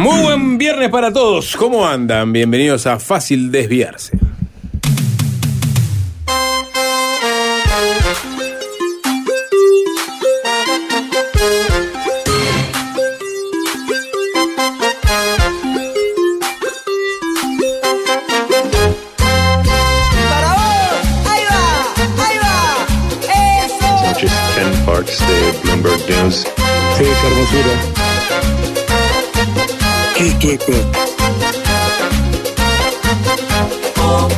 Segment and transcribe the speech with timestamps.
[0.00, 1.54] Muy buen viernes para todos.
[1.58, 2.32] ¿Cómo andan?
[2.32, 4.19] Bienvenidos a Fácil Desviarse.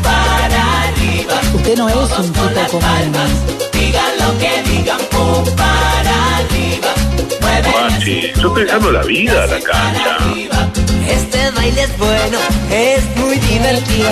[0.03, 1.41] Para arriba.
[1.55, 3.31] Usted no es un Con tipo palmas,
[3.73, 4.99] digan lo que digan,
[5.57, 6.93] para arriba.
[7.41, 10.17] Mueve Juanchi, yo estoy dejando la vida a la cancha.
[10.17, 10.69] arriba.
[11.07, 14.11] Este baile es bueno, es muy divertido.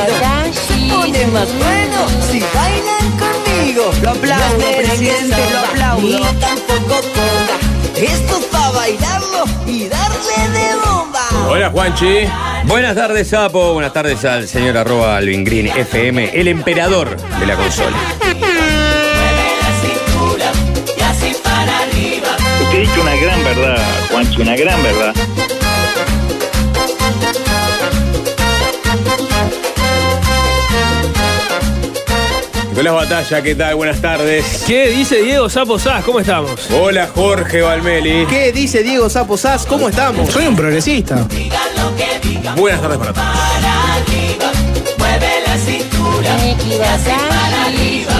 [0.68, 3.90] Se pone más bueno si bailan conmigo.
[4.00, 6.02] Lo aplaudo, presidente, lo aplaudo.
[6.02, 7.56] Ni tampoco conga.
[7.96, 11.19] Esto es para bailarlo y darle de bomba.
[11.48, 12.26] Hola, Juanchi.
[12.64, 13.72] Buenas tardes, Sapo.
[13.72, 17.96] Buenas tardes al señor arroba Alvin Green FM, el emperador de la consola.
[18.24, 18.46] Mueve
[19.60, 20.52] la cintura
[20.96, 22.36] y así para arriba.
[22.62, 23.78] Usted ha dicho una gran verdad,
[24.10, 25.14] Juanchi, una gran verdad.
[32.70, 33.74] Nicolás Batalla, ¿qué tal?
[33.74, 34.64] Buenas tardes.
[34.66, 36.04] ¿Qué dice Diego Sapo Sás?
[36.04, 36.70] ¿Cómo estamos?
[36.70, 38.26] Hola, Jorge Valmeli.
[38.26, 39.66] ¿Qué dice Diego Sapo Sass?
[39.66, 40.30] ¿Cómo estamos?
[40.30, 41.16] Soy un progresista.
[41.28, 42.54] Digan lo que digan.
[42.54, 43.26] Buenas tardes para todos.
[43.26, 44.52] para arriba,
[44.98, 48.14] mueve la cintura, y así para arriba,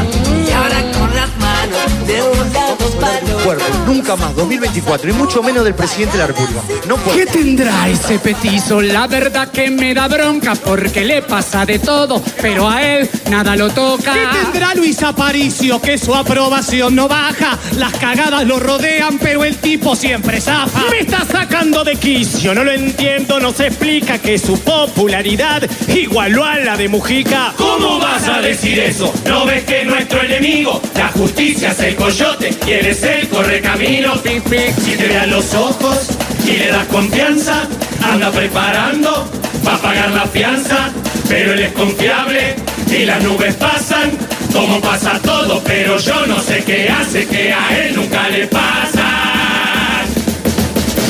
[0.46, 3.39] y ahora con las manos de un lado para otro.
[3.56, 6.60] Cuerpo, nunca más, 2024, y mucho menos del presidente de la República.
[6.86, 7.16] No puedo.
[7.16, 8.80] ¿Qué tendrá ese petizo?
[8.80, 13.56] La verdad que me da bronca porque le pasa de todo, pero a él nada
[13.56, 14.12] lo toca.
[14.12, 15.80] ¿Qué tendrá Luis Aparicio?
[15.80, 17.58] Que su aprobación no baja.
[17.76, 20.82] Las cagadas lo rodean, pero el tipo siempre zafa.
[20.90, 26.44] Me está sacando de quicio, no lo entiendo, no se explica que su popularidad igualó
[26.44, 27.52] a la de Mujica.
[27.56, 29.12] ¿Cómo vas a decir eso?
[29.26, 34.14] ¿No ves que nuestro enemigo, la justicia es el coyote y él es el correcamino?
[34.22, 34.74] Pic, pic.
[34.78, 36.08] Si te ve a los ojos
[36.46, 37.62] y le das confianza,
[38.02, 39.28] anda preparando,
[39.66, 40.90] va a pagar la fianza,
[41.28, 42.56] pero él es confiable
[42.86, 44.10] y las nubes pasan,
[44.52, 49.06] como pasa todo, pero yo no sé qué hace que a él nunca le pasa.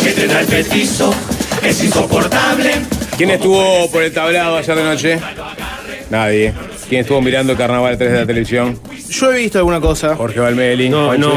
[0.04, 1.12] Que te da el petizo,
[1.62, 2.74] es insoportable.
[3.16, 5.20] ¿Quién estuvo por el tablado ayer de noche?
[6.10, 6.54] Nadie.
[6.90, 8.76] ¿Quién estuvo mirando Carnaval 3 de la televisión?
[9.08, 10.16] Yo he visto alguna cosa.
[10.16, 10.88] Jorge Valmeli.
[10.88, 11.32] No, no,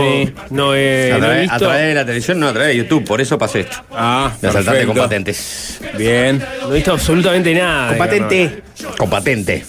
[0.50, 2.78] no, eh, A no he través, a través de la televisión, no a través de
[2.78, 3.78] YouTube, por eso pasó esto.
[3.91, 5.80] Ah, De asaltante con patentes.
[5.96, 6.44] Bien.
[6.64, 7.90] No he visto absolutamente nada.
[7.90, 8.64] Con patente.
[8.97, 9.64] Con patente.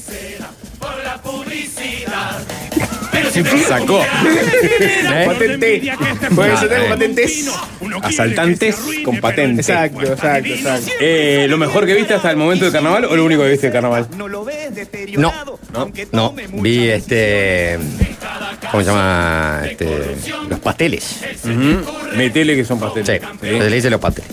[3.66, 4.02] Sacó.
[4.02, 5.24] ¿Eh?
[5.26, 5.82] Patente.
[6.34, 6.88] Puede ser tengo eh.
[6.88, 7.50] patentes.
[8.02, 9.68] Asaltantes con patentes.
[9.68, 10.90] Exacto, exacto, exacto.
[11.00, 13.66] Eh, ¿Lo mejor que viste hasta el momento del carnaval o lo único que viste
[13.66, 14.08] del carnaval?
[14.16, 15.32] No,
[16.12, 17.78] no, vi este.
[18.70, 19.62] ¿Cómo se llama?
[19.68, 20.16] Este,
[20.48, 21.20] los pasteles.
[22.16, 23.20] Metele que son Sí, pasteles.
[23.41, 24.30] se le dice los pasteles.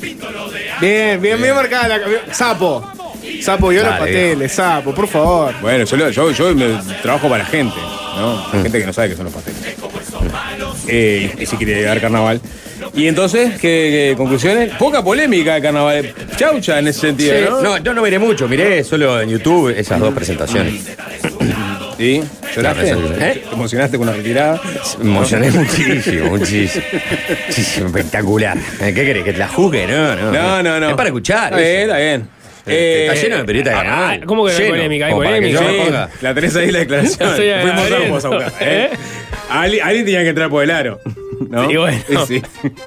[0.79, 2.33] Bien, bien, bien marcada la.
[2.33, 2.89] Sapo.
[3.41, 5.53] Sapo, yo los pasteles, sapo, por favor.
[5.61, 7.75] Bueno, yo, lo- yo, yo me trabajo para la gente,
[8.17, 8.35] ¿no?
[8.53, 9.59] La gente que no sabe qué son los pasteles.
[10.87, 12.41] Eh, y si quería llegar al carnaval.
[12.93, 13.59] Y entonces, ¿qué,
[14.11, 14.73] qué conclusiones?
[14.75, 16.13] Poca polémica de carnaval.
[16.35, 17.61] Chaucha en ese sentido, Sí, ¿no?
[17.61, 20.73] no, yo no miré mucho, miré solo en YouTube esas dos presentaciones.
[21.97, 22.21] ¿Sí?
[22.55, 22.89] ¿Lloraste?
[22.91, 23.43] ¿Eh?
[23.47, 24.59] ¿Te emocionaste con la retirada?
[24.99, 26.83] Me emocioné muchísimo, muchísimo.
[27.47, 28.57] Muchísimo, espectacular.
[28.79, 29.23] ¿Qué querés?
[29.23, 29.85] ¿Que te la juzgue?
[29.87, 30.31] No, no.
[30.31, 30.89] No, no, no.
[30.89, 31.53] Es para escuchar.
[31.53, 32.27] Está bien, está bien.
[32.67, 34.25] Eh, está lleno de periodistas de ah, carnaval.
[34.25, 35.05] ¿cómo que no hay Lleno, polémica?
[35.05, 35.61] Hay como para que polémica.
[35.61, 37.29] yo me Sí, ponga- la tenés ahí la declaración.
[37.35, 38.89] Fuimos a vamos a buscar, ¿eh?
[38.93, 38.97] ¿Eh?
[39.49, 40.99] Ali- Alguien tenía que entrar por el aro.
[41.49, 41.69] ¿no?
[41.71, 41.97] Y bueno.
[42.27, 42.39] Sí.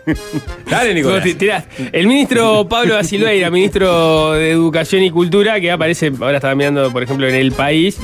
[0.70, 1.24] Dale, Vos Nicolás.
[1.38, 1.64] tirás.
[1.92, 6.90] El ministro Pablo da Silveira, ministro de Educación y Cultura, que aparece, ahora estaba mirando,
[6.92, 7.98] por ejemplo, en El País,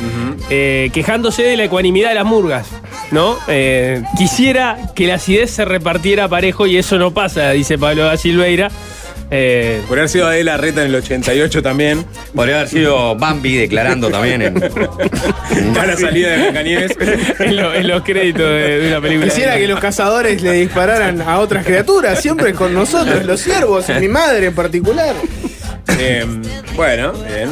[0.50, 2.66] eh, quejándose de la ecuanimidad de las murgas,
[3.12, 3.38] ¿no?
[3.48, 8.16] Eh, quisiera que la acidez se repartiera parejo y eso no pasa, dice Pablo da
[8.16, 8.70] Silveira.
[9.32, 12.04] Eh, Por haber sido Adela Reta en el 88 también.
[12.34, 14.62] Podría haber sido Bambi declarando también en.
[15.78, 16.92] A la salida de Blancanieves.
[17.38, 19.27] en, lo- en los créditos de, de una película.
[19.28, 23.92] Quisiera que los cazadores le dispararan a otras criaturas, siempre con nosotros, los siervos, y
[24.00, 25.15] mi madre en particular.
[25.98, 26.24] Eh,
[26.74, 27.50] bueno, bien.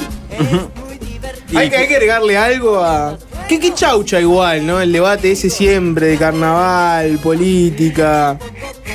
[1.54, 3.16] Hay que, hay que agregarle algo a.
[3.48, 4.80] Que, que chaucha igual, ¿no?
[4.80, 8.38] El debate ese siempre de carnaval, política,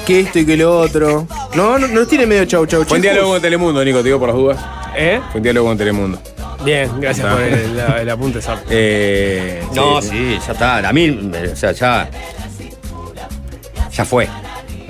[0.06, 1.28] que esto y que lo otro.
[1.56, 4.20] No, no, no tiene medio chau chau Fue un diálogo con Telemundo, Nico, te digo
[4.20, 4.66] por las dudas.
[4.96, 5.20] ¿Eh?
[5.32, 6.20] Fue un diálogo con Telemundo.
[6.64, 8.62] Bien, gracias por el, apunte, Sapo.
[8.70, 10.88] Eh, No, sí, ya está.
[10.88, 12.10] A mí, o sea, ya.
[13.92, 14.28] Ya fue.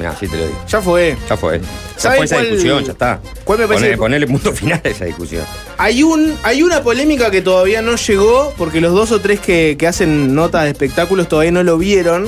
[0.03, 0.59] Mira, así te lo digo.
[0.67, 1.15] Ya fue.
[1.29, 1.59] Ya fue.
[1.59, 1.65] Ya
[1.95, 3.19] ¿Saben fue esa cuál- discusión, ya está.
[3.45, 5.45] cuál me parece ponele punto final a esa discusión.
[5.77, 9.77] Hay, un, hay una polémica que todavía no llegó, porque los dos o tres que,
[9.79, 12.25] que hacen notas de espectáculos todavía no lo vieron,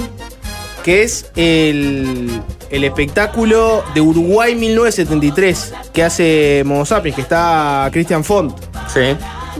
[0.86, 2.30] que es el,
[2.70, 8.58] el espectáculo de Uruguay 1973, que hace Sapiens, que está Christian Font.
[8.94, 9.18] Sí.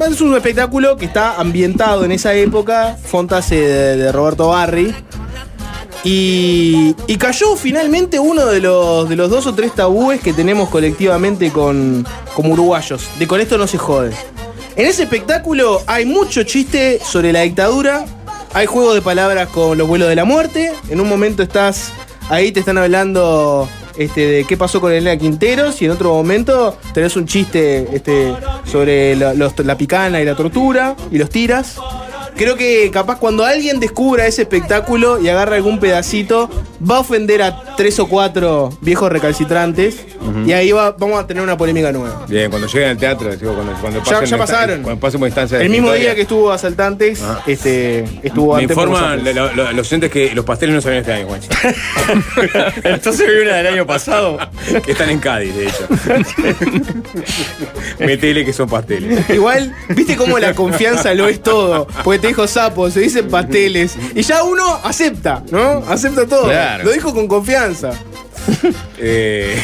[0.10, 4.94] Es un espectáculo que está ambientado en esa época, Font hace de, de Roberto Barri.
[6.06, 10.70] Y, y cayó finalmente uno de los, de los dos o tres tabúes que tenemos
[10.70, 12.06] colectivamente con,
[12.36, 13.10] como uruguayos.
[13.18, 14.14] De con esto no se jode.
[14.76, 18.06] En ese espectáculo hay mucho chiste sobre la dictadura.
[18.54, 20.74] Hay juego de palabras con los vuelos de la muerte.
[20.90, 21.92] En un momento estás
[22.30, 23.68] ahí, te están hablando
[23.98, 25.82] este, de qué pasó con Elena Quinteros.
[25.82, 28.32] Y en otro momento tenés un chiste este,
[28.66, 31.78] sobre la, picana y la tortura y los tiras.
[32.36, 36.50] Creo que capaz cuando alguien descubra ese espectáculo y agarra algún pedacito,
[36.88, 39.98] va a ofender a tres o cuatro viejos recalcitrantes.
[40.46, 42.26] Y ahí va- vamos a tener una polémica nueva.
[42.28, 44.82] Bien, cuando lleguen al teatro, digo, cuando, cuando Ya- pasen ya esta- pasaron.
[44.82, 49.24] Cuando pasemos instancias El mismo día que estuvo Asaltantes, este, estuvo Me antes por informan
[49.24, 49.56] nosotros.
[49.56, 51.48] lo- lo- los oyentes que los pasteles no salen este año, Juanchi.
[52.84, 54.38] Entonces vi una del año pasado.
[54.84, 55.88] que están en Cádiz, de hecho.
[58.00, 59.30] Metele que son pasteles.
[59.30, 61.88] Igual, viste cómo la confianza lo es todo.
[62.04, 63.96] Porque te dijo sapo, se dicen pasteles.
[64.16, 65.84] Y ya uno acepta, ¿no?
[65.88, 66.46] Acepta todo.
[66.46, 66.84] Claro.
[66.84, 67.92] Lo dijo con confianza.
[68.98, 69.62] Eh,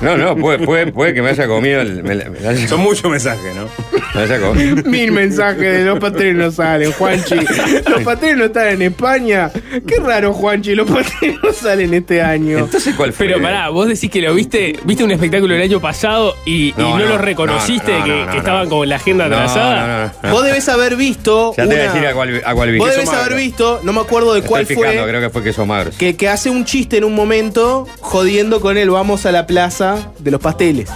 [0.00, 2.02] No, no, puede, puede, puede que me haya comido el.
[2.02, 3.68] Me, la- me la haya- son muchos mensajes, ¿no?
[4.14, 4.76] me haya comido.
[4.88, 7.34] Mil mensajes de los no salen, Juanchi.
[7.34, 8.04] Los
[8.36, 9.50] no están en España.
[9.86, 12.58] Qué raro, Juanchi, los no salen este año.
[12.60, 13.26] Entonces, ¿cuál fue?
[13.26, 16.74] Pero pará, vos decís que lo viste, viste un espectáculo el año pasado y, y
[16.78, 18.38] No, no, no, lo reconociste, no, no, que, no, no, que no.
[18.38, 19.86] estaban con la agenda atrasada.
[19.86, 20.30] no, no, no.
[20.34, 21.52] Vos debés haber visto.
[21.58, 22.78] Ya te voy a una- decir a cuál, a cuál vi.
[22.78, 23.20] Vos magro.
[23.20, 25.08] haber visto, no me acuerdo de Estoy cuál fijando, fue.
[25.10, 25.90] creo que fue queso magro.
[25.98, 30.10] que, que hace un chiste en un momento jodiendo con él, vamos a la plaza
[30.18, 30.88] de los pasteles.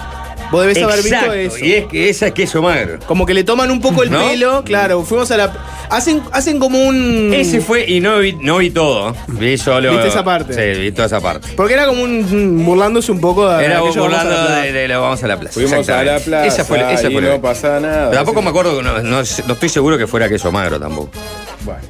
[0.51, 1.65] Vos debes haber visto eso.
[1.65, 2.99] Y es que esa es queso magro.
[3.07, 4.29] Como que le toman un poco el ¿No?
[4.29, 5.53] pelo, claro, fuimos a la...
[5.91, 7.33] Hacen, hacen como un...
[7.35, 9.15] Ese fue, y no vi, no vi todo.
[9.29, 9.93] Vi solo.
[9.93, 10.53] ¿Viste esa parte?
[10.75, 11.49] Sí, vi toda esa parte.
[11.57, 12.65] Porque era como un...
[12.65, 13.65] burlándose un poco de...
[13.65, 15.55] Era a la burlando de, de lo vamos a la plaza.
[15.55, 18.11] Fuimos a la plaza Esa fue, esa y fue no la- pasa nada.
[18.11, 21.11] Pero tampoco me acuerdo, no, no, no estoy seguro que fuera queso magro tampoco.
[21.65, 21.81] Bueno.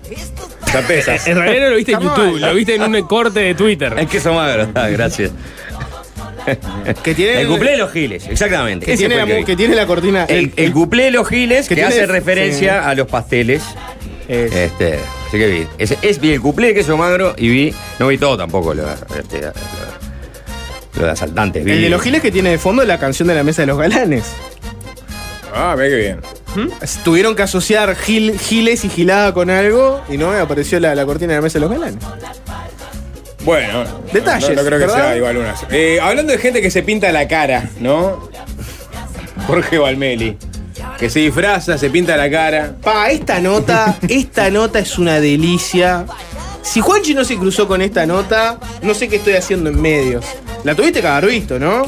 [1.27, 3.95] En realidad no lo viste en YouTube, lo viste en un corte de Twitter.
[3.99, 5.31] Es queso magro, ah, gracias.
[7.03, 7.41] Que tiene...
[7.41, 8.85] El cuplé de los giles, exactamente.
[8.85, 9.45] que tiene, la, el que mu- vi.
[9.47, 10.25] que tiene la cortina...
[10.29, 13.63] El, el cuplé de los giles que que, tiene- hace referencia a los pasteles.
[14.29, 14.99] Es- Este,
[15.29, 15.67] así que vi.
[15.79, 17.75] Es, vi el cuplé de queso magro y vi.
[17.99, 19.53] No vi todo tampoco lo, este, lo-
[21.01, 21.65] lo de asaltantes.
[21.65, 23.67] Vi, el de los giles que tiene de fondo la canción de la mesa de
[23.67, 24.25] los galanes.
[25.55, 26.21] Ah, ve que bien.
[27.05, 31.33] Tuvieron que asociar gil- giles y gilada con algo y no apareció la, la cortina
[31.33, 31.97] de la mesa de los galanes.
[33.45, 34.97] Bueno, Detalles, No, no creo que ¿verdad?
[34.97, 35.55] sea igual una.
[35.71, 38.29] Eh, hablando de gente que se pinta la cara, ¿no?
[39.47, 40.39] Jorge Valmeli.
[40.99, 42.75] Que se disfraza, se pinta la cara.
[42.83, 46.07] Pa, esta nota, esta nota es una delicia.
[46.63, 50.25] Si Juanchi no se cruzó con esta nota, no sé qué estoy haciendo en medios.
[50.63, 51.83] La tuviste que haber visto, ¿no?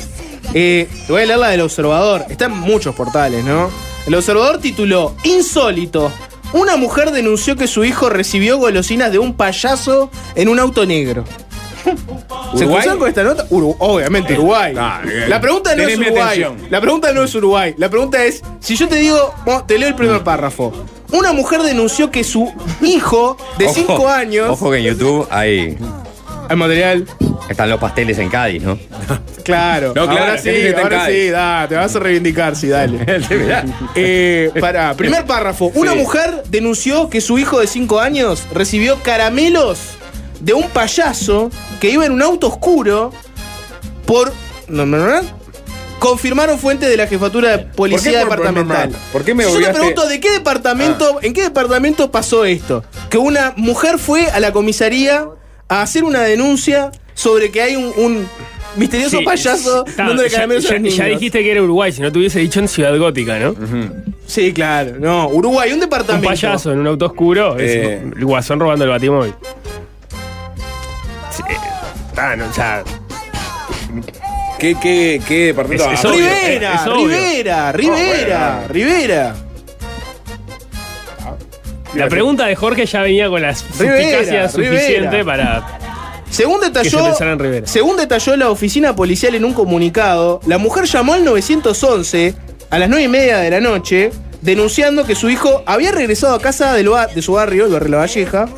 [0.53, 2.27] Eh, te voy a leer la del Observador.
[2.29, 3.71] Está en muchos portales, ¿no?
[4.06, 6.12] El Observador tituló Insólito.
[6.53, 11.25] Una mujer denunció que su hijo recibió golosinas de un payaso en un auto negro.
[11.85, 11.91] ¿Se
[12.64, 12.67] ¿Uruguay?
[12.82, 13.47] cruzaron con esta nota?
[13.50, 14.75] Uru- obviamente, Uruguay.
[14.79, 15.29] Ah, bien.
[15.31, 16.43] La pregunta no es mi Uruguay.
[16.43, 16.70] atención.
[16.70, 17.75] La pregunta no es Uruguay.
[17.79, 20.72] La pregunta es, si yo te digo, bueno, te leo el primer párrafo.
[21.13, 24.48] Una mujer denunció que su hijo de Ojo, 5 años...
[24.51, 25.79] Ojo que en YouTube hay.
[26.48, 27.06] Hay material.
[27.48, 28.79] Están los pasteles en Cádiz, ¿no?
[29.46, 29.93] Claro.
[29.94, 32.98] No, claro, ahora sí, ahora sí, da, te vas a reivindicar, sí, dale.
[33.94, 35.70] Eh, para, primer párrafo.
[35.76, 35.98] Una Sí.
[35.98, 39.79] mujer denunció que su hijo de 5 años recibió caramelos
[40.41, 41.50] de un payaso
[41.81, 43.12] que iba en un auto oscuro
[44.05, 44.32] por.
[44.67, 45.20] No, no.
[46.00, 48.88] Confirmaron fuentes de la jefatura de policía por- por- departamental.
[48.91, 52.82] por- por qué me Yo te pregunto, ¿de qué departamento, en qué departamento pasó esto?
[53.10, 55.26] Que una mujer fue a la comisaría
[55.69, 58.29] a hacer una denuncia sobre que hay un, un
[58.77, 60.96] misterioso Sí, payaso está, dándole ya, caramelos a ya- los niños.
[60.99, 63.55] ya dijiste que era Uruguay, si no te hubiese dicho en Ciudad Gótica, ¿no?
[64.27, 64.96] Sí, claro.
[65.01, 66.29] No, Uruguay, un Un departamento.
[66.29, 68.03] payaso en un auto oscuro, es Eh.
[68.17, 69.32] el guasón robando el batimóvil.
[71.31, 71.56] Sí, eh,
[72.17, 72.82] ah, no, o sea,
[74.58, 75.85] ¿Qué, qué, qué departamento?
[75.93, 76.19] Es- es Ah, obvio.
[76.27, 77.06] Rivera, es obvio.
[77.08, 78.69] Rivera, Rivera, bueno.
[78.73, 79.37] Rivera.
[81.96, 85.24] La pregunta de Jorge ya venía con la Rivera, suspicacia suficiente Rivera.
[85.24, 85.79] para.
[86.31, 87.67] Según Que se detalló, pensara en Rivera.
[87.67, 92.34] según detalló la oficina policial en un comunicado, la mujer llamó al 911
[92.70, 94.10] a las 9 y media de la noche
[94.43, 97.96] denunciando que su hijo había regresado a casa ba- de su barrio, el barrio La
[97.98, 98.48] Valleja,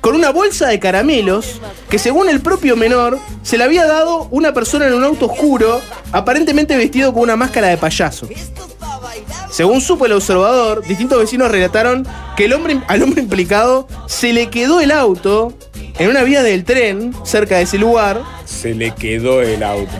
[0.00, 4.52] con una bolsa de caramelos que según el propio menor se le había dado una
[4.52, 5.80] persona en un auto oscuro,
[6.12, 8.26] aparentemente vestido con una máscara de payaso.
[9.52, 12.06] Según supo el observador, distintos vecinos relataron
[12.36, 15.52] que el hombre, al hombre implicado se le quedó el auto
[15.98, 18.22] en una vía del tren cerca de ese lugar.
[18.46, 19.92] Se le quedó el auto.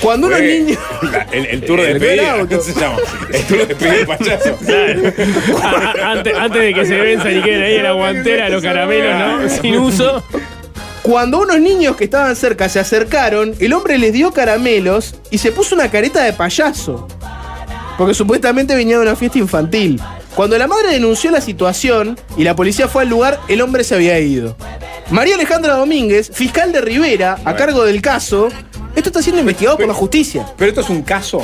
[0.00, 0.78] Cuando unos Fue niños.
[1.02, 2.32] la- el, el tour de El despedida.
[2.34, 2.48] auto.
[2.58, 2.96] ¿Cómo se llama?
[3.32, 4.58] El tour de despedida del payaso.
[5.62, 8.62] A- a- antes, antes de que se venzan y queden ahí en la guantera los
[8.62, 9.48] caramelos, ¿no?
[9.48, 10.22] Sin uso.
[11.02, 15.52] Cuando unos niños que estaban cerca se acercaron, el hombre les dio caramelos y se
[15.52, 17.06] puso una careta de payaso.
[17.98, 20.00] Porque supuestamente venía de una fiesta infantil.
[20.34, 23.94] Cuando la madre denunció la situación y la policía fue al lugar, el hombre se
[23.94, 24.56] había ido.
[25.10, 28.48] María Alejandra Domínguez, fiscal de Rivera, a cargo del caso,
[28.96, 30.44] esto está siendo investigado por la justicia.
[30.56, 31.42] Pero esto es un caso.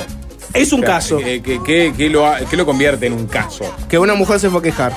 [0.52, 3.12] Es un O sea, caso ¿Qué, qué- qué- qué lo, ha- qué lo convierte en
[3.12, 3.64] un caso?
[3.88, 4.92] que una mujer se fue a quejar.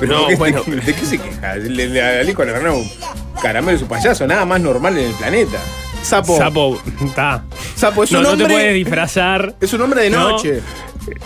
[0.00, 0.62] Pero No, ¿qué- bueno.
[0.66, 1.54] ¿de qué se queja?
[1.54, 2.90] Le, le, le regalaron un
[3.40, 5.58] caramelo y su payaso, nada más normal en el planeta.
[6.04, 6.36] Sapo.
[6.36, 7.44] Sapo, está.
[7.74, 8.54] Sapo, es No, un no te hombre.
[8.54, 9.54] puedes disfrazar.
[9.60, 10.30] es un hombre de No.
[10.30, 10.60] noche.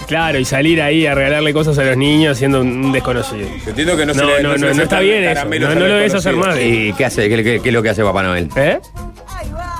[0.06, 3.46] Claro, y salir ahí a regalarle cosas a los niños siendo un desconocido.
[3.66, 5.44] Entiendo que no, se No, le no, se no, le no está bien eso.
[5.44, 6.56] No, lo debes hacer más.
[6.60, 7.28] ¿Y qué hace?
[7.28, 8.48] ¿Qué, qué- qué es lo que hace Papá Noel?
[8.56, 8.80] ¿Eh?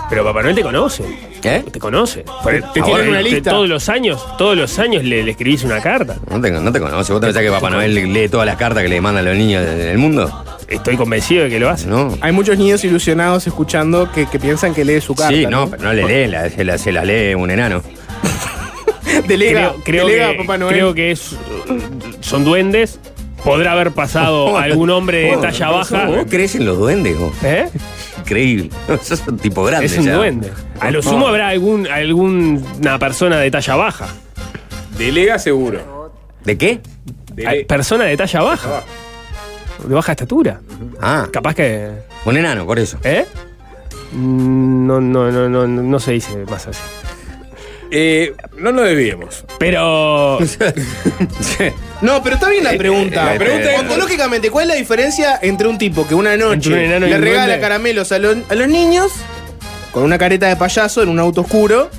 [0.09, 1.05] Pero Papá Noel te conoce.
[1.43, 1.65] ¿Eh?
[1.71, 2.23] Te conoce.
[2.23, 2.31] Te,
[2.63, 3.51] Ah, tiene una lista.
[3.51, 6.17] Todos los años, todos los años le, le escribís una carta.
[6.31, 7.13] No te, no te conoce.
[7.13, 9.65] ¿Vos te pensás que Papá Noel lee todas las cartas que le mandan los niños
[9.67, 10.45] en el mundo?
[10.69, 11.87] Estoy convencido de que lo hace.
[11.87, 12.17] No.
[12.21, 15.35] Hay muchos niños ilusionados escuchando que, que piensan que lee su carta.
[15.35, 17.83] Sí, no, pero no le lee, la- se, la, se la lee un enano.
[19.27, 20.75] Delega, Creo, creo delega que, a Papá Noel.
[20.75, 21.37] creo que es,
[22.21, 23.01] son duendes.
[23.45, 26.05] Podrá haber pasado algún hombre de talla baja.
[26.07, 27.19] ¿Vos crees en los duendes?
[27.19, 27.33] vos?
[27.43, 27.69] ¿Eh?
[28.19, 28.71] Increíble.
[29.03, 29.87] Sos un tipo grande.
[29.87, 30.15] Es un ya.
[30.17, 30.51] duende.
[30.81, 34.09] A lo sumo habrá algún, alguna persona de talla baja.
[34.99, 36.13] Delega seguro.
[36.45, 36.81] ¿De qué?
[37.35, 38.83] Dele- persona de talla baja.
[39.85, 40.61] De baja estatura.
[41.01, 41.91] Ah, Capaz que.
[42.25, 42.99] un enano, por eso.
[43.05, 43.25] ¿Eh?
[44.13, 46.81] No, no, no, no, no se dice más así.
[47.91, 49.45] Eh, no nos desviemos.
[49.59, 50.39] Pero.
[52.01, 53.25] No, pero está bien la pregunta.
[53.33, 56.79] la pregunta es- Ontológicamente, ¿cuál es la diferencia entre un tipo que una noche un
[56.79, 57.61] enano le regala duende?
[57.61, 59.11] caramelos a, los- a los niños
[59.91, 61.91] con una careta de payaso en un auto oscuro?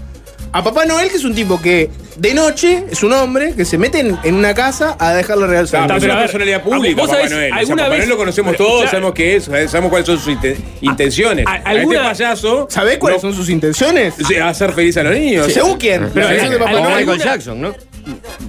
[0.54, 3.78] A Papá Noel, que es un tipo que de noche es un hombre que se
[3.78, 7.10] mete en, en una casa a dejarle Ah, los pero es una personalidad pública, ¿vos
[7.10, 7.54] Papá sabés Noel.
[7.54, 10.20] O sea, Papá vez- Noel lo conocemos pero, todos, sabemos qué es, sabemos cuáles son
[10.20, 11.46] sus inte- intenciones.
[11.48, 12.68] a- A, alguna- este payaso.
[12.70, 14.14] ¿Sabés cuáles no- son sus intenciones?
[14.28, 15.52] sí, hacer feliz a los niños.
[15.52, 16.10] ¿Según quién?
[16.14, 16.98] Pero, eh, de Papá Noel.
[17.06, 17.74] Michael Jackson, ¿no?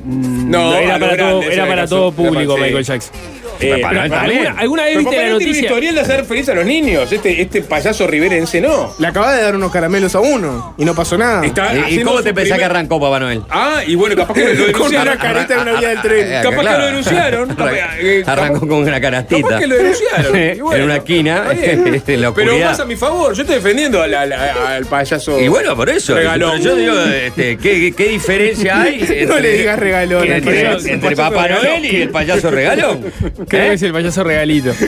[0.04, 1.96] No, era para, todo, grande, ese era el para caso.
[1.96, 2.60] todo público Sí.
[2.62, 3.12] Michael Jackson.
[3.60, 3.82] Eh.
[3.84, 5.62] ¿Alguna, alguna vez viste la Noel tiene un noticia?
[5.62, 7.12] historial de hacer feliz a los niños.
[7.12, 8.94] Este, este payaso riverense no.
[8.98, 11.44] Le acaba de dar unos caramelos a uno y no pasó nada.
[11.44, 13.42] Está ¿Y- ¿Y haciendo cómo te pensás primer- que arrancó Papá Noel?
[13.50, 15.08] Ah, y bueno, capaz que lo Con denunciaron.
[15.08, 16.34] una careta en una vía del tren.
[16.34, 17.56] ah, Capaz que lo denunciaron.
[18.00, 19.42] Eh, Arrancó con una canastita.
[19.48, 20.32] Capaz que lo denunciaron.
[20.60, 24.14] Bueno, en una esquina, en la Pero más a mi favor, yo estoy defendiendo al,
[24.14, 25.38] al- al payaso.
[25.40, 26.14] Y bueno, por eso.
[26.14, 26.60] Regalón.
[26.60, 29.00] Yo digo, este, ¿qué, qué- qué diferencia hay?
[29.00, 30.32] Entre, No le digas regalón al
[30.86, 31.48] Entre, Papá.
[31.48, 33.04] Noel y el payaso regalón.
[33.50, 33.74] Creo que ¿Eh?
[33.74, 34.72] es el payaso regalito.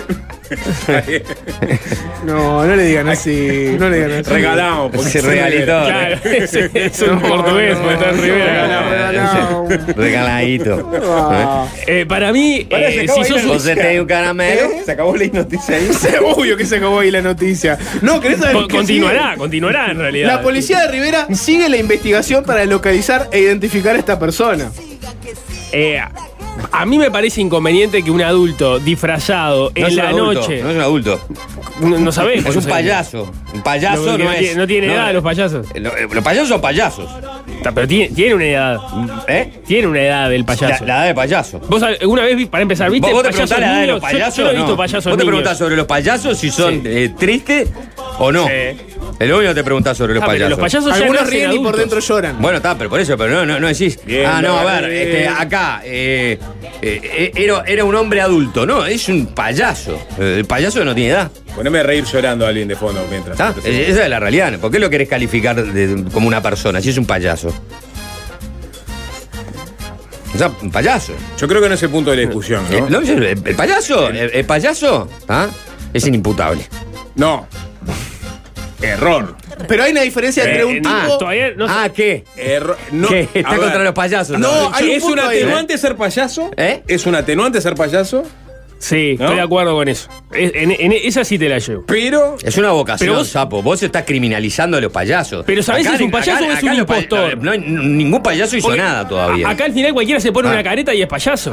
[2.26, 3.74] No, no le digan así.
[3.78, 4.30] No le digan así.
[4.30, 4.92] Regalamos.
[4.94, 5.64] porque se regalito.
[5.64, 8.90] Claro, es, es un No, portugués, no, porque está en no, Rivera.
[8.90, 9.68] regalado.
[9.96, 10.92] Regaladito.
[11.04, 11.66] Ah.
[11.86, 14.60] Eh, para mí, Pará, se eh, si sos un- caramelo.
[14.66, 14.82] ¿Eh?
[14.84, 15.88] Se acabó la noticia ahí.
[16.36, 17.78] Obvio que se acabó ahí la noticia.
[18.02, 19.36] No, ¿querés saber con- qué continuará, sigue?
[19.38, 20.28] continuará en realidad.
[20.28, 24.70] La policía de Rivera sigue la investigación para localizar e identificar a esta persona.
[25.72, 25.98] Eh,
[26.70, 30.62] a mí me parece inconveniente que un adulto disfrazado No en la adulto, noche.
[30.62, 31.20] No es un adulto.
[31.80, 32.46] No, no sabemos.
[32.46, 33.32] Es un payaso.
[33.54, 34.38] Un payaso no, es.
[34.38, 35.66] tiene, no tiene edad los payasos.
[35.74, 37.08] Eh, eh, Los payasos son payasos.
[37.74, 38.78] Pero tiene, tiene una edad.
[39.28, 39.60] ¿Eh?
[39.66, 40.84] Tiene una edad el payaso.
[40.84, 41.58] la edad de payaso.
[41.60, 43.96] ¿Vos alguna vez, para empezar, viste ¿Vos, vos te payasos preguntás la edad de los
[43.96, 44.12] niños?
[44.12, 44.36] Yo- payasos?
[44.36, 46.88] Yo, no he visto payasos ¿Vos te preguntás sobre los payasos si son Sí.
[46.88, 47.68] eh, tristes
[48.18, 48.46] o no?
[48.46, 48.52] Sí.
[49.18, 50.50] El único te preguntás sobre los Ah, payasos.
[50.50, 52.40] los payasos ya Algunos ríen y por dentro lloran.
[52.40, 53.98] Bueno, está, pero por eso, pero no, no, no decís.
[54.04, 56.38] Bien, ah, no, a ver, este, acá, eh,
[56.80, 59.98] eh, eh, era, era un hombre adulto, no, es un payaso.
[60.18, 61.30] Eh, El payaso no tiene edad.
[61.54, 63.38] Poneme a reír llorando a alguien de fondo mientras.
[63.64, 64.58] Esa es la realidad.
[64.58, 67.52] ¿Por qué lo querés calificar de- como una persona si es un payaso?
[70.34, 71.12] O sea, un payaso.
[71.38, 72.88] Yo creo que no es el punto de la discusión, Eh, ¿no?
[72.88, 75.48] no, el, el payaso, el, el payaso, ¿ah?
[75.92, 76.66] es inimputable.
[77.16, 77.46] No.
[78.82, 79.36] Error.
[79.68, 80.88] Pero hay una diferencia entre Eh, un tipo.
[80.90, 81.74] ah, todavía no sé.
[81.76, 82.24] Ah, ¿qué?
[82.36, 82.76] Error.
[82.90, 83.08] No.
[83.08, 83.28] ¿Qué?
[83.34, 84.38] Está A ver, contra los payasos.
[84.38, 86.50] No, hay un ¿Es un ahí, atenuante ser payaso?
[86.56, 86.82] ¿Eh?
[86.88, 88.24] ¿Es un atenuante ser payaso?
[88.82, 89.26] Sí, ¿No?
[89.26, 90.08] estoy de acuerdo con eso.
[90.32, 91.84] Es- En, en esa sí te la llevo.
[91.86, 92.36] Pero.
[92.42, 93.62] Es una vocación, Pero vos- sapo.
[93.62, 95.44] Vos estás criminalizando a los payasos.
[95.46, 97.38] Pero ¿sabés si es un acá- payaso o es acá un impostor?
[97.38, 99.48] No, hay- ningún payaso hizo Porque nada todavía.
[99.48, 100.52] Acá al final cualquiera se pone Ah.
[100.52, 101.52] una careta y es payaso.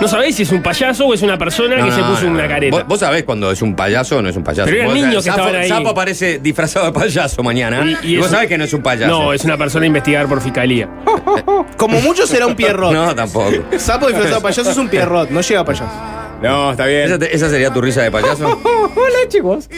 [0.00, 2.24] No sabéis si es un payaso o es una persona No, que se no, puso
[2.24, 2.48] no, una no.
[2.48, 2.76] careta.
[2.78, 4.64] Vos, vos sabés cuando es un payaso o no es un payaso.
[4.70, 5.68] Pero eran niños que Sapo- estaban ahí.
[5.68, 7.84] Sapo aparece disfrazado de payaso mañana.
[8.02, 9.12] Y- y vos eso- sabés que no es un payaso.
[9.12, 10.88] No, es una persona a investigar por fiscalía.
[11.76, 12.92] Como mucho será un pierrot.
[12.94, 13.50] No, tampoco.
[13.76, 15.90] Sapo disfrazado de payaso es un pierrot, no llega a payaso.
[16.42, 17.02] No, está bien.
[17.02, 18.46] ¿Esa, te- esa sería tu risa de payaso?
[18.64, 19.68] Hola, chicos.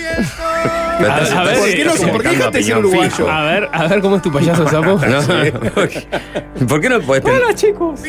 [1.00, 3.31] A- ver, ¿por qué no- por qué dejaste de ser opinión uruguayo?
[3.31, 5.00] A ver, a ver cómo es tu payaso, sapo.
[5.07, 5.23] No,
[6.69, 8.00] ¿Por qué no podés tener- chicos.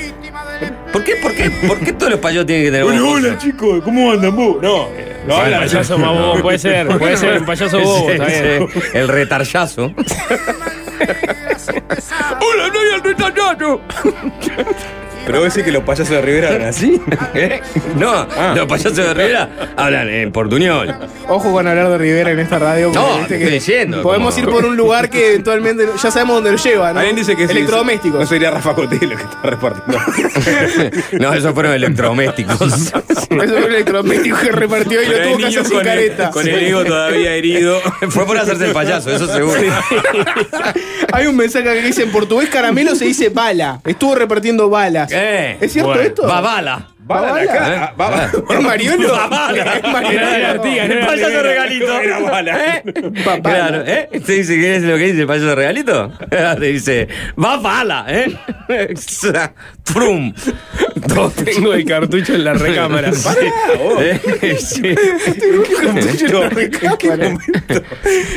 [0.92, 3.14] ¿Por qué, por, qué, ¿Por qué todos los payasos tienen que tener Hola, voz?
[3.16, 4.58] hola, chicos, ¿cómo andan vos?
[4.62, 4.88] No,
[5.28, 8.68] no habla El payaso más bobo, puede ser, puede ser un payaso bobo, está bien.
[8.94, 9.92] El retarllazo.
[12.40, 13.82] ¡Hola, no hay el retallazo!
[15.26, 17.02] Pero vos decís que los payasos de Rivera hablan así.
[17.34, 17.62] ¿Eh?
[17.98, 20.94] No, los payasos de Rivera hablan en portuñol.
[21.30, 22.92] Ojo con hablar de Rivera en esta radio.
[22.94, 26.52] No, que estoy diciendo, Podemos como- ir por un lugar que eventualmente ya sabemos dónde
[26.52, 27.00] lo lleva, ¿no?
[27.00, 28.20] Alguien dice que sí, Electrodomésticos.
[28.20, 30.00] No sería Rafa Cotelo que está repartiendo.
[31.20, 32.62] No, esos fueron electrodomésticos.
[32.94, 35.80] Eso fue un electrodoméstico que repartió y lo Pero hay tuvo que hacer sin con
[35.82, 36.30] el, careta.
[36.32, 37.80] con el ego todavía herido.
[38.10, 39.60] Fue por hacerse el payaso, eso seguro.
[41.12, 43.80] Hay un mensaje que dice en portugués caramelo se dice bala.
[43.86, 45.12] Estuvo repartiendo balas.
[45.14, 45.58] ¿Qué?
[45.62, 46.28] ¿Es cierto Bueno, esto?
[46.28, 46.88] Babala.
[47.06, 47.42] Bala Bala.
[47.52, 47.94] acá.
[47.98, 48.32] Bala.
[48.50, 49.08] ¿Es Mariano?
[49.10, 49.64] Babala.
[49.76, 50.64] ¿Es Mariano?
[50.64, 52.00] Era El payaso regalito.
[52.00, 52.82] Era bala.
[53.26, 53.42] Babala.
[53.42, 54.10] Claro, ¿eh?
[54.26, 56.12] ¿Te dice qué es lo que dice el payaso regalito?
[56.30, 57.08] Te dice,
[57.42, 58.34] va bala, ¿eh?
[59.94, 60.34] Prum.
[61.46, 63.12] Tengo el cartucho en la recámara.
[64.00, 64.96] Eh, sí.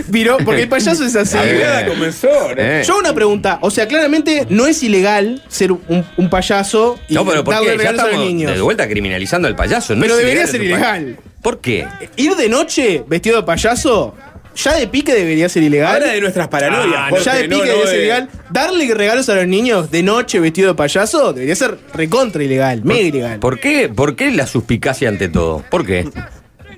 [0.08, 1.36] Viró, porque el payaso es así.
[1.36, 1.60] A ver.
[1.62, 2.62] Nada comenzó, ¿no?
[2.62, 2.82] Eh.
[2.86, 3.58] Yo una pregunta.
[3.62, 7.72] O sea, claramente no es ilegal ser un, un payaso y No, pero ¿por darle
[7.72, 7.76] qué?
[7.76, 8.54] Ya regalos a los estamos niños.
[8.54, 9.94] de vuelta criminalizando al payaso.
[9.94, 11.18] No Pero debería ser ilegal.
[11.42, 11.86] ¿Por qué?
[12.16, 14.14] Ir de noche vestido de payaso,
[14.56, 15.94] ya de pique debería ser ilegal.
[15.96, 16.94] Habla de nuestras paranoias.
[16.96, 18.28] Ah, Jorge, ya de pique no, no debería ser de- ilegal.
[18.50, 23.00] Darle regalos a los niños de noche vestido de payaso debería ser recontra ilegal, mega
[23.02, 23.38] ilegal.
[23.38, 25.62] ¿Por qué, ¿Por qué la suspicacia ante todo?
[25.70, 26.08] ¿Por qué?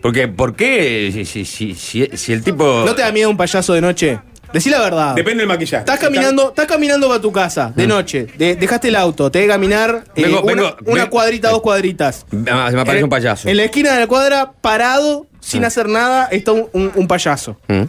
[0.03, 2.85] Porque, ¿por qué si, si, si, si- si el tipo...
[2.87, 4.21] ¿No te da miedo un payaso de noche?
[4.53, 5.15] Decí la verdad.
[5.15, 5.81] Depende del maquillaje.
[5.83, 8.27] Estás caminando, estás caminando para tu casa de noche.
[8.39, 12.25] de- dejaste el auto, te debe caminar eh, Vengo- una, vengo- una cuadrita, dos cuadritas.
[12.51, 13.47] Ah, se me aparece En- un payaso.
[13.49, 17.57] En la esquina de la cuadra, parado, sin hacer nada, está un, un- un payaso.
[17.69, 17.83] ¿Mm?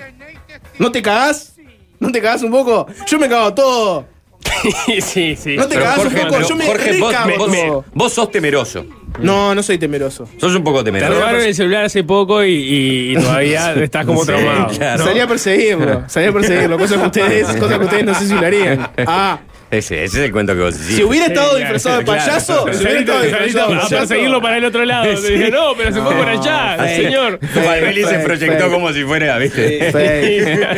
[0.79, 1.53] ¿No te cagás?
[1.99, 2.87] ¿No te cagás un poco?
[3.07, 4.05] Yo me cago todo.
[5.01, 5.55] sí, sí.
[5.57, 8.31] No te Pero cagás un Jorge, poco, pero yo me Jorge, vos, recago vos- sos
[8.31, 8.85] temeroso.
[9.19, 10.27] No, no soy temeroso.
[10.39, 11.13] Sos un poco Te temeroso.
[11.13, 14.67] robaron el celular hace poco y, y- y todavía estás como Sí, traumado.
[14.69, 15.03] claro.
[15.05, 18.33] Salí a perseguirlo, salí a perseguirlo, cosas que ustedes, cosas que ustedes no sé si
[18.33, 18.89] lo harían.
[19.05, 19.39] Ah,
[19.71, 20.95] Ese, ese es el cuento que vos decís.
[20.95, 22.19] si hubiera estado disfrazado de claro.
[22.19, 23.95] payaso, si hubiera estado disfrazado de a payaso.
[23.97, 25.03] perseguirlo para el otro lado.
[25.21, 27.39] Te dije, no, pero se fue por allá, Ah, señor.
[27.65, 29.91] Valmeli se proyectó como si fuera, ¿viste?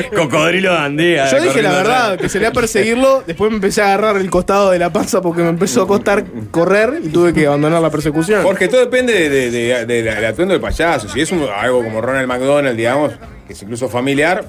[0.15, 1.31] Cocodrilo de andía.
[1.31, 4.71] Yo dije la verdad, que salí a perseguirlo, después me empecé a agarrar el costado
[4.71, 8.43] de la panza porque me empezó a costar correr y tuve que abandonar la persecución.
[8.43, 11.07] Jorge, todo depende de, de- de- de del atuendo del payaso.
[11.07, 13.13] Si es un- algo como Ronald McDonald, digamos,
[13.47, 14.43] que es incluso familiar,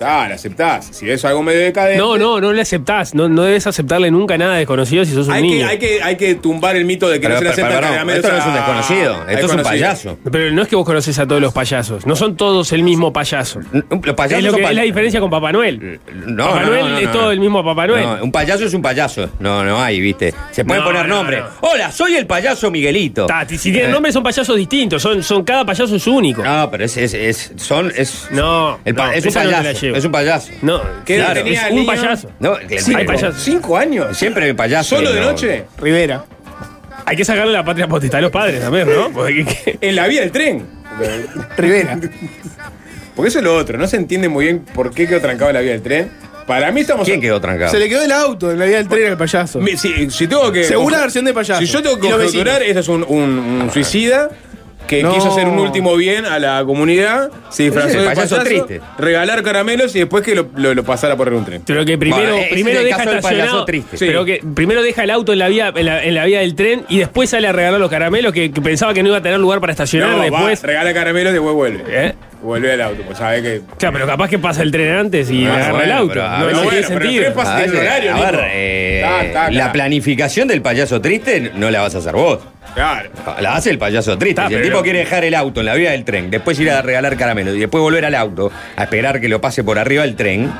[0.00, 0.88] ah, lo aceptás.
[0.92, 1.98] Si es algo medio decadente.
[1.98, 3.14] No, no, no le aceptás.
[3.14, 5.66] No, no debes aceptarle nunca nada desconocido si sos un Hay que, niño.
[5.68, 7.80] hay, que, hay que tumbar el mito de que Pero, no se le pero, acepta
[7.90, 10.18] caramelos esto no es un desconocido, esto es un payaso.
[10.30, 12.06] Pero no es que vos conoces a todos los payasos.
[12.06, 13.60] No son todos el mismo payaso.
[13.72, 16.00] Los payasos Es, lo son que, pa- es la diferencia con Papá Noel.
[16.26, 17.12] No, Papá no, Noel no, no, es no.
[17.12, 18.04] todo el mismo Papá Noel.
[18.04, 19.28] No, un payaso es un payaso.
[19.38, 20.34] No, no hay, ¿viste?
[20.52, 21.40] Se pueden No, poner no, nombre.
[21.40, 21.46] no.
[21.60, 23.26] Hola, soy el payaso Miguelito.
[23.26, 25.02] Ta, si tienen Eh, nombres son payasos distintos.
[25.02, 26.42] Son, son, cada payaso es único.
[26.42, 29.85] No, pero es, es, es, son, es, No, el pa- no, es un payaso.
[29.94, 30.50] Es un payaso.
[30.62, 31.86] No, ¿Qué edad claro, tenía es el un niño?
[31.92, 32.30] payaso.
[32.40, 33.42] No, Sí, hay payasos.
[33.42, 34.16] ¿Cinco años?
[34.16, 34.96] Siempre hay payaso.
[34.96, 35.26] ¿Solo de no.
[35.32, 35.64] noche?
[35.78, 36.24] Rivera.
[37.04, 39.10] Hay que sacarle la patria potestad a los padres también, ¿no?
[39.12, 40.66] Porque que- En la vía del tren.
[41.56, 41.98] Rivera.
[43.14, 43.78] Porque eso es lo otro.
[43.78, 46.10] No se entiende muy bien por qué quedó trancado en la vía del tren.
[46.46, 47.04] Para mí estamos.
[47.06, 47.70] ¿Quién quedó trancado?
[47.72, 49.58] Se le quedó el auto en la vida del tren al payaso.
[49.60, 50.64] Mi- Si, si tengo que.
[50.64, 51.60] Segunda versión de payaso.
[51.60, 54.28] Si yo tengo que Y los conjeturar, este es un, un- un suicida
[54.86, 55.12] que No.
[55.14, 58.80] quiso hacer un último bien a la comunidad, se disfrazó de payaso payaso, triste.
[58.98, 61.62] regalar caramelos y después que lo, lo- lo pasara por un tren.
[61.66, 63.64] Pero que primero, Bueno, primero el deja estacionado.
[63.64, 63.96] triste.
[63.98, 66.54] Pero que primero deja el auto en la vía, en la, en la vía del
[66.54, 69.22] tren y después sale a regalar los caramelos que, que pensaba que no iba a
[69.22, 70.62] tener lugar para estacionar No, va, después.
[70.62, 71.82] regala caramelos y después vuelve.
[71.88, 72.14] ¿Eh?
[72.42, 73.60] Vuelve al auto, pues sabe que.
[73.78, 76.12] Claro, pero capaz que pasa el tren antes y Ah, agarra bueno, el auto.
[76.14, 77.10] pero no, no bueno, tiene pero sentido.
[77.12, 79.00] el tren pasa- A ver, horario, a ver, eh,
[79.32, 82.38] Ta, ta, la planificación del payaso triste no la vas a hacer vos.
[82.76, 83.08] Claro.
[83.40, 84.42] La hace el payaso triste.
[84.48, 86.70] Si el tipo no- quiere dejar el auto en la vía del tren, después ir
[86.70, 90.02] a regalar caramelos y después volver al auto a esperar que lo pase por arriba
[90.02, 90.52] del tren.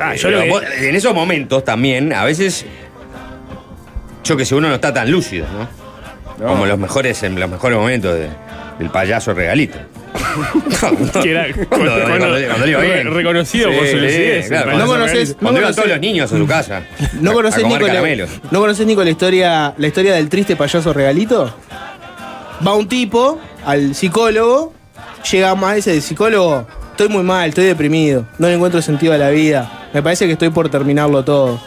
[0.00, 2.66] Ah, eh, yo lo que- vos- en esos momentos también, a veces.
[4.24, 5.68] Yo que sé, uno no está tan lúcido, ¿no?
[6.44, 6.52] No.
[6.52, 8.28] Como los mejores, en los mejores momentos de,
[8.80, 9.78] del payaso regalito.
[11.22, 13.12] Que era Cuando- cuando- cuando le iba bien.
[13.12, 14.48] reconocido por Sí, su sí, lucidez.
[14.48, 14.72] claro.
[14.72, 16.82] el No conoces- iban todos los niños a su casa.
[17.20, 18.30] ¿No conoces, Nico, la, caramelos.
[18.50, 21.54] ¿No conoces, Nico, la historia, la historia del triste payaso regalito?
[22.66, 24.72] Va un tipo al psicólogo,
[25.30, 29.30] llega más ese psicólogo, estoy muy mal, estoy deprimido, no le encuentro sentido a la
[29.30, 31.60] vida, me parece que estoy por terminarlo todo.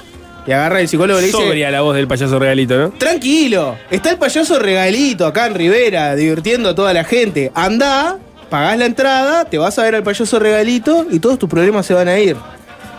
[0.48, 2.90] Y agarra el psicólogo y le dice, Sobria la voz del payaso regalito, ¿no?
[2.92, 7.52] tranquilo, está el payaso regalito acá en Rivera, divirtiendo a toda la gente.
[7.54, 8.18] Andá,
[8.50, 11.94] pagás la entrada, te vas a ver al payaso regalito y todos tus problemas se
[11.94, 12.36] van a ir.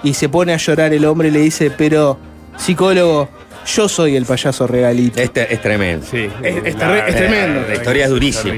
[0.03, 2.19] Y se pone a llorar el hombre y le dice, pero
[2.57, 3.29] psicólogo,
[3.67, 5.21] yo soy el payaso regalito.
[5.21, 6.07] Este es tremendo.
[6.09, 6.29] Sí.
[6.43, 7.63] Es, es tremendo.
[7.69, 8.55] La historia es durísima.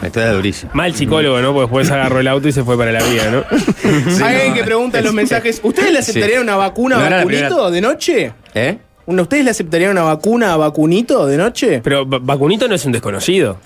[0.00, 0.70] La historia es durísima.
[0.74, 1.48] Mal psicólogo, ¿no?
[1.54, 3.44] Porque después agarró el auto y se fue para la vida, ¿no?
[4.24, 7.46] Hay alguien que pregunta en los mensajes, ¿ustedes le aceptarían una vacuna No la vacunito
[7.46, 8.32] primera- de noche?
[8.54, 8.78] ¿Eh?
[9.06, 11.80] ¿Ustedes le aceptarían una vacuna a vacunito de noche?
[11.82, 13.58] Pero Va- Vacunito no es un desconocido.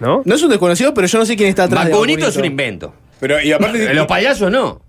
[0.00, 0.22] ¿No?
[0.24, 2.94] No es un desconocido, pero yo no sé quién está atrás Vacunito es un invento.
[3.20, 3.94] Pero, y aparte.
[3.94, 4.80] Los payasos no.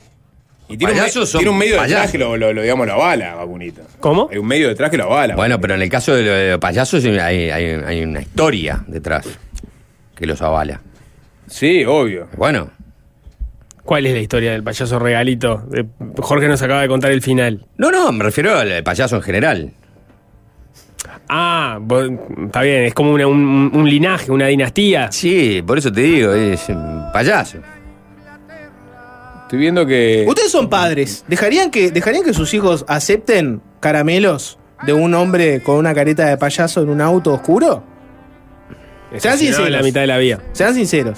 [0.67, 2.11] y tiene, un, me- payasos son tiene un medio detrás payasos.
[2.11, 3.83] que lo, lo, lo, digamos, lo avala, vacunita.
[4.01, 4.27] ¿Cómo?
[4.31, 5.35] Hay un medio detrás que lo avala.
[5.35, 8.83] Bueno, pero en el caso de los de los payasos hay, hay- hay una historia
[8.87, 9.25] detrás
[10.15, 10.81] que los avala.
[11.47, 12.27] Sí, obvio.
[12.35, 12.71] Bueno,
[13.83, 15.63] ¿Cuál es la historia del payaso regalito?
[16.19, 17.65] Jorge nos acaba de contar el final.
[17.77, 19.71] no, no, me refiero al payaso en general.
[21.29, 22.09] Ah, vos-
[22.45, 25.11] está bien, es como una- un, un linaje, una dinastía.
[25.11, 27.57] Sí, por eso te digo, es un payaso.
[29.43, 30.25] Estoy viendo que.
[30.27, 31.23] Ustedes son padres.
[31.27, 36.37] ¿Dejarían que, ¿Dejarían que sus hijos acepten caramelos de un hombre con una careta de
[36.37, 37.83] payaso en un auto oscuro?
[39.17, 39.71] Sean Si no, sinceros.
[39.71, 40.39] la mitad de la vida.
[40.51, 41.17] Sean sinceros.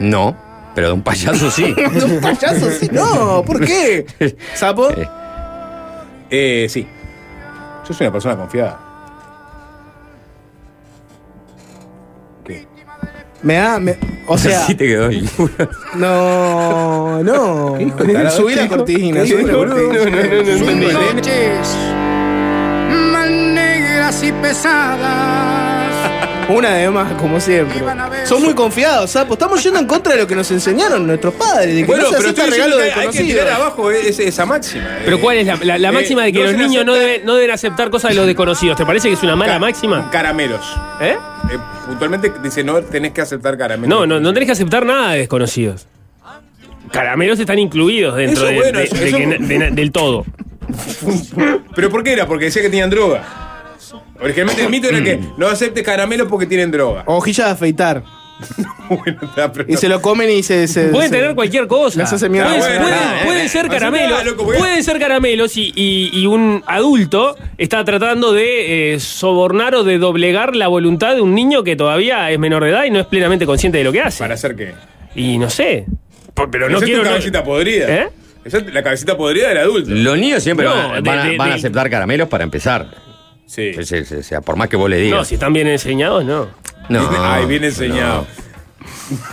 [0.00, 0.36] No,
[0.74, 1.72] pero de un payaso sí.
[1.94, 2.68] ¿De un payaso?
[2.70, 4.06] Sí, no, ¿por qué?
[4.54, 4.90] ¿Sapo?
[4.90, 5.06] Eh,
[6.30, 6.84] Eh, sí.
[7.86, 8.78] Yo soy una persona confiada.
[12.44, 12.66] ¿Qué?
[13.42, 13.78] Me da.
[13.78, 14.64] me- o sea.
[14.66, 15.28] sí te quedó el
[15.96, 17.74] No, no.
[17.76, 18.36] ¿Qué hijo de tarado?
[18.36, 19.74] Subí la cortina, ¿Qué subí la cortina.
[19.82, 20.04] boludo?
[20.04, 21.06] No, no, no, no, Subí no, la no.
[21.06, 21.62] cortina.
[23.12, 25.73] más negras y pesadas.
[26.48, 27.80] Una de más, como siempre.
[28.26, 29.32] Son muy confiados, Sapo.
[29.34, 31.74] Estamos yendo en contra de lo que nos enseñaron nuestros padres.
[31.74, 34.44] De que Bueno, no se pero estoy regalo que hay que tirar abajo es- esa
[34.44, 34.84] máxima.
[35.04, 35.20] Pero eh.
[35.20, 37.34] ¿cuál es la, la- la Eh, máxima de que no los niños no deben, no
[37.36, 38.76] deben aceptar cosas de los desconocidos?
[38.76, 40.10] ¿Te parece que es una mala Ca- máxima?
[40.10, 40.60] Caramelos.
[41.00, 41.16] ¿Eh?
[41.52, 43.88] Eh, puntualmente dice, no tenés que aceptar caramelos.
[43.88, 45.86] No, no, no tenés que aceptar nada de desconocidos.
[46.92, 50.24] Caramelos están incluidos dentro Eso de- bueno, de- eso- de eso- de del todo.
[51.74, 52.26] ¿Pero por qué era?
[52.26, 53.22] Porque decía que tenían droga.
[54.20, 57.02] Originalmente el mito era que no aceptes caramelos porque tienen droga.
[57.06, 58.02] Hojilla de afeitar.
[58.88, 60.68] Bueno, está, pero Y se lo comen y se.
[60.68, 62.00] se Pueden se- tener cualquier cosa.
[62.00, 62.54] Les hace mierda.
[62.54, 64.08] Pueden, Ah, bueno, pueden- ah, eh, pueden eh, ser caramelos.
[64.08, 69.00] mierda, loco, porque- pueden ser caramelos y, y- y un adulto está tratando de eh,
[69.00, 72.84] sobornar o de doblegar la voluntad de un niño que todavía es menor de edad
[72.84, 74.18] y no es plenamente consciente de lo que hace.
[74.18, 74.74] ¿Para hacer qué?
[75.14, 75.86] Y no sé.
[76.50, 77.00] Pero no Esa es quiero.
[77.00, 77.88] tu no- cabecita podrida.
[77.88, 78.08] ¿Eh?
[78.44, 79.90] Esa es la cabecita podrida del adulto.
[79.92, 82.44] Los niños siempre No, van, de- van a, de- van a de- aceptar caramelos para
[82.44, 82.86] empezar.
[83.46, 83.72] Sí.
[83.78, 85.18] O sea, o sea, por más que vos le digas.
[85.18, 86.48] No, si están bien enseñados, no.
[86.88, 88.26] No, Ay, bien enseñado.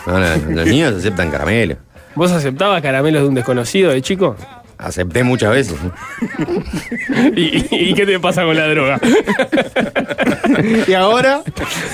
[0.06, 1.78] No, no, los niños aceptan caramelos.
[2.15, 4.36] ¿Vos aceptabas caramelos de un desconocido de chico?
[4.82, 5.76] Acepté muchas veces.
[7.36, 9.00] ¿Y, y- y qué te pasa con la droga?
[10.88, 11.41] Y ahora.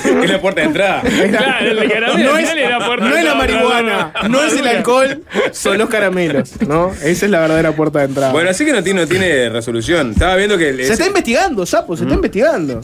[0.03, 1.01] Es la puerta de entrada.
[1.01, 4.53] claro, el caramelo No es, era puerta no de es la entrada, marihuana, no es
[4.59, 6.91] el alcohol, son los caramelos, ¿no?
[7.03, 8.31] Esa es la verdadera puerta de entrada.
[8.31, 10.11] Bueno, así que no tiene, no tiene resolución.
[10.11, 10.69] Estaba viendo que.
[10.69, 12.81] el- se está investigando, Sapo, se está investigando.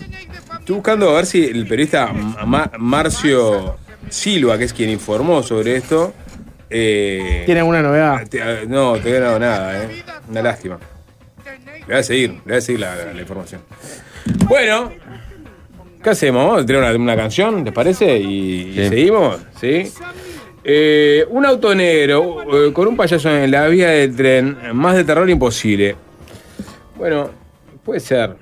[0.59, 2.07] Estoy buscando a ver si el periodista
[2.45, 3.77] Ma- Marcio
[4.09, 6.13] Silva, que es quien informó sobre esto.
[6.73, 8.27] Eh, ¿Tiene alguna novedad?
[8.27, 10.03] te- eh, no, todavía no nada, eh.
[10.29, 10.79] Una lástima.
[11.81, 13.61] Le voy a seguir, le voy a seguir la, la- la información.
[14.47, 14.91] Bueno,
[16.01, 16.45] ¿qué hacemos?
[16.45, 18.17] Vamos a tener una, una canción, ¿les parece?
[18.19, 19.91] Y, seguimos, ¿sí?
[20.63, 25.03] Eh, un auto negro eh, con un payaso en la vía del tren, más de
[25.03, 25.95] terror imposible.
[26.95, 27.29] Bueno,
[27.83, 28.35] puede ser.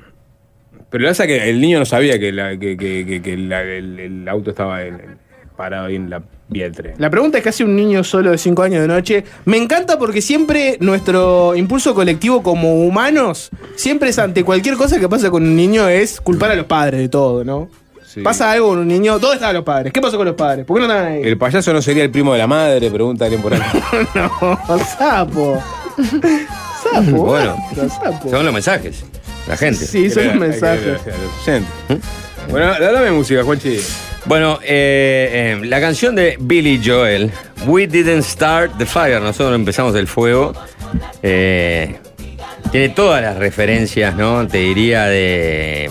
[0.92, 3.22] Pero lo que pasa es que el niño no sabía que, la- que- que- que-
[3.24, 5.18] que la- el, el auto estaba en-
[5.58, 6.96] parado ahí en la tren.
[6.98, 9.24] La pregunta es que hace un niño solo de 5 años de noche.
[9.46, 15.08] Me encanta porque siempre nuestro impulso colectivo como humanos, siempre es ante cualquier cosa que
[15.08, 17.70] pasa con un niño, es culpar a los padres de todo, ¿no?
[18.06, 18.22] Sí.
[18.22, 19.94] Pasa algo con un niño, ¿dónde estaban los padres?
[19.94, 20.66] ¿Qué pasó con los padres?
[20.66, 21.22] ¿Por qué no estaban ahí?
[21.24, 22.92] ¿El payaso no sería el primo de la madre?
[22.92, 23.62] Pregunta alguien por ahí.
[24.14, 25.64] No, sapo.
[26.84, 27.12] Sapo.
[27.12, 27.56] Bueno.
[27.76, 28.30] sapo.
[28.30, 29.06] Son los mensajes.
[29.48, 29.86] La gente.
[29.86, 31.00] Sí, son los mensajes.
[32.50, 33.80] Bueno, dame música, Juanchi.
[34.26, 37.32] Bueno, eh, eh, la canción de Billy Joel,
[37.66, 40.54] We Didn't Start the Fire, nosotros empezamos el fuego,
[41.24, 41.98] eh,
[42.72, 44.48] tiene todas las referencias, ¿no?
[44.48, 45.90] Te diría de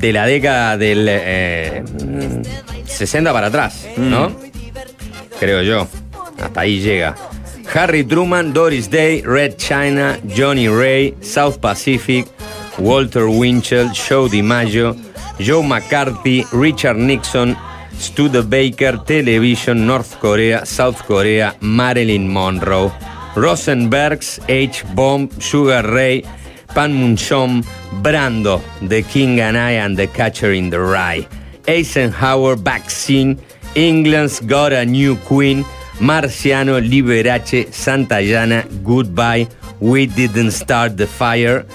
[0.00, 2.42] de la década del eh, mm,
[2.86, 4.34] 60 para atrás, ¿no?
[5.40, 5.88] Creo yo.
[6.40, 7.16] Hasta ahí llega.
[7.74, 12.26] Harry Truman, Doris Day, Red China, Johnny Ray, South Pacific,
[12.78, 14.94] Walter Winchell, Joe DiMaggio,
[15.38, 17.56] Joe McCarthy, Richard Nixon,
[17.92, 22.92] Studebaker, Television, North Korea, South Korea, Marilyn Monroe,
[23.34, 24.84] Rosenbergs, H.
[24.94, 26.22] Bomb, Sugar Ray,
[26.68, 27.62] Pan Munchom,
[28.02, 31.26] Brando, The King and I and the Catcher in the Rye,
[31.66, 33.40] Eisenhower, Vaccine,
[33.74, 35.64] England's Got a New Queen,
[35.98, 39.48] Marciano, Liberace, Santayana, Goodbye,
[39.80, 41.66] We Didn't Start the Fire,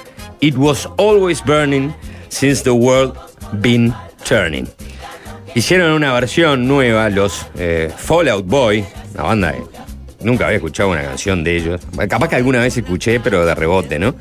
[0.44, 1.94] It Was Always Burning
[2.28, 3.16] Since the World
[3.62, 3.94] Been
[4.26, 4.68] Turning.
[5.56, 11.02] Hicieron una versión nueva los eh, Fallout Boy, una banda que nunca había escuchado una
[11.02, 11.82] canción de ellos.
[12.10, 14.16] Capaz que alguna vez escuché, pero de rebote, ¿no?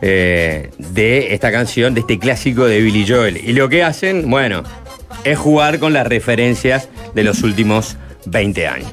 [0.00, 3.36] Eh, de esta canción, de este clásico de Billy Joel.
[3.36, 4.62] Y lo que hacen, bueno,
[5.22, 8.90] es jugar con las referencias de los últimos 20 años.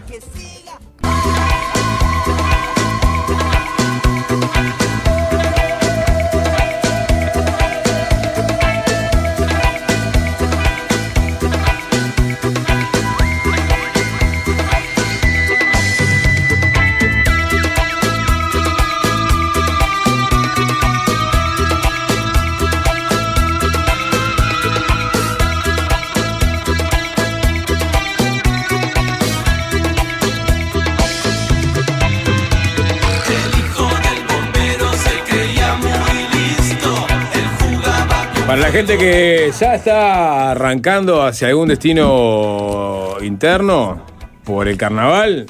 [38.69, 44.05] La gente que ya está arrancando hacia algún destino interno
[44.43, 45.47] por el carnaval,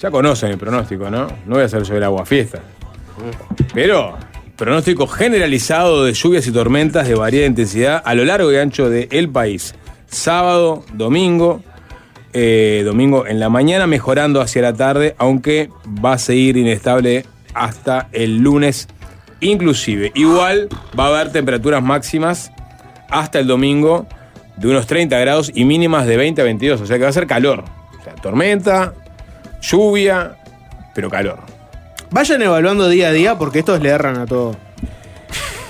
[0.00, 1.26] ya conocen el pronóstico, ¿no?
[1.44, 2.60] No voy a hacer el agua fiesta.
[3.74, 4.16] Pero,
[4.56, 9.28] pronóstico generalizado de lluvias y tormentas de variada intensidad a lo largo y ancho del
[9.28, 9.74] país.
[10.06, 11.62] Sábado, domingo,
[12.32, 15.68] eh, domingo en la mañana, mejorando hacia la tarde, aunque
[16.02, 18.88] va a seguir inestable hasta el lunes
[19.42, 20.10] inclusive.
[20.14, 22.50] Igual va a haber temperaturas máximas
[23.12, 24.06] hasta el domingo
[24.56, 27.12] de unos 30 grados y mínimas de 20 a 22, o sea que va a
[27.12, 27.64] ser calor.
[28.00, 28.94] O sea, tormenta,
[29.60, 30.36] lluvia,
[30.94, 31.38] pero calor.
[32.10, 34.56] Vayan evaluando día a día porque estos le erran a todo.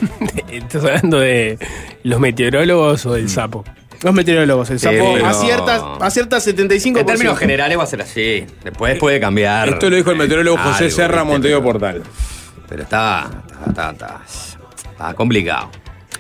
[0.49, 1.59] ¿Estás hablando de
[2.03, 3.65] los meteorólogos o del sapo?
[4.03, 6.99] Los meteorólogos, el sapo pero- acierta, acierta 75%.
[6.99, 8.45] En términos generales va a ser así.
[8.65, 9.69] Después puede cambiar.
[9.69, 11.33] Esto lo dijo el meteorólogo José algo, Serra ¿viste?
[11.33, 12.03] Montevideo Pero- Portal.
[12.69, 13.31] Pero está,
[13.69, 14.21] está, está,
[14.91, 15.71] está complicado.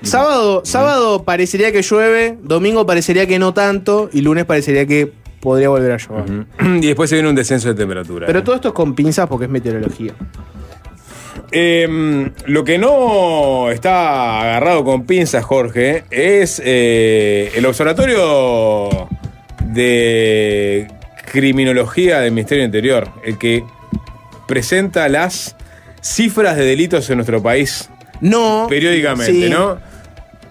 [0.02, 5.68] Sábado, sábado parecería que llueve, domingo parecería que no tanto y lunes parecería que podría
[5.68, 6.46] volver a llover.
[6.82, 8.26] Y después se viene un descenso de temperatura.
[8.26, 10.12] Pero todo esto es con pinzas porque es meteorología.
[11.50, 19.08] Eh, lo que no está agarrado con pinzas, Jorge, es eh, el Observatorio
[19.66, 20.88] de
[21.30, 23.64] Criminología del Ministerio Interior, el que
[24.46, 25.56] presenta las
[26.00, 27.88] cifras de delitos en nuestro país
[28.20, 28.66] No.
[28.68, 29.48] periódicamente, sí.
[29.50, 29.78] ¿no?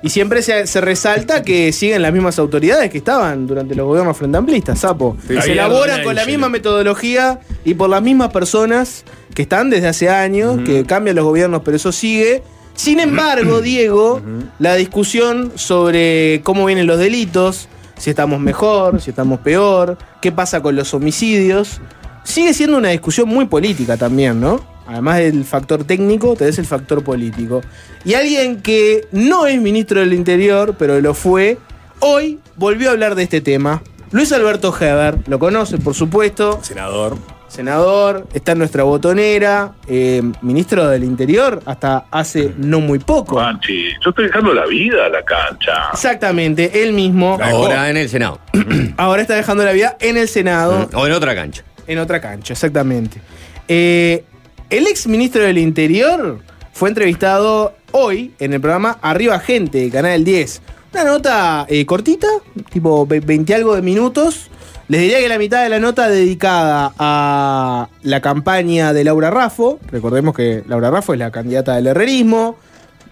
[0.04, 4.18] Y siempre se, se resalta que siguen las mismas autoridades que estaban durante los gobiernos
[4.18, 5.16] frente amplistas, sapo.
[5.28, 5.40] Sí.
[5.42, 10.10] se elaboran con la misma metodología y por las mismas personas que están desde hace
[10.10, 12.44] años, que cambian los gobiernos, pero eso sigue.
[12.74, 14.22] Sin embargo, Diego,
[14.60, 20.62] la discusión sobre cómo vienen los delitos, si estamos mejor, si estamos peor, qué pasa
[20.62, 21.80] con los homicidios,
[22.24, 24.60] sigue siendo una discusión muy política también, ¿no?
[24.92, 27.62] Además del factor técnico, tenés el factor político.
[28.04, 31.58] Y alguien que no es ministro del Interior, pero lo fue,
[32.00, 33.82] hoy volvió a hablar de este tema.
[34.12, 37.18] Luis Alberto Heber, lo conoce por supuesto, Senador.
[37.48, 43.36] senador, está en nuestra botonera, eh, ministro del Interior hasta hace no muy poco.
[43.36, 45.92] Juanchi, yo estoy dejando la vida a la cancha.
[45.94, 47.40] Exactamente, él mismo.
[47.42, 48.42] Ahora en el Senado.
[48.98, 51.64] Ahora está dejando la vida en el Senado, o en otra cancha.
[51.88, 53.22] en otra cancha, exactamente.
[53.70, 54.26] Eh,
[54.72, 56.40] el ex ministro del Interior
[56.74, 60.62] fue entrevistado hoy en el programa Arriba Gente, Canal 10.
[60.94, 62.28] Una nota eh, cortita,
[62.72, 64.50] tipo ve- 20 algo de minutos.
[64.88, 69.80] Les diría que la mitad de la nota dedicada a la campaña de Laura Raffo.
[69.90, 72.58] Recordemos que Laura Raffo es la candidata del herrerismo.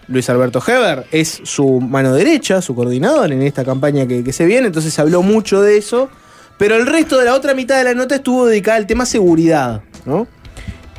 [0.08, 4.44] Luis Alberto Heber es su mano derecha, su coordinador en esta campaña que, que se
[4.44, 6.10] viene, entonces se habló mucho de eso.
[6.58, 9.82] Pero el resto de la otra mitad de la nota estuvo dedicada al tema seguridad,
[10.04, 10.26] ¿no?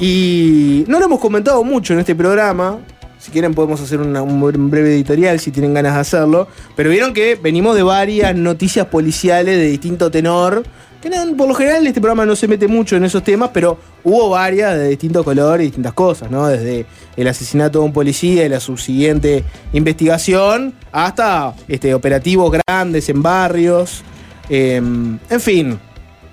[0.01, 2.79] Y no lo hemos comentado mucho en este programa.
[3.19, 6.47] Si quieren podemos hacer un breve editorial si tienen ganas de hacerlo.
[6.75, 10.63] Pero vieron que venimos de varias noticias policiales de distinto tenor
[11.01, 13.75] Que no- por lo general este programa no se mete mucho en esos temas, pero
[14.03, 16.47] hubo varias de distintos colores y distintas cosas, ¿no?
[16.47, 16.85] Desde
[17.17, 24.03] el asesinato de un policía y la subsiguiente investigación hasta este, operativos grandes en barrios.
[24.47, 25.79] Eh, en fin,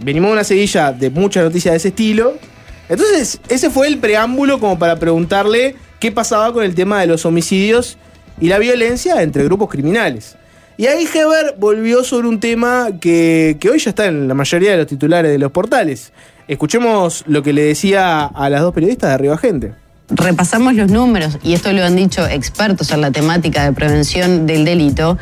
[0.01, 2.35] venimos de una seguilla de muchas noticias de ese estilo.
[2.89, 7.27] Entonces, ese fue el preámbulo como para preguntarle qué pasaba con el tema de los
[7.27, 7.99] homicidios
[8.41, 10.37] y la violencia entre grupos criminales.
[10.77, 14.71] Y ahí Heber volvió sobre un tema que, que hoy ya está en la mayoría
[14.71, 16.13] de los titulares de los portales.
[16.47, 19.73] Escuchemos lo que le decía a las dos periodistas de Arriba Gente.
[20.09, 24.65] repasamos los números, y esto lo han dicho expertos en la temática de prevención del
[24.65, 25.19] delito,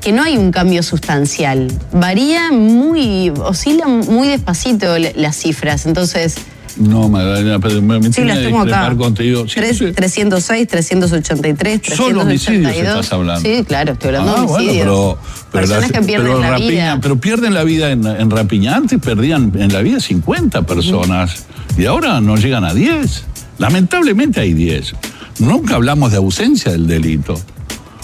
[0.00, 1.68] que no hay un cambio sustancial.
[1.92, 5.86] Varía muy, oscila muy despacito la- las cifras.
[5.86, 6.36] Entonces,
[6.76, 8.94] No, Magdalena, pero me sí, las tengo acá.
[8.96, 9.46] contigo.
[9.46, 9.92] Sí, Tres- sí.
[9.92, 13.04] 306, 383, Solo homicidios 382.
[13.04, 13.40] estás hablando.
[13.48, 14.84] Sí, claro, estoy hablando Ah, de bueno, homicidios.
[14.84, 15.18] pero,
[15.50, 16.98] pero, Personas las- que pierden pero la rapiña- vida.
[17.02, 18.76] pero pierden la vida en, en rapiña.
[18.76, 21.44] Antes perdían en la vida 50 personas
[21.76, 23.24] y ahora no llegan a 10.
[23.58, 24.94] Lamentablemente hay 10.
[25.38, 27.38] Nunca hablamos de ausencia del delito.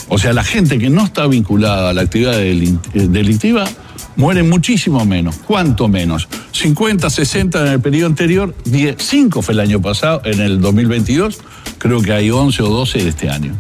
[0.09, 3.65] O sea, la gente que no está vinculada a la actividad eh, delictiva
[4.17, 5.37] muere muchísimo menos.
[5.47, 6.29] ¿Cuánto menos?
[6.53, 11.39] 50, 60 en el periodo anterior, 10, 5 fue el año pasado, en el 2022,
[11.79, 13.55] creo que hay 11 o 12 de este año.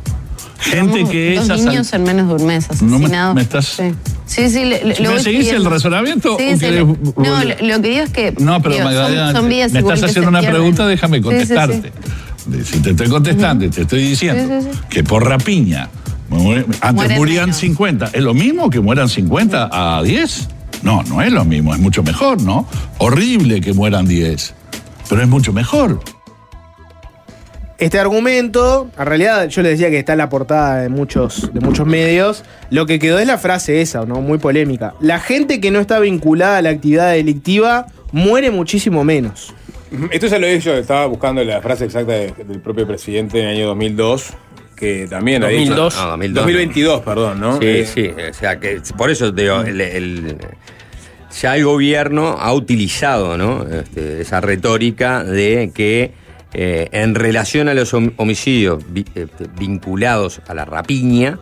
[0.60, 3.34] Gente que dos es asal- niños en menos de un mes No me- asesinados.
[3.36, 3.94] me estás- Sí,
[4.26, 6.94] sí, sí, le- ¿Me lo seguís el razonamiento Sí, sí, le- No,
[7.44, 8.34] lo, que digo es que.
[8.40, 11.28] No, pero digo, son- Magdalena, son, vidas me estás haciendo una pregunta, déjame Sí, sí,
[11.28, 11.82] contestarte.
[11.82, 12.50] sí.
[12.50, 14.78] De- Si te estoy contestando y te estoy diciendo Sí, sí, sí.
[14.90, 15.88] que por rapiña,
[16.30, 17.56] antes Mueren morían menos.
[17.56, 20.48] 50, ¿es lo mismo que mueran 50 a 10?
[20.82, 22.66] No, no es lo mismo, es mucho mejor, ¿no?
[22.98, 24.54] Horrible que mueran 10,
[25.08, 26.00] pero es mucho mejor.
[27.78, 31.60] Este argumento, en realidad yo les decía que está en la portada de muchos, de
[31.60, 34.20] muchos medios, lo que quedó es la frase esa, ¿no?
[34.20, 34.94] Muy polémica.
[35.00, 39.54] La gente que no está vinculada a la actividad delictiva muere muchísimo menos.
[40.10, 43.48] Esto ya lo he dicho, estaba buscando la frase exacta de- del propio presidente en
[43.48, 44.32] el año 2002,
[44.78, 45.74] que también ha dicho...
[45.74, 45.96] 2002.
[45.96, 46.44] No, 2002.
[46.44, 47.58] 2022, perdón, ¿no?
[47.58, 50.36] Sí, Eh, sí, o sea que por eso te digo, el, el-
[51.40, 53.66] ya el gobierno ha utilizado ¿no?
[53.68, 56.12] Este, esa retórica de que
[56.54, 61.38] eh, en relación a los hom- homicidios vi- este, vinculados a la rapiña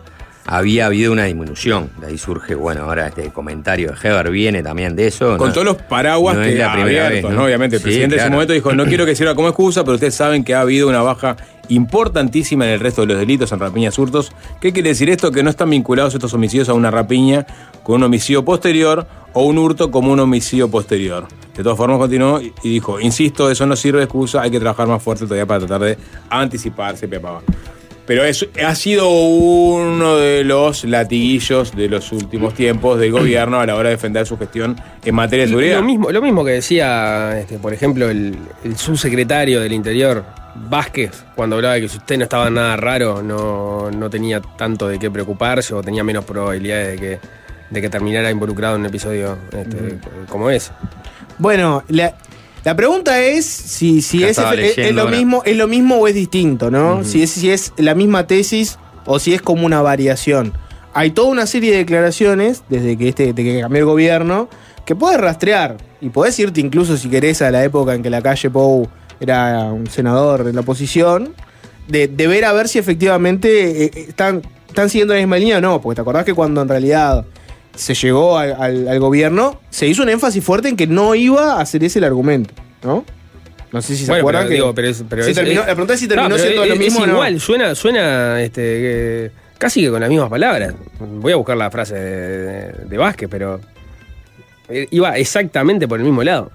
[0.49, 1.89] había habido una disminución.
[1.99, 5.37] De ahí surge, bueno, ahora este comentario de Heber viene también de eso.
[5.37, 5.53] Con ¿no?
[5.53, 7.45] todos los paraguas no es que la primera abiertos, vez, ¿no?
[7.45, 8.27] Obviamente, el Sí, presidente en claro.
[8.27, 10.87] ese momento dijo, no quiero que sirva como excusa, pero ustedes saben que ha habido
[10.87, 11.35] una baja
[11.69, 14.31] importantísima en el resto de los delitos, en rapiñas, hurtos.
[14.59, 15.31] ¿Qué quiere decir esto?
[15.31, 17.45] Que no están vinculados estos homicidios a una rapiña
[17.83, 21.27] con un homicidio posterior o un hurto como un homicidio posterior.
[21.55, 24.87] De todas formas, continuó y dijo, insisto, eso no sirve de excusa, hay que trabajar
[24.87, 25.97] más fuerte todavía para tratar de
[26.29, 27.41] anticiparse, pepa.
[28.07, 33.65] Pero es, ha sido uno de los latiguillos de los últimos tiempos del gobierno a
[33.65, 35.77] la hora de defender su gestión en materia de seguridad.
[35.77, 40.23] Lo mismo, lo mismo que decía, este, por ejemplo, el, el subsecretario del Interior,
[40.55, 44.87] Vázquez, cuando hablaba de que si usted no estaba nada raro, no, no tenía tanto
[44.87, 47.19] de qué preocuparse o tenía menos probabilidades de que,
[47.69, 50.71] de que terminara involucrado en un episodio este, como ese.
[51.37, 52.15] Bueno, la,
[52.67, 54.37] la pregunta es si, si es,
[54.71, 57.01] es- es lo mismo, es lo mismo o es distinto, ¿no?
[57.05, 60.51] si, es, si es la misma tesis o si es como una variación.
[60.93, 64.49] Hay toda una serie de declaraciones desde que este, de que cambió el gobierno
[64.85, 68.21] que puedes rastrear y podés irte incluso si querés a la época en que la
[68.21, 68.89] calle Pou
[69.21, 71.33] era un senador de la oposición,
[71.87, 75.59] de, de ver a ver si efectivamente eh, eh, están, están siguiendo la misma línea
[75.59, 77.23] o no, porque te acordás que cuando en realidad
[77.77, 81.53] se llegó al, al- al gobierno, se hizo un énfasis fuerte en que no iba
[81.53, 83.05] a hacer ese el argumento, ¿no?
[83.71, 84.55] No sé si se Bueno, acuerdan pero, que.
[84.55, 86.63] digo, pero es- pero si es- terminó- es- la pregunta es si terminó No, siendo
[86.63, 87.13] es, lo es mismo o no.
[87.13, 90.73] igual, suena, suena este, que- casi que con las mismas palabras.
[90.99, 93.59] Voy a buscar la frase de, de- de Vázquez, pero
[94.69, 96.51] eh, iba exactamente por el mismo lado.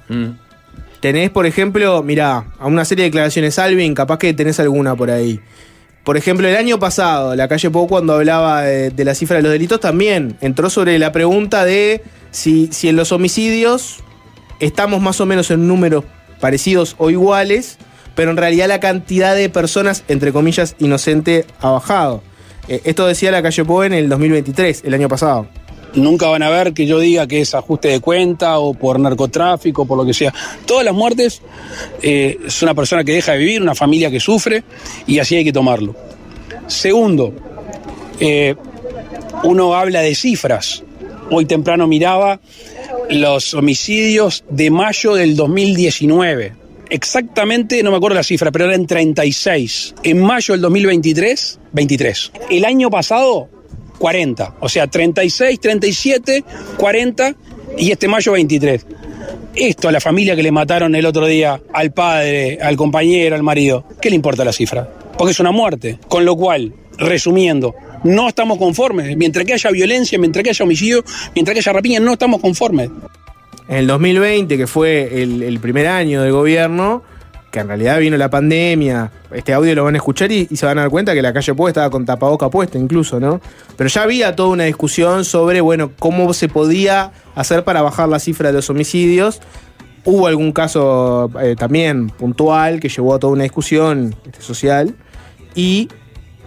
[1.00, 5.10] Tenés, por ejemplo, mirá, a una serie de declaraciones, Alvin, capaz que tenés alguna por
[5.10, 5.40] ahí.
[6.04, 9.52] Por ejemplo, el año pasado, la calle Pou, cuando hablaba de, la cifra de los
[9.52, 13.98] delitos, también entró sobre la pregunta de si, si en los homicidios
[14.58, 16.04] estamos más o menos en números
[16.40, 17.78] parecidos o iguales,
[18.16, 22.22] pero en realidad la cantidad de personas, entre comillas, inocente ha bajado.
[22.66, 25.46] Eh, esto decía la calle Pou en el 2023, el año pasado.
[25.94, 29.84] Nunca van a ver que yo diga que es ajuste de cuenta o por narcotráfico,
[29.84, 30.32] por lo que sea.
[30.64, 31.42] Todas las muertes
[32.00, 34.64] eh, es una persona que deja de vivir, una familia que sufre
[35.06, 35.94] y así hay que tomarlo.
[36.66, 37.34] Segundo,
[38.20, 38.54] eh,
[39.44, 40.82] uno habla de cifras.
[41.30, 42.40] Hoy temprano miraba
[43.10, 46.52] los homicidios de mayo del 2019.
[46.90, 49.94] Exactamente, no me acuerdo la cifra, pero eran 36.
[50.02, 52.32] En mayo del 2023, 23.
[52.50, 53.48] El año pasado,
[54.02, 54.56] 40.
[54.58, 56.44] O sea, 36, 37,
[56.76, 57.36] 40
[57.78, 58.84] y este mayo 23.
[59.54, 63.44] esto a la familia que le mataron el otro día, al padre, al compañero, al
[63.44, 64.88] marido, ¿qué le importa la cifra?
[65.16, 66.00] Porque es una muerte.
[66.08, 69.16] Con lo cual, resumiendo, no estamos conformes.
[69.16, 71.04] Mientras que haya violencia, mientras que haya homicidio,
[71.36, 72.90] mientras que haya rapiña, no estamos conformes.
[73.68, 77.04] En el 2020, que fue el, primer año del gobierno,
[77.52, 80.64] que en realidad vino la pandemia, este audio lo van a escuchar y, y se
[80.64, 83.40] van a dar cuenta que la calle Puebla estaba con tapaboca puesta incluso, ¿no?
[83.76, 88.18] Pero ya había toda una discusión sobre, bueno, cómo se podía hacer para bajar la
[88.18, 89.40] cifra de los homicidios.
[90.04, 94.94] Hubo algún caso eh, también puntual que llevó a toda una discusión este, social.
[95.54, 95.90] Y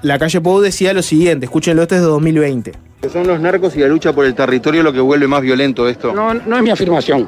[0.01, 2.71] la calle Pou decía lo siguiente, escúchenlo, este es de 2020.
[3.13, 6.13] Son los narcos y la lucha por el territorio lo que vuelve más violento esto.
[6.13, 7.27] No, no es mi afirmación.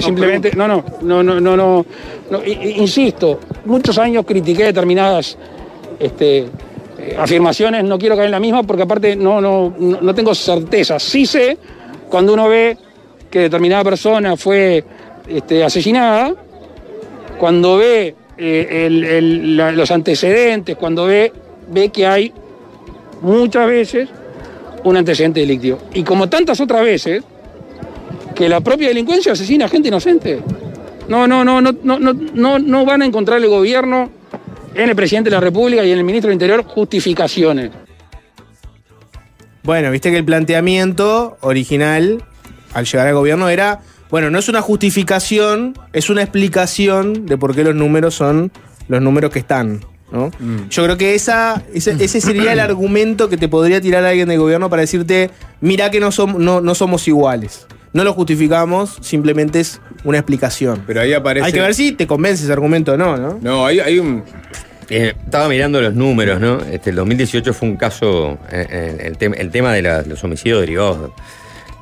[0.00, 1.86] Simplemente, no, no, no, no, no,
[2.30, 5.36] no, insisto, muchos años critiqué determinadas
[5.98, 6.46] este,
[6.98, 10.98] eh, afirmaciones, no quiero caer en la misma porque aparte no, no, no, tengo certeza.
[10.98, 11.58] Sí sé
[12.08, 12.76] cuando uno ve
[13.30, 14.84] que determinada persona fue
[15.28, 16.34] este, asesinada,
[17.38, 19.20] cuando ve eh,
[19.74, 21.32] los antecedentes, cuando ve,
[21.68, 22.32] ve que hay
[23.20, 24.08] muchas veces
[24.84, 25.78] un antecedente delictivo.
[25.94, 27.22] Y como tantas otras veces,
[28.34, 30.40] que la propia delincuencia asesina a gente inocente.
[31.08, 34.10] No, no, no, no, no, no, no, no van a encontrar el gobierno
[34.74, 37.70] en el presidente de la República y en el ministro del Interior justificaciones.
[39.62, 42.24] Bueno, viste que el planteamiento original
[42.74, 43.80] al llegar al gobierno era,
[44.10, 48.50] bueno, no es una justificación, es una explicación de por qué los números son
[48.88, 49.80] los números que están.
[50.10, 50.30] ¿no?
[50.68, 54.38] Yo creo que esa, ese, ese sería el argumento que te podría tirar alguien del
[54.38, 55.30] gobierno para decirte,
[55.60, 57.66] mira que no, som- no, no somos iguales.
[57.92, 60.82] No lo justificamos, simplemente es una explicación.
[60.86, 61.46] Pero ahí aparece.
[61.46, 63.38] Hay que ver si te convence ese argumento o no, ¿no?
[63.42, 64.22] No, hay, hay un.
[64.88, 66.58] Eh, estaba mirando los números, ¿no?
[66.60, 70.22] Este, el 2018 fue un caso, eh, eh, el, tem- el tema de la- los
[70.24, 71.10] homicidios derivados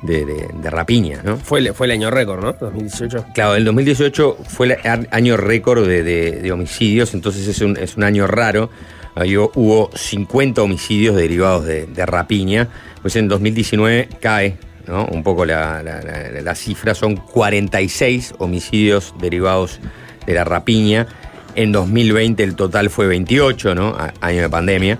[0.01, 1.37] de, de- de rapiña, ¿no?
[1.37, 2.53] Fue el, fue el año récord, ¿no?
[2.53, 3.25] 2018.
[3.33, 7.97] Claro, el 2018 fue el año récord de, de- de homicidios, entonces es un, es
[7.97, 8.69] un año raro.
[9.15, 12.69] Ahí hubo, hubo 50 homicidios derivados de, de rapiña,
[13.01, 14.57] pues en 2019 cae
[14.87, 19.79] un poco la, cifra, son 46 homicidios derivados
[20.25, 21.07] de la rapiña.
[21.55, 23.97] En 2020 el total fue 28, ¿no?
[24.21, 24.99] Año de pandemia.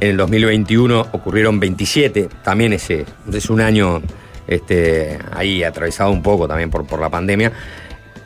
[0.00, 4.00] En el 2021 ocurrieron 27, también ese es un año
[4.46, 7.52] este, ahí atravesado un poco también por, por la pandemia.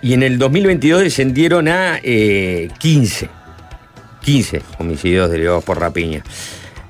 [0.03, 3.28] Y en el 2022 descendieron a eh, 15.
[4.22, 6.22] 15 homicidios derivados por rapiña.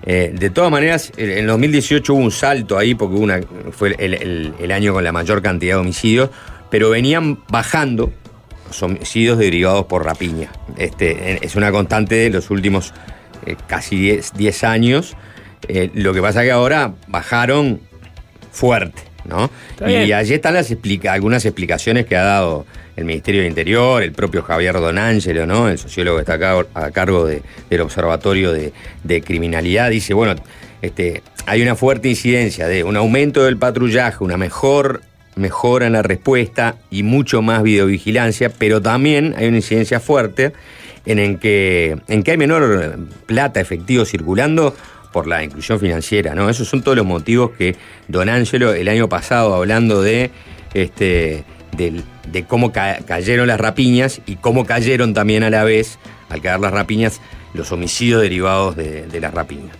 [0.04, 3.40] Eh, de todas maneras, en el 2018 hubo un salto ahí porque una,
[3.70, 6.30] fue el, el- el año con la mayor cantidad de homicidios,
[6.70, 8.12] pero venían bajando
[8.66, 10.50] los homicidios derivados por rapiña.
[10.76, 12.92] Este, es una constante de los últimos
[13.46, 15.16] eh, casi 10, 10 años.
[15.68, 17.80] Eh, lo que pasa que ahora bajaron
[18.50, 19.50] fuerte, ¿no?
[19.70, 20.12] Está Y bien.
[20.14, 24.42] allí están las explica algunas explicaciones que ha dado el Ministerio del Interior, el propio
[24.42, 25.68] Javier Donangelo, ¿no?
[25.68, 28.72] El sociólogo que está acá a cargo de- del Observatorio de,
[29.04, 30.34] de Criminalidad, dice, bueno,
[30.82, 35.02] este, hay una fuerte incidencia de un aumento del patrullaje, una mejor
[35.36, 40.52] mejora en la respuesta y mucho más videovigilancia, pero también hay una incidencia fuerte
[41.06, 44.76] en, en que, en que hay menor plata efectivo circulando
[45.12, 46.50] por la inclusión financiera, ¿no?
[46.50, 47.76] Esos son todos los motivos que
[48.08, 50.30] Don Ángelo el año pasado hablando de
[50.74, 51.44] este
[51.76, 55.98] del- de cómo ca- cayeron las rapiñas y cómo cayeron también a la vez,
[56.28, 57.20] al caer las rapiñas,
[57.54, 59.76] los homicidios derivados de, de las rapiñas.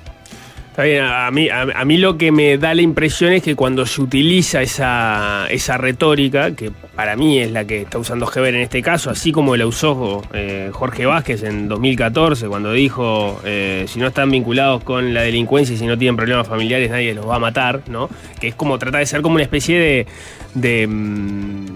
[0.73, 3.85] Está bien, a mí, a, mí lo que me da la impresión es que cuando
[3.85, 8.62] se utiliza esa, esa retórica, que para mí es la que está usando Heber en
[8.62, 14.01] este caso, así como la usó eh, Jorge Vázquez en 2014, cuando dijo, eh, si
[14.01, 17.37] no están vinculados con la delincuencia y si no tienen problemas familiares, nadie los va
[17.37, 18.09] a matar, ¿no?
[18.41, 20.07] Que es como tratar de ser como una especie de...
[20.55, 21.66] de mm,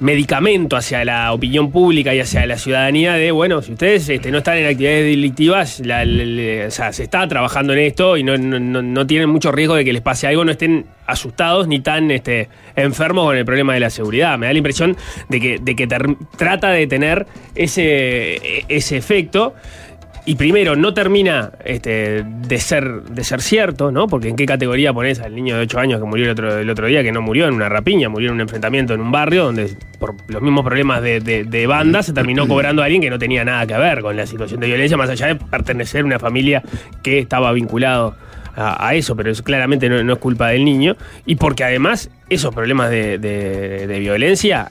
[0.00, 4.38] medicamento hacia la opinión pública y hacia la ciudadanía de, bueno, si ustedes este, no
[4.38, 6.02] están en actividades delictivas, la-
[6.66, 9.84] o sea, se está trabajando en esto y no, no- no- tienen mucho riesgo de
[9.84, 13.80] que les pase algo, no estén asustados ni tan este, enfermos con el problema de
[13.80, 14.38] la seguridad.
[14.38, 14.96] Me da la impresión
[15.28, 19.54] de que, de que trata de tener ese, ese efecto.
[20.26, 24.06] Y primero, no termina este, de, ser, de ser cierto, ¿no?
[24.06, 26.68] Porque en qué categoría pones al niño de 8 años que murió el otro, el
[26.68, 29.44] otro día, que no murió en una rapiña, murió en un enfrentamiento en un barrio
[29.44, 33.18] donde por los mismos problemas de, de- banda se terminó cobrando a alguien que no
[33.18, 36.18] tenía nada que ver con la situación de violencia, más allá de pertenecer a una
[36.18, 36.62] familia
[37.02, 38.14] que estaba vinculado
[38.56, 40.96] a, eso, pero eso claramente no, es culpa del niño.
[41.24, 44.70] Y porque además esos problemas de violencia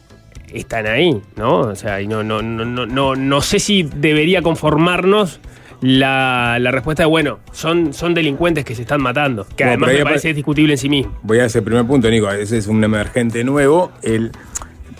[0.53, 1.59] están ahí, ¿no?
[1.61, 5.39] O sea, y no, no, no, no, no, no sé si debería conformarnos
[5.81, 9.93] la, la respuesta de, bueno, son, son delincuentes que se están matando, que No, además
[9.93, 11.17] me parece discutible en sí mismo.
[11.23, 12.29] Voy a ese primer punto, Nico.
[12.31, 13.91] Ese es un emergente nuevo.
[14.01, 14.31] El,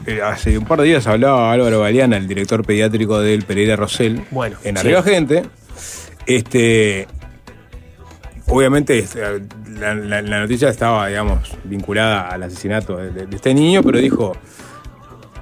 [0.05, 4.21] eh, hace un par de días hablaba Álvaro Galeana, el director pediátrico del Pereira Rosell,
[4.31, 4.81] Bueno, en sí.
[4.87, 5.43] Arriba Gente.
[6.25, 7.07] Este,
[8.47, 9.21] obviamente este,
[9.79, 13.97] la, la- la noticia estaba, digamos, vinculada al asesinato de, de- de este niño, pero
[13.99, 14.35] dijo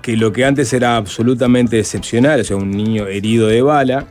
[0.07, 4.05] que lo que antes era absolutamente excepcional, o sea, un niño herido de bala,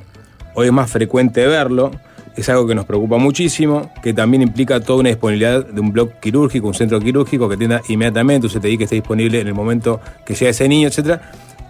[0.53, 1.91] hoy es más frecuente verlo.
[2.37, 6.17] Es algo que nos preocupa muchísimo, que también implica toda una disponibilidad de un bloque
[6.21, 9.99] quirúrgico, un centro quirúrgico que atienda inmediatamente, un CTI que esté disponible en el momento
[10.27, 11.19] que sea ese niño, etc.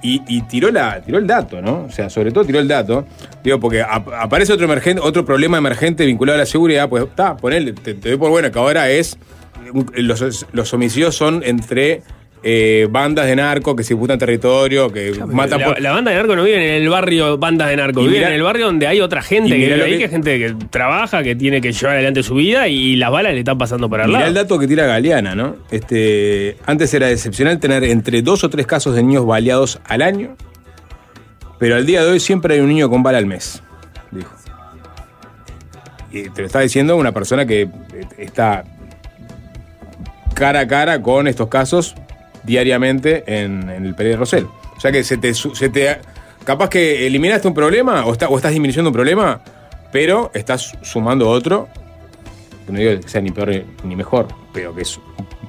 [0.02, 1.84] Y, y tiró, la, tiró el dato, ¿no?
[1.84, 3.06] O sea, sobre todo tiró el dato.
[3.44, 7.36] Digo, porque ap- aparece otro, emergente, otro problema emergente vinculado a la seguridad, pues está,
[7.36, 9.16] ponele, te, te doy por bueno que ahora es.
[9.94, 12.02] Los, los homicidios son entre
[12.42, 15.80] eh, bandas de narco que se disputan territorio, que matan La, por.
[15.80, 18.42] la banda de narco no vive en el barrio bandas de narco, vive en el
[18.42, 21.34] barrio donde hay otra gente que vive ahí, que- que es gente que trabaja, que
[21.34, 24.20] tiene que llevar adelante su vida y las balas le están pasando por al Mirá
[24.20, 24.28] lado.
[24.28, 25.56] el dato que tira Galeana, ¿no?
[25.70, 30.36] Este, antes era excepcional tener entre dos o tres casos de niños baleados al año,
[31.58, 33.62] pero al día de hoy siempre hay un niño con bala al mes,
[34.12, 34.32] dijo.
[36.12, 37.68] Y te lo está diciendo una persona que eh,
[38.18, 38.64] está
[40.34, 41.94] cara a cara con estos casos
[42.46, 44.46] diariamente en, en el Pérez Rosell.
[44.76, 45.98] O sea que se te, se te-
[46.44, 49.40] capaz que eliminaste un problema o, está- o estás disminuyendo un problema,
[49.92, 51.68] pero estás sumando otro
[52.68, 55.04] no digo que sea ni peor ni mejor, pero que es un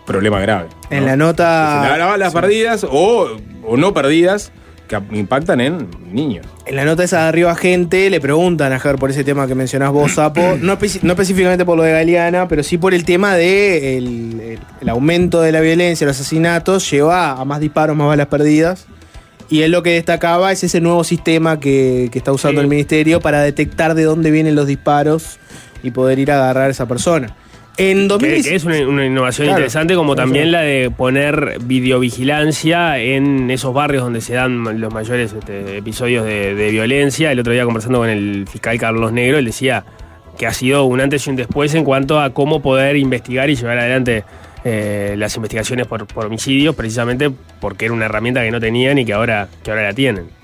[0.06, 0.68] problema grave.
[0.91, 1.82] En la nota.
[2.14, 4.52] Se las perdidas o, o no perdidas
[4.88, 6.46] que impactan en niños.
[6.66, 9.56] En la nota esa de arriba, gente, le preguntan a Ger por ese tema que
[9.56, 10.58] mencionás vos, Sapo.
[10.62, 14.06] No, específicamente por lo de Galeana, pero sí por el tema de el,
[14.42, 18.86] el- el aumento de la violencia, los asesinatos, lleva a más disparos, más balas perdidas.
[19.50, 22.64] Y él lo que destacaba es ese nuevo sistema que, que está usando Sí.
[22.66, 25.40] el ministerio para detectar de dónde vienen los disparos
[25.84, 27.34] y poder ir a agarrar a esa persona.
[27.78, 30.51] En Que, 2010 que es una, una innovación Claro, interesante, como también eso.
[30.53, 36.55] la de poner videovigilancia en esos barrios donde se dan los mayores este, episodios de,
[36.55, 37.32] de violencia.
[37.32, 39.86] El otro día conversando con el fiscal Carlos Negro, él decía
[40.38, 43.55] que ha sido un antes y un después en cuanto a cómo poder investigar y
[43.55, 44.23] llevar adelante
[44.63, 49.05] eh, las investigaciones por, por homicidios, precisamente porque era una herramienta que no tenían y
[49.05, 50.37] que ahora, que ahora la tienen.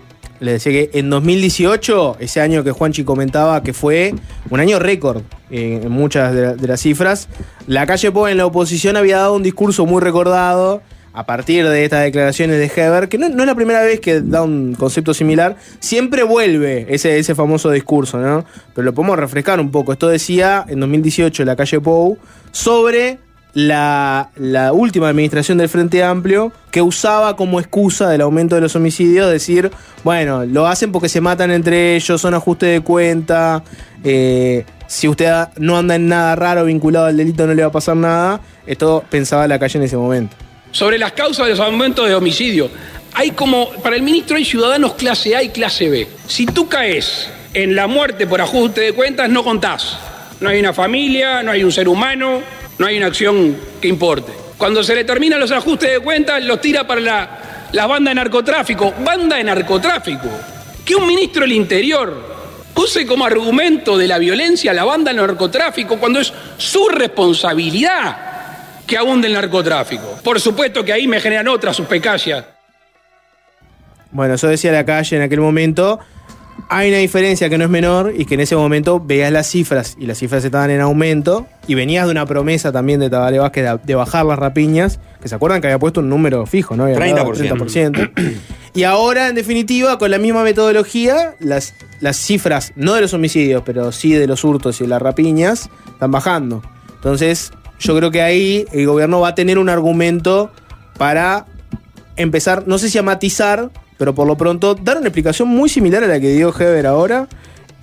[0.44, 4.14] Le decía que en 2018, ese año que Juanchi comentaba que fue
[4.50, 7.30] un año récord en muchas de, la- de las cifras,
[7.68, 10.82] la calle Po en la oposición había dado un discurso muy recordado
[11.14, 14.20] a partir de estas declaraciones de Heber, que no, no es la primera vez que
[14.22, 18.44] da un concepto similar, siempre vuelve ese, ese famoso discurso, ¿no?
[18.74, 19.94] Pero lo podemos refrescar un poco.
[19.94, 22.18] Esto decía en 2018 la calle Pou
[22.52, 23.20] sobre
[23.54, 24.30] la,
[24.74, 29.72] última administración del Frente Amplio que usaba como excusa del aumento de los homicidios decir,
[30.04, 33.64] bueno, lo hacen porque se matan entre ellos, son ajustes de cuenta,
[34.04, 37.72] eh, si usted no anda en nada raro vinculado al delito no le va a
[37.72, 38.42] pasar nada.
[38.66, 40.36] Esto pensaba la calle en ese momento.
[40.72, 42.70] Sobre las causas de los aumentos de homicidio,
[43.14, 46.08] hay como, para el ministro hay ciudadanos clase A y clase B.
[46.28, 49.98] Si tú caes en la muerte por ajuste de cuentas, no contás.
[50.40, 52.42] No hay una familia, no hay un ser humano,
[52.78, 54.32] no hay una acción que importe.
[54.58, 58.16] Cuando se le terminan los ajustes de cuentas, los tira para la, la banda de
[58.16, 58.94] narcotráfico.
[59.04, 60.30] Banda de narcotráfico.
[60.86, 62.34] Que un ministro del Interior
[62.76, 68.18] use como argumento de la violencia la banda del narcotráfico cuando es su responsabilidad
[68.86, 70.20] que abunde el narcotráfico.
[70.24, 72.46] Por supuesto que ahí me generan otras suspicacias.
[74.12, 76.00] Bueno, eso decía la calle en aquel momento.
[76.70, 79.96] Hay una diferencia que no es menor y que en ese momento veías las cifras
[80.00, 83.64] y las cifras estaban en aumento y venías de una promesa también de Tabaré Vázquez
[83.64, 86.84] de, de bajar las rapiñas, que se acuerdan que había puesto un número fijo, ¿no?
[86.84, 87.92] Había dado 30%.
[87.92, 88.36] 30%.
[88.74, 93.64] y ahora, en definitiva, con la misma metodología, las, las cifras, no de los homicidios,
[93.66, 96.62] pero sí de los hurtos y de las rapiñas, están bajando.
[96.96, 100.52] Entonces, yo creo que ahí el gobierno va a tener un argumento
[100.98, 101.46] para
[102.16, 106.04] empezar, no sé si a matizar, pero por lo pronto dar una explicación muy similar
[106.04, 107.28] a la que dio Heber ahora.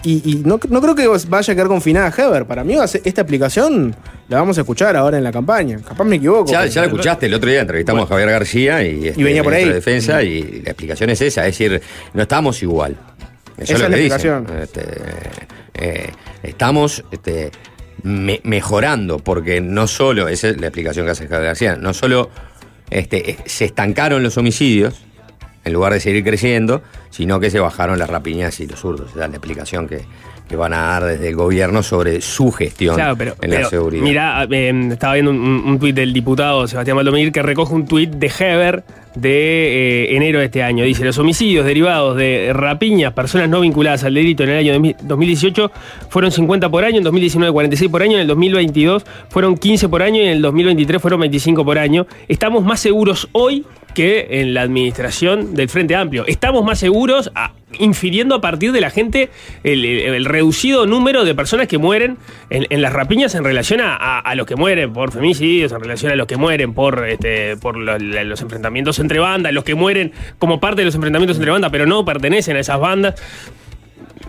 [0.02, 2.46] Y, y no, no creo que vaya a quedar confinada Heber.
[2.46, 3.94] Para mí esta explicación
[4.28, 5.78] la vamos a escuchar ahora en la campaña.
[5.86, 6.50] Capaz me equivoco.
[6.50, 9.42] Ya, ya la escuchaste, el otro día entrevistamos a Javier García y, este, Y venía
[9.44, 9.66] por ahí.
[9.68, 11.82] de defensa y la explicación es esa, es decir,
[12.14, 12.96] no estamos igual.
[13.58, 14.14] Eso Esa es lo es la que dicen.
[14.14, 14.58] explicación.
[14.62, 14.82] Este,
[15.74, 16.10] eh,
[16.44, 17.50] estamos este,
[18.02, 22.30] me- mejorando, porque no solo, esa es la explicación que hace Javier García, no solo
[22.88, 24.94] este, se estancaron los homicidios,
[25.64, 29.10] en lugar de seguir creciendo, sino que se bajaron las rapiñas y los hurtos.
[29.10, 30.04] Esa es la explicación que,
[30.48, 34.02] que van a dar desde el gobierno sobre su gestión Claro, pero, en la seguridad.
[34.02, 38.10] Mira, eh, estaba viendo un, un tuit del diputado Sebastián Valdomir que recoge un tuit
[38.10, 38.84] de Heber
[39.14, 40.84] de eh, enero de este año.
[40.84, 45.70] Dice, los homicidios derivados de rapiñas, personas no vinculadas al delito en el año 2018
[46.08, 50.02] fueron 50 por año, en 2019 46 por año, en el 2022 fueron 15 por
[50.02, 52.06] año y en el 2023 fueron 25 por año.
[52.28, 56.24] Estamos más seguros hoy que en la administración del Frente Amplio.
[56.26, 59.30] Estamos más seguros, a- infiriendo a partir de la gente
[59.62, 62.16] el, el- el reducido número de personas que mueren
[62.50, 65.80] en, en las rapiñas en relación a, a- a los que mueren por femicidios, en
[65.80, 70.12] relación a los que mueren por, este, por los enfrentamientos entre bandas, los que mueren
[70.38, 73.14] como parte de los enfrentamientos entre bandas, pero no pertenecen a esas bandas.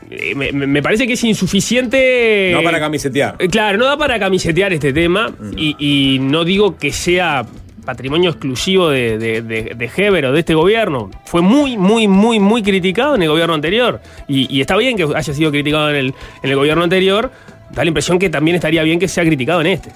[0.10, 2.52] Eh, Me, parece que es insuficiente.
[2.54, 3.36] No para camisetear.
[3.40, 7.46] Eh, Claro, no da para camisetear este tema y, y no digo que sea
[7.86, 11.10] patrimonio exclusivo de, de, de, de Heber o de este gobierno.
[11.26, 14.00] Fue muy, muy, muy, muy criticado en el gobierno anterior.
[14.28, 16.14] Y, y está bien que haya sido criticado en el,
[16.44, 17.32] en el gobierno anterior.
[17.72, 19.92] Da la impresión que también estaría bien que sea criticado en este.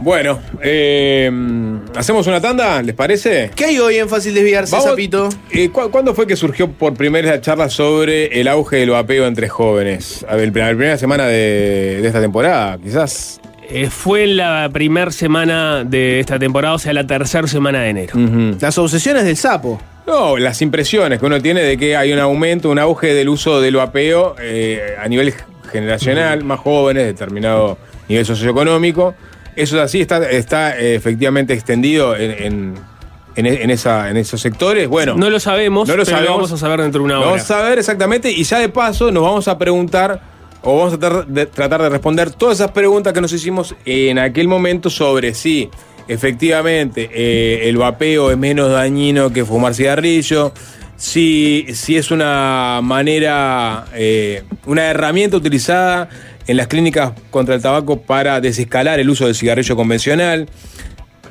[0.00, 1.28] Bueno, eh,
[1.96, 2.80] ¿hacemos una tanda?
[2.82, 3.50] ¿Les parece?
[3.56, 5.28] ¿Qué hay hoy en Fácil Desviarse, Vamos- Zapito?
[5.50, 8.90] Eh, ¿cu- ¿Cuándo fue que surgió por primera vez la charla sobre el auge del
[8.90, 10.24] vapeo entre jóvenes?
[10.28, 13.40] A ver, la primera semana de, de esta temporada, quizás.
[13.70, 18.14] Eh, fue la primera semana de esta temporada, o sea, la tercera semana de enero.
[18.60, 19.80] Las obsesiones del sapo.
[20.06, 23.60] No, las impresiones que uno tiene de que hay un aumento, un auge del uso
[23.60, 25.34] del vapeo eh, a nivel
[25.70, 27.76] generacional, más jóvenes, determinado
[28.08, 29.14] nivel socioeconómico.
[29.54, 32.74] Eso es así, está, está eh, efectivamente extendido en, en-
[33.36, 34.88] en en esa, en esos sectores.
[34.88, 36.36] Bueno, No lo sabemos, no lo pero lo sabemos.
[36.38, 37.28] vamos a saber dentro de una Lo hora.
[37.32, 40.20] Vamos a saber exactamente y ya de paso nos vamos a preguntar
[40.62, 44.90] o vamos a tratar de, responder todas esas preguntas que nos hicimos en aquel momento
[44.90, 45.70] sobre si
[46.08, 50.52] efectivamente eh, el vapeo es menos dañino que fumar cigarrillo,
[50.96, 56.08] si, si es una manera, eh, una herramienta utilizada
[56.46, 60.48] en las clínicas contra el tabaco para desescalar el uso del cigarrillo convencional,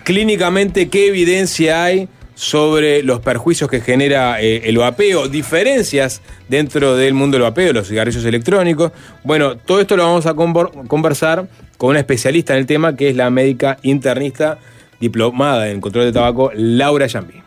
[0.03, 2.07] clínicamente qué evidencia hay
[2.37, 7.87] sobre los perjuicios que genera eh, el vapeo, diferencias dentro del mundo del vapeo, los
[7.87, 8.91] cigarrillos electrónicos.
[9.23, 11.47] Bueno, todo esto lo vamos a conversar
[11.79, 14.59] con una especialista en el tema, que es la médica internista
[14.99, 17.41] diplomada en control de tabaco, Laura Yambi.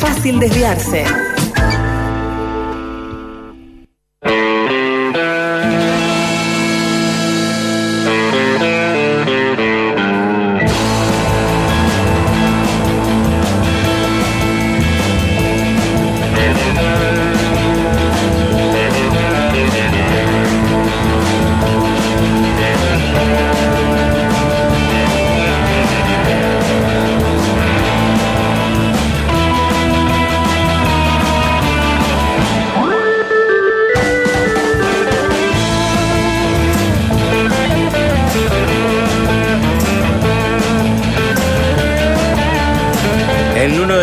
[0.00, 1.04] Fácil desviarse.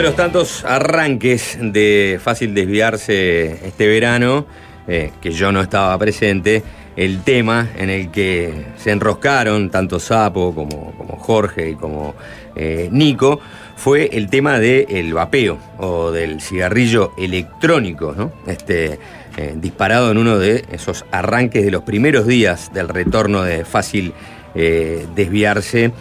[0.03, 4.45] De los tantos arranques de fácil desviarse este verano,
[4.85, 6.61] eh, que yo no estaba presente,
[6.97, 12.15] el tema en el que se enroscaron tanto Sapo como, Jorge y como
[12.53, 13.39] eh, Nico
[13.77, 18.33] fue el tema del vapeo o del cigarrillo electrónico, ¿no?
[18.45, 18.99] Este,
[19.37, 24.11] eh, disparado en uno de esos arranques de los primeros días del retorno de fácil
[24.53, 25.93] desviarse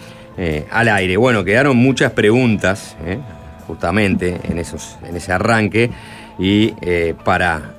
[0.69, 1.17] al aire.
[1.17, 2.95] Bueno, quedaron muchas preguntas.
[3.67, 5.89] Justamente en, esos, en ese arranque,
[6.39, 7.73] y eh, para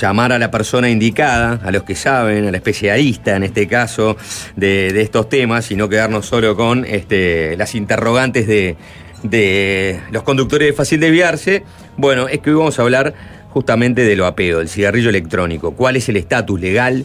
[0.00, 4.16] llamar a la persona indicada, a los que saben, al especialista en este caso
[4.54, 8.76] de, de estos temas, y no quedarnos solo con este, las interrogantes de,
[9.24, 11.64] de los conductores de fácil desviarse.
[11.96, 13.14] Bueno, es que hoy vamos a hablar
[13.50, 15.72] justamente del vapeo, del cigarrillo electrónico.
[15.72, 17.04] ¿Cuál es el estatus legal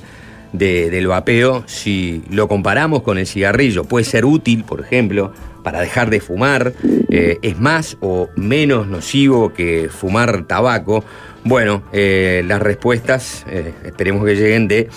[0.53, 3.85] de- del vapeo si lo comparamos con el cigarrillo?
[3.85, 5.33] ¿Puede ser útil, por ejemplo,
[5.65, 6.73] para dejar de fumar?
[7.09, 11.03] Eh, ¿Es más o menos nocivo que fumar tabaco?
[11.43, 14.89] Bueno, eh, las respuestas eh, esperemos que lleguen de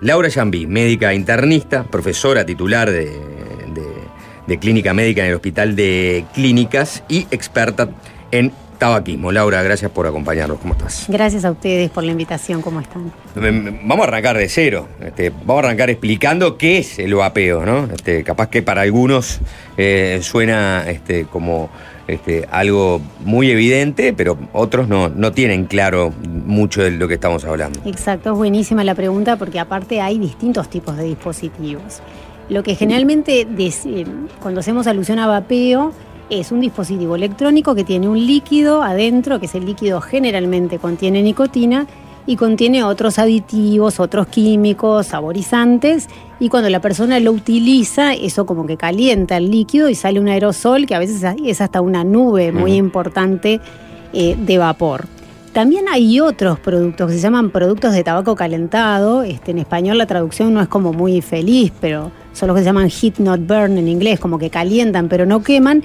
[0.00, 7.28] Laura Yambí, médica internista, profesora titular de clínica médica en el Hospital de Clínicas y
[7.30, 7.88] experta
[8.32, 9.30] en tabaquismo.
[9.30, 10.58] Laura, gracias por acompañarnos.
[10.58, 11.04] ¿Cómo estás?
[11.06, 13.12] Gracias a ustedes por la invitación, ¿cómo están?
[13.84, 14.88] Vamos a arrancar de cero.
[15.00, 17.84] Este, vamos a arrancar explicando qué es el vapeo, ¿no?
[17.84, 19.40] Este, capaz que para algunos
[19.76, 21.70] eh, suena este, como
[22.50, 27.80] algo muy evidente, pero otros no, no tienen claro mucho de lo que estamos hablando.
[27.84, 32.00] Exacto, es buenísima la pregunta porque aparte hay distintos tipos de dispositivos.
[32.48, 34.06] Lo que generalmente eh,
[34.40, 35.92] cuando hacemos alusión a vapeo
[36.30, 41.86] es un dispositivo electrónico que tiene un líquido adentro, que ese líquido generalmente contiene nicotina
[42.26, 46.08] y contiene otros aditivos, otros químicos, saborizantes,
[46.38, 50.28] y cuando la persona lo utiliza, eso como que calienta el líquido y sale un
[50.28, 53.60] aerosol que a veces es hasta una nube muy importante
[54.12, 55.06] eh, de vapor.
[55.52, 59.24] También hay otros productos que se llaman productos de tabaco calentado.
[59.24, 62.66] Este, en español la traducción no es como muy feliz, pero son los que se
[62.66, 65.82] llaman heat not burn en inglés, como que calientan pero no queman,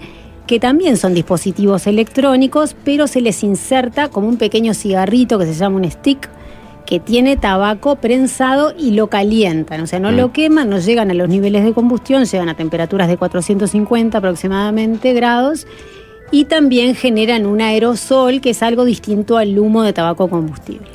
[0.48, 5.54] que también son dispositivos electrónicos, pero se les inserta como un pequeño cigarrito que se
[5.54, 6.30] llama un stick,
[6.86, 10.16] que tiene tabaco prensado y lo calientan, o sea, no Mm.
[10.16, 15.14] lo queman, no llegan a los niveles de combustión, llegan a temperaturas de 450 aproximadamente
[15.14, 15.66] grados
[16.32, 20.88] y también generan un aerosol que es algo distinto al humo de tabaco combustible.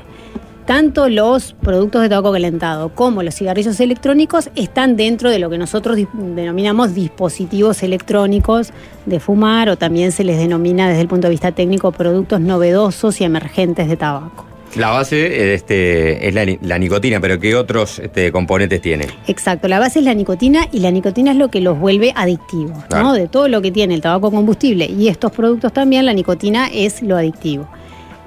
[0.71, 5.59] Tanto los productos de tabaco calentado como los cigarrillos electrónicos están dentro de lo que
[5.59, 8.71] nosotros denominamos dispositivos electrónicos
[9.05, 13.21] de fumar o también se les denomina desde el punto de vista técnico productos novedosos
[13.21, 14.47] y emergentes de tabaco.
[14.77, 19.09] La base este, es la, ni- la nicotina, pero ¿qué otros este, componentes tiene?
[19.27, 22.79] Exacto, la base es la nicotina y la nicotina es lo que los vuelve adictivos,
[22.93, 23.13] ¿no?
[23.15, 27.03] De todo lo que tiene el tabaco combustible y estos productos también, la nicotina es
[27.03, 27.69] lo adictivo.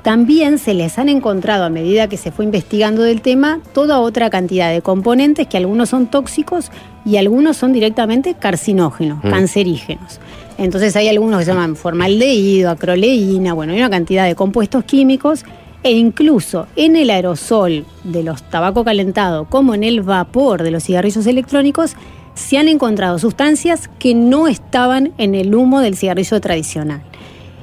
[0.04, 4.30] También se les han encontrado a medida que se fue investigando del tema toda otra
[4.30, 6.72] cantidad de componentes que algunos son tóxicos
[7.06, 9.30] y algunos son directamente carcinógenos, Mm.
[9.30, 10.20] cancerígenos.
[10.58, 15.46] Entonces hay algunos que se llaman formaldehído, acroleína, bueno, hay una cantidad de compuestos químicos
[15.84, 20.84] e incluso en el aerosol de los tabaco calentado como en el vapor de los
[20.84, 21.96] cigarrillos electrónicos
[22.36, 27.02] se han encontrado sustancias que no estaban en el humo del cigarrillo tradicional.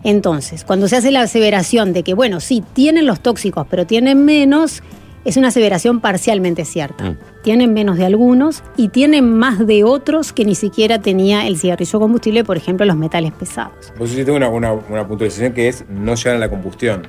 [0.05, 4.25] Entonces, cuando se hace la aseveración de que, bueno, sí, tienen los tóxicos, pero tienen
[4.25, 4.83] menos,
[5.25, 7.17] es una aseveración parcialmente cierta.
[7.43, 12.01] Tienen menos de algunos y tienen más de otros que ni siquiera tenía el cigarrillo
[12.01, 13.93] combustible, por ejemplo, los metales pesados.
[13.99, 17.03] Vos hiciste una, una, una puntualización que es no llegar a la combustión.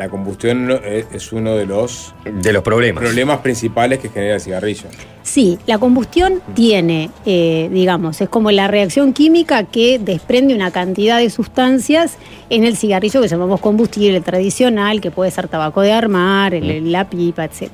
[0.00, 0.80] La combustión
[1.12, 3.02] es uno de los, de los problemas.
[3.04, 4.84] problemas principales que genera el cigarrillo.
[5.22, 11.18] Sí, la combustión tiene, eh, digamos, es como la reacción química que desprende una cantidad
[11.18, 12.16] de sustancias
[12.48, 17.10] en el cigarrillo que llamamos combustible tradicional, que puede ser tabaco de armar, el- la
[17.10, 17.68] pipa, etc.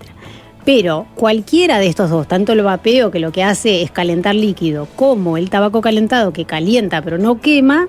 [0.65, 4.89] Pero cualquiera de estos dos, tanto el vapeo que lo que hace es calentar líquido,
[4.97, 7.87] como el tabaco calentado que calienta pero no quema,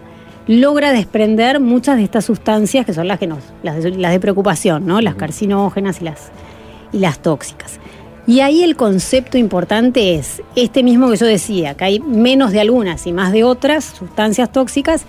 [0.47, 4.19] logra desprender muchas de estas sustancias que son las que nos, las de, las de
[4.19, 5.01] preocupación, ¿no?
[5.01, 6.31] Las carcinógenas y las,
[6.91, 7.79] y las tóxicas.
[8.25, 12.59] Y ahí el concepto importante es este mismo que yo decía, que hay menos de
[12.59, 15.05] algunas y más de otras sustancias tóxicas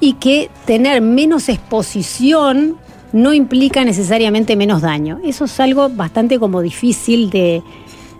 [0.00, 2.76] y que tener menos exposición
[3.12, 5.18] no implica necesariamente menos daño.
[5.24, 7.62] Eso es algo bastante como difícil de,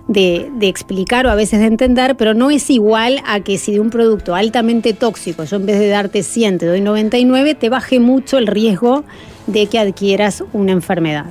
[0.09, 3.73] de- de explicar o a veces de entender, pero no es igual a que si
[3.73, 7.69] de un producto altamente tóxico yo en vez de darte 100 te doy 99, te
[7.69, 9.05] baje mucho el riesgo
[9.47, 11.27] de que adquieras una enfermedad.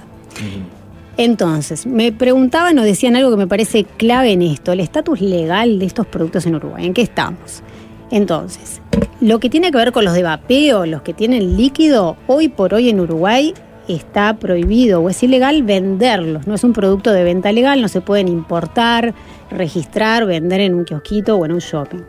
[1.18, 5.80] Entonces, me preguntaban o decían algo que me parece clave en esto, el estatus legal
[5.80, 7.64] de estos productos en Uruguay, ¿en qué estamos?
[8.12, 8.82] Entonces,
[9.20, 12.74] lo que tiene que ver con los de vapeo, los que tienen líquido, hoy por
[12.76, 13.54] hoy en Uruguay
[13.88, 16.48] está prohibido o es ilegal venderlos.
[16.48, 19.14] No es un producto de venta legal, no se pueden importar,
[19.52, 22.02] registrar, vender en un kiosquito o en un shopping.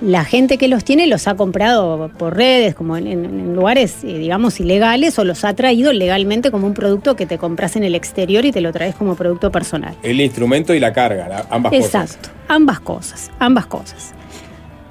[0.00, 4.58] La gente que los tiene los ha comprado por redes, como en, lugares, eh, digamos,
[4.58, 8.44] ilegales, o los ha traído legalmente como un producto que te compras en el exterior
[8.44, 9.94] y te lo traes como producto personal.
[10.02, 11.86] El instrumento y la carga, la- ambas cosas.
[11.86, 14.12] Exacto, ambas cosas, ambas cosas.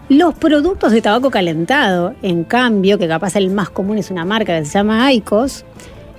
[0.08, 4.58] Los productos de tabaco calentado, en cambio, que capaz el más común es una marca
[4.60, 5.66] que se llama Aicos,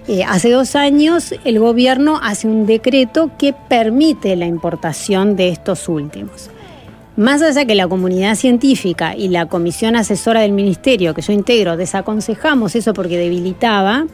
[0.09, 5.88] eh, hace dos años el gobierno hace un decreto que permite la importación de estos
[5.88, 6.50] últimos.
[7.16, 11.76] Más allá que la comunidad científica y la comisión asesora del ministerio que yo integro
[11.76, 14.07] desaconsejamos eso porque debilitaba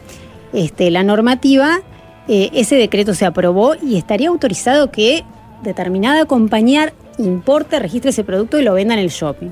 [0.53, 1.80] este, la normativa,
[2.26, 5.24] eh, ese decreto se aprobó y estaría autorizado que
[5.62, 9.51] determinada compañía importe, registre ese producto y lo venda en el shopping.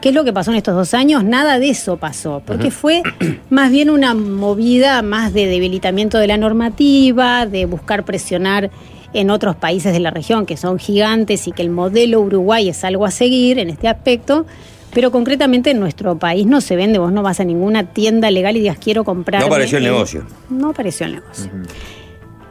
[0.00, 1.24] ¿Qué es lo que pasó en estos dos años?
[1.24, 3.02] Nada de eso pasó, porque fue
[3.50, 8.70] más bien una movida más de debilitamiento de la normativa, de buscar presionar
[9.12, 12.84] en otros países de la región que son gigantes y que el modelo Uruguay es
[12.84, 14.46] algo a seguir en este aspecto.
[14.92, 18.56] Pero concretamente en nuestro país no se vende, vos no vas a ninguna tienda legal
[18.56, 19.40] y digas quiero comprar.
[19.40, 20.24] No apareció el negocio.
[20.48, 21.50] No apareció el negocio.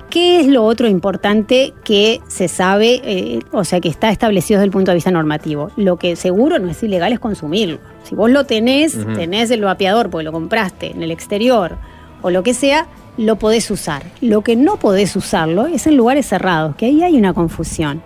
[0.10, 4.66] ¿Qué es lo otro importante que se sabe, eh, o sea, que está establecido desde
[4.66, 5.70] el punto de vista normativo?
[5.76, 7.78] Lo que seguro no es ilegal es consumirlo.
[8.04, 11.78] Si vos lo tenés, tenés el vapeador porque lo compraste en el exterior
[12.24, 12.88] o lo que sea,
[13.18, 14.04] lo podés usar.
[14.20, 18.02] Lo que no podés usarlo es en lugares cerrados, que ahí hay una confusión.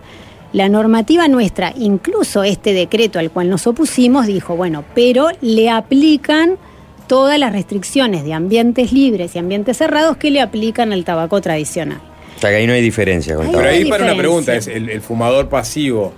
[0.52, 6.58] La normativa nuestra, incluso este decreto al cual nos opusimos, dijo, bueno, pero le aplican
[7.08, 12.00] todas las restricciones de ambientes libres y ambientes cerrados que le aplican al tabaco tradicional.
[12.38, 13.78] O sea que ahí no hay diferencia con el Pero tabaco.
[13.78, 16.14] ahí para una pregunta, es el, el fumador pasivo,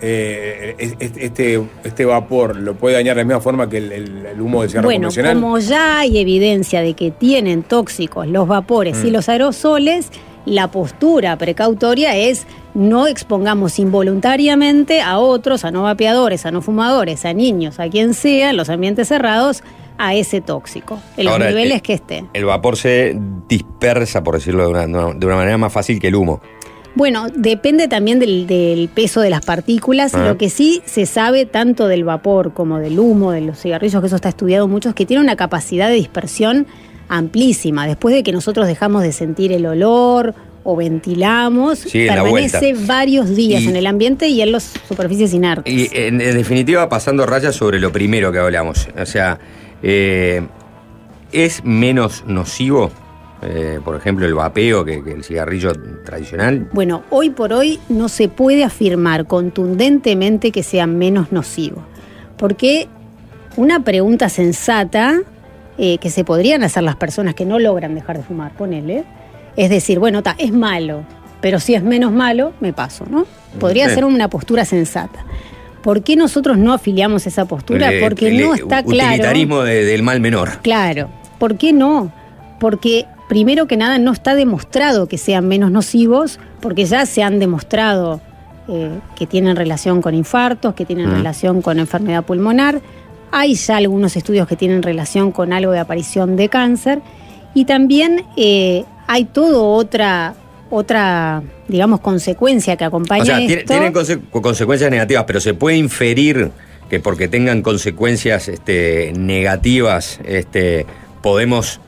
[0.00, 3.90] eh, es- es- este, este vapor, ¿lo puede dañar de la misma forma que el,
[3.92, 5.34] el- el humo del cigarro Bueno, convencional?
[5.34, 9.12] como ya hay evidencia de que tienen tóxicos los vapores y Mm.
[9.12, 10.10] los aerosoles,
[10.46, 17.26] La postura precautoria es no expongamos involuntariamente a otros, a no vapeadores, a no fumadores,
[17.26, 19.62] a niños, a quien sea, en los ambientes cerrados,
[19.98, 22.24] a ese tóxico, en los Ahora, niveles eh, que esté.
[22.32, 23.18] El vapor se
[23.48, 26.40] dispersa, por decirlo de una, de una manera más fácil que el humo.
[26.94, 30.14] Bueno, depende también del, del peso de las partículas.
[30.14, 30.26] Ah.
[30.26, 34.06] Lo que sí se sabe tanto del vapor como del humo, de los cigarrillos, que
[34.06, 36.66] eso está estudiado mucho, es que tiene una capacidad de dispersión
[37.08, 37.86] amplísima.
[37.86, 40.34] Después de que nosotros dejamos de sentir el olor
[40.64, 45.72] o ventilamos, Sí, permanece varios días Y- en el ambiente y en las superficies inertes.
[45.72, 48.88] Y en, en definitiva, pasando rayas sobre lo primero que hablamos.
[49.00, 49.38] O sea,
[49.82, 50.46] eh,
[51.32, 52.90] ¿es menos nocivo,
[53.42, 55.72] eh, por ejemplo, el vapeo que, que el cigarrillo
[56.04, 56.68] tradicional?
[56.72, 61.82] Bueno, hoy por hoy no se puede afirmar contundentemente que sea menos nocivo,
[62.36, 62.88] porque
[63.56, 65.20] una pregunta sensata
[65.78, 69.04] eh, que se podrían hacer las personas que no logran dejar de fumar, ponele,
[69.56, 71.02] es decir, bueno, ta, es malo,
[71.40, 73.26] pero si es menos malo, me paso, ¿no?
[73.60, 73.94] Podría Sí.
[73.94, 75.24] ser una postura sensata.
[75.82, 77.90] ¿Por qué nosotros no afiliamos esa postura?
[78.02, 79.10] Porque no está claro.
[79.10, 80.58] Utilitarismo de- del mal menor.
[80.62, 81.08] Claro.
[81.38, 82.12] ¿Por qué no?
[82.58, 87.38] Porque primero que nada no está demostrado que sean menos nocivos, porque ya se han
[87.38, 88.20] demostrado
[88.70, 91.12] eh, que tienen relación con infartos, que tienen Mm.
[91.14, 92.82] relación con enfermedad pulmonar.
[93.30, 97.00] Hay ya algunos estudios que tienen relación con algo de aparición de cáncer.
[97.54, 100.34] Y también eh, hay todo otra,
[100.70, 103.72] otra, digamos, consecuencia que acompaña O sea, esto.
[103.72, 106.50] tienen conse- consecuencias negativas, pero se puede inferir
[106.90, 110.86] que porque tengan consecuencias este, negativas, este,
[111.22, 111.80] podemos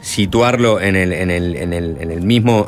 [0.00, 2.66] situarlo en el, en el, en el, en el mismo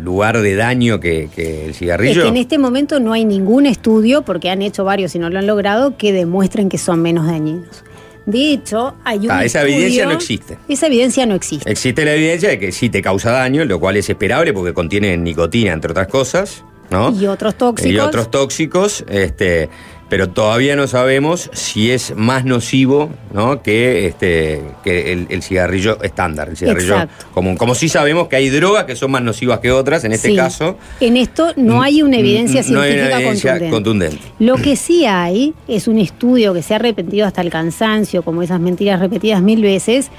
[0.00, 2.22] lugar de daño que, que el Es cigarrillo.
[2.22, 5.38] que en este momento no hay ningún estudio, porque han hecho varios y no lo
[5.38, 7.84] han logrado, que demuestren que son menos dañinos.
[8.30, 10.58] De hecho, hay un Ah, esa estudio- evidencia no existe.
[10.68, 11.70] Esa evidencia no existe.
[11.70, 15.16] Existe la evidencia de que sí te causa daño, lo cual es esperable porque contiene
[15.16, 17.10] nicotina, entre otras cosas, ¿no?
[17.18, 17.92] Y otros tóxicos.
[17.92, 19.68] Y otros tóxicos, este,
[20.10, 23.62] pero todavía no sabemos si es más nocivo, ¿no?
[23.62, 27.26] Que este, que el, el cigarrillo estándar, el cigarrillo Exacto.
[27.32, 27.56] común.
[27.56, 30.36] Como sí sabemos que hay drogas que son más nocivas que otras, en este Sí.
[30.36, 30.76] caso.
[31.00, 33.70] En esto no hay una evidencia no hay científica una evidencia contundente.
[34.18, 34.24] contundente.
[34.40, 38.42] Lo que sí hay es un estudio que se ha repetido hasta el cansancio, como
[38.42, 40.10] esas mentiras repetidas mil veces,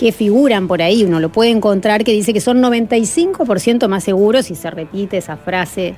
[0.00, 4.50] que figuran por ahí, uno lo puede encontrar, que dice que son 95% más seguros
[4.50, 5.94] y se repite esa frase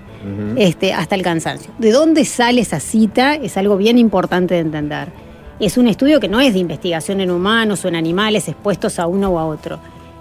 [0.56, 1.70] este, hasta el cansancio.
[1.78, 3.36] ¿De dónde sale esa cita?
[3.36, 5.06] Es algo bien importante de entender.
[5.60, 9.06] Es un estudio que no es de investigación en humanos o en animales expuestos a
[9.06, 9.78] uno o a otro.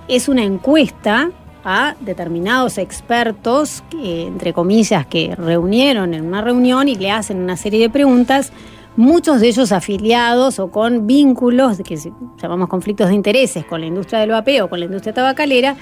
[0.08, 1.32] Es una encuesta
[1.66, 7.58] a determinados expertos, que, entre comillas, que reunieron en una reunión y le hacen una
[7.58, 8.52] serie de preguntas,
[8.96, 11.98] muchos de ellos afiliados o con vínculos, que
[12.42, 15.76] llamamos conflictos de intereses, con la industria del vapeo, con la industria tabacalera,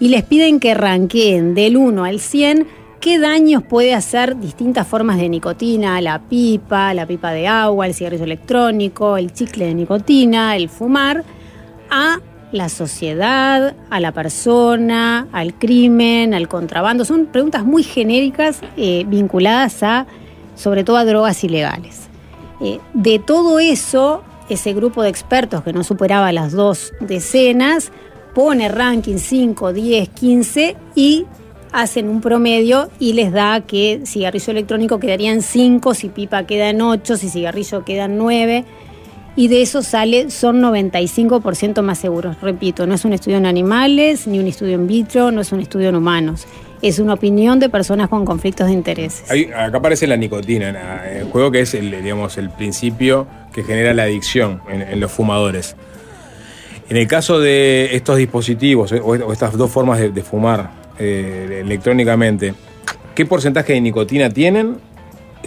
[0.00, 2.66] y les piden que ranqueen del 1 al 100
[3.00, 7.92] qué daños puede hacer distintas formas de nicotina, la pipa, la pipa de agua, el
[7.92, 11.22] cigarrillo electrónico, el chicle de nicotina, el fumar,
[11.90, 12.18] a
[12.50, 17.04] la sociedad, a la persona, al crimen, al contrabando.
[17.04, 20.06] Son preguntas muy genéricas eh, vinculadas a,
[20.54, 22.08] sobre todo, a drogas ilegales.
[22.60, 27.90] Eh, de todo eso, ese grupo de expertos que no superaba las dos decenas
[28.34, 31.26] pone ranking 5, 10, 15 y
[31.72, 37.16] hacen un promedio y les da que cigarrillo electrónico quedarían 5, si pipa quedan 8,
[37.16, 38.64] si cigarrillo quedan 9
[39.36, 42.40] y de eso sale, son 95% más seguros.
[42.40, 45.60] Repito, no es un estudio en animales, ni un estudio in vitro, no es un
[45.60, 46.46] estudio en humanos.
[46.84, 49.24] Es una opinión de personas con conflictos de intereses.
[49.30, 53.62] Acá aparece la nicotina en eh, el juego, que es el, digamos, el principio que
[53.62, 55.76] genera la adicción en, en los fumadores.
[56.90, 60.72] En el caso de estos dispositivos eh, o, o estas dos formas de, de fumar
[60.98, 62.52] eh, electrónicamente,
[63.14, 64.76] ¿qué porcentaje de nicotina tienen?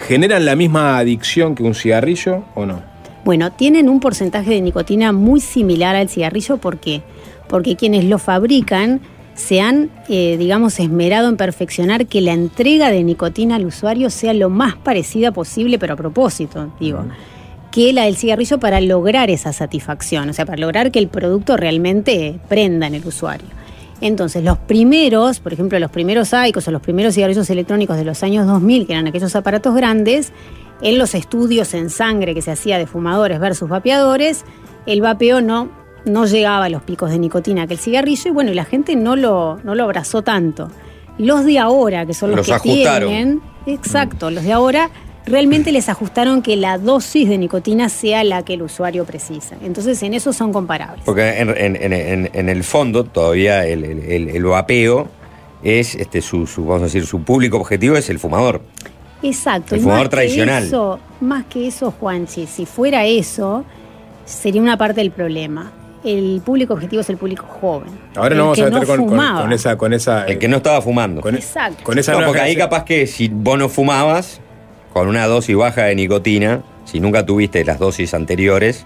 [0.07, 2.81] ¿Generan la misma adicción que un cigarrillo o no?
[3.23, 6.57] Bueno, tienen un porcentaje de nicotina muy similar al cigarrillo.
[6.57, 7.03] ¿Por qué?
[7.47, 9.01] Porque quienes lo fabrican
[9.37, 14.33] se han, eh, digamos, esmerado en perfeccionar que la entrega de nicotina al usuario sea
[14.33, 17.05] lo más parecida posible, pero a propósito, digo,
[17.71, 21.55] que la del cigarrillo para lograr esa satisfacción, o sea, para lograr que el producto
[21.55, 23.47] realmente prenda en el usuario.
[24.01, 28.23] Entonces, los primeros, por ejemplo, los primeros Aicos o los primeros cigarrillos electrónicos de los
[28.23, 30.33] años 2000, que eran aquellos aparatos grandes,
[30.81, 34.45] en los estudios en sangre que se hacía de fumadores versus vapeadores,
[34.87, 35.69] el vapeo no,
[36.07, 38.95] no llegaba a los picos de nicotina que el cigarrillo y bueno, y la gente
[38.95, 40.69] no lo, no lo abrazó tanto.
[41.17, 43.09] Los de ahora, que son los, Los que ajustaron.
[43.09, 44.89] tienen, exacto, los de ahora
[45.25, 49.57] realmente les ajustaron que la dosis de nicotina sea la que el usuario precisa.
[49.63, 51.03] Entonces en eso son comparables.
[51.03, 55.07] Porque en, en- en- en- el fondo todavía el, el- el- vapeo
[55.63, 58.61] es este su, su, vamos a decir, su público objetivo es el fumador.
[59.23, 59.75] Exacto.
[59.75, 60.63] El fumador más que tradicional.
[60.63, 63.65] eso- más que eso, Juanchi, si fuera eso,
[64.25, 65.71] sería una parte del problema.
[66.03, 67.89] El público objetivo es el público joven.
[68.15, 69.41] Ahora el nos vamos que a meter no con, con- fumaba.
[69.41, 70.25] con esa, con esa.
[70.25, 71.21] El que no estaba fumando.
[71.21, 71.83] Con, Exacto.
[71.83, 74.39] con esa No, porque ahí capaz que si vos no fumabas,
[74.93, 78.85] con una dosis baja de nicotina, si nunca tuviste las dosis anteriores,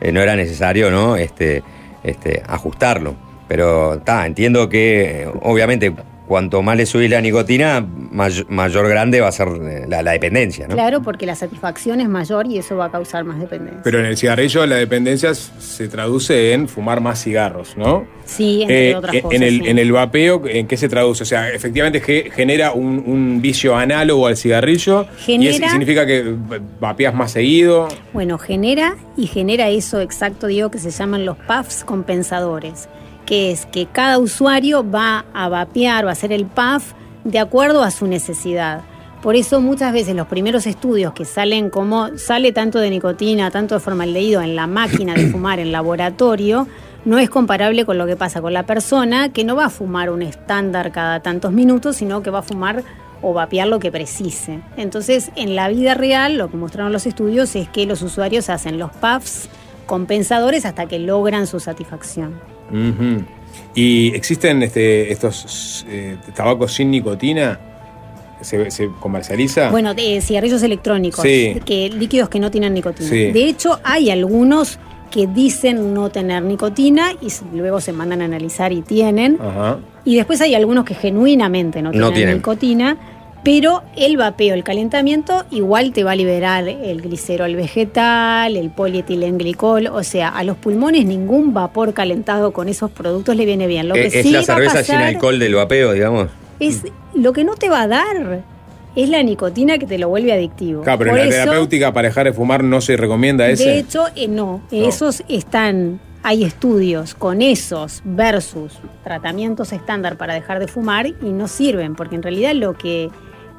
[0.00, 1.16] eh, no era necesario, ¿no?
[1.16, 1.62] Este,
[2.04, 3.14] este, ajustarlo.
[3.48, 5.94] Pero está, entiendo que obviamente
[6.28, 10.12] cuanto más le subís la nicotina, may- mayor grande va a ser eh, la, la
[10.12, 10.74] dependencia, ¿no?
[10.74, 13.80] Claro, porque la satisfacción es mayor y eso va a causar más dependencia.
[13.82, 18.06] Pero en el cigarrillo la dependencia se traduce en fumar más cigarros, ¿no?
[18.24, 19.40] Sí, entre Eh, otras en, cosas.
[19.40, 19.68] el, sí.
[19.68, 21.22] en el vapeo, ¿en qué se traduce?
[21.22, 26.04] O sea, efectivamente ge- genera un, un vicio análogo al cigarrillo y es- Genera- significa
[26.06, 26.34] que
[26.78, 27.88] vapeas más seguido.
[28.12, 32.88] Bueno, genera y genera eso exacto, digo, que se llaman los puffs compensadores,
[33.28, 37.82] que es que cada usuario va a vapear, va a hacer el puff de acuerdo
[37.82, 38.80] a su necesidad.
[39.22, 43.74] Por eso muchas veces los primeros estudios que salen como sale tanto de nicotina, tanto
[43.74, 46.66] de formaldehído en la máquina de fumar en laboratorio,
[47.04, 50.08] no es comparable con lo que pasa con la persona que no va a fumar
[50.08, 52.82] un estándar cada tantos minutos, sino que va a fumar
[53.20, 54.60] o vapear lo que precise.
[54.78, 58.78] Entonces, en la vida real, lo que mostraron los estudios es que los usuarios hacen
[58.78, 59.50] los puffs
[59.84, 62.57] compensadores hasta que logran su satisfacción.
[62.70, 63.24] Ujú.
[63.74, 67.58] ¿Y existen este, estos eh, tabacos sin nicotina?
[68.40, 69.70] ¿Se, se comercializa?
[69.70, 71.60] Bueno, de cigarrillos electrónicos, Sí.
[71.64, 73.08] que líquidos que no tienen nicotina.
[73.08, 73.32] Sí.
[73.32, 74.78] De hecho, hay algunos
[75.10, 79.38] que dicen no tener nicotina y luego se mandan a analizar y tienen.
[79.40, 79.78] Ajá.
[80.04, 82.36] Y después hay algunos que genuinamente no tienen.
[82.36, 82.96] nicotina,
[83.44, 89.86] pero el vapeo, el calentamiento, igual te va a liberar el glicerol vegetal, el polietilenglicol,
[89.86, 93.88] o sea, a los pulmones ningún vapor calentado con esos productos le viene bien.
[93.88, 96.28] Lo que Eh, es sí la va a cerveza sin pasar alcohol del vapeo, digamos.
[96.60, 96.82] es
[97.14, 98.42] lo que no te va a dar
[98.96, 100.82] es la nicotina que te lo vuelve adictivo.
[100.82, 103.64] Claro, pero Por en la eso, terapéutica para dejar de fumar no se recomienda ese.
[103.64, 108.72] de hecho, eh, no, esos están hay estudios con esos versus
[109.04, 113.08] tratamientos estándar para dejar de fumar y no sirven, porque en realidad lo que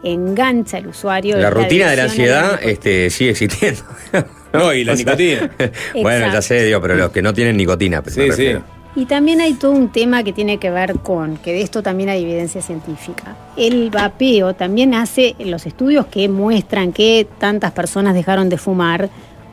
[0.04, 3.82] engancha al usuario La es rutina de la la ansiedad este, sigue existiendo.
[4.52, 5.52] No, y la O sea, nicotina.
[6.02, 8.02] bueno, ya sé, digo, pero los que no tienen nicotina.
[8.02, 8.58] pues, me Sí, sí.
[8.96, 12.10] Y también hay todo un tema que tiene que ver con, que de esto también
[12.10, 13.36] hay evidencia científica.
[13.56, 19.10] El vapeo también hace los estudios que muestran que tantas personas dejaron de fumar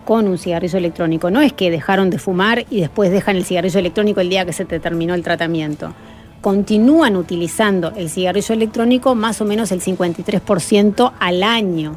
[0.06, 1.30] con un cigarrillo electrónico.
[1.30, 4.54] No es que dejaron de fumar y después dejan el cigarrillo electrónico el día que
[4.54, 5.92] se te terminó el tratamiento.
[6.46, 11.96] Continúan utilizando el cigarrillo electrónico más o menos el 53% al año.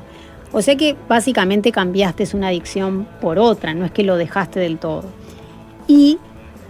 [0.51, 4.79] O sea que básicamente cambiaste una adicción por otra, no es que lo dejaste del
[4.79, 5.03] todo.
[5.87, 6.17] Y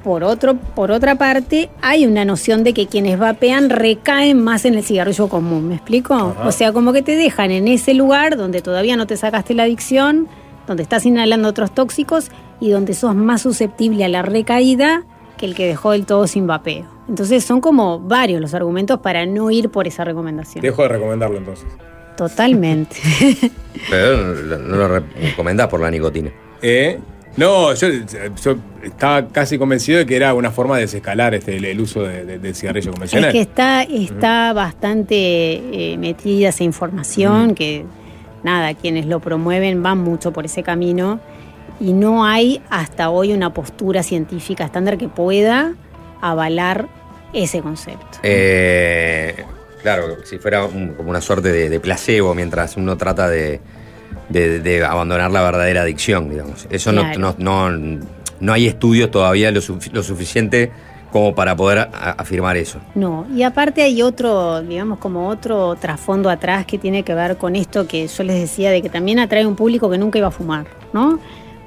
[0.04, 4.74] por, otro, por otra parte, hay una noción de que quienes vapean recaen más en
[4.74, 5.70] el cigarrillo común.
[5.70, 6.16] ¿Me explico?
[6.16, 6.50] Ajá.
[6.50, 9.64] O sea, como que te dejan en ese lugar donde todavía no te sacaste la
[9.64, 10.28] adicción,
[10.68, 15.06] donde estás inhalando otros tóxicos y donde sos más susceptible a la recaída
[15.38, 16.99] que el que dejó del todo sin vapeo.
[17.10, 20.62] Entonces son como varios los argumentos para no ir por esa recomendación.
[20.62, 21.66] Dejo de recomendarlo entonces.
[22.16, 22.96] Totalmente.
[23.90, 26.32] Pero no, no lo re- recomendás por la nicotina.
[26.62, 27.00] ¿Eh?
[27.38, 27.88] No, yo,
[28.44, 32.04] yo estaba casi convencido de que era una forma de desescalar este, el, el uso
[32.04, 33.32] de- de- del cigarrillo Es convencional.
[33.32, 35.14] que está, está bastante
[35.94, 37.86] eh, metida esa información, que
[38.44, 41.20] nada, quienes lo promueven van mucho por ese camino
[41.80, 45.74] y no hay hasta hoy una postura científica estándar que pueda
[46.22, 46.90] avalar
[47.34, 48.20] ese concepto.
[48.24, 49.44] Eh,
[49.82, 53.60] claro, si fuera un- como una suerte de, de placebo mientras uno trata de,
[54.30, 56.68] de- de abandonar la verdadera adicción, digamos.
[56.70, 57.36] Eso no- Claro.
[57.40, 58.00] no, no,
[58.40, 59.62] no hay estudios todavía lo,
[59.92, 60.72] lo suficiente
[61.12, 62.80] como para poder afirmar eso.
[62.94, 67.56] No, y aparte hay otro, digamos, como otro trasfondo atrás que tiene que ver con
[67.56, 70.32] esto que yo les decía de que también atrae un público que nunca iba a
[70.32, 71.20] fumar, ¿no?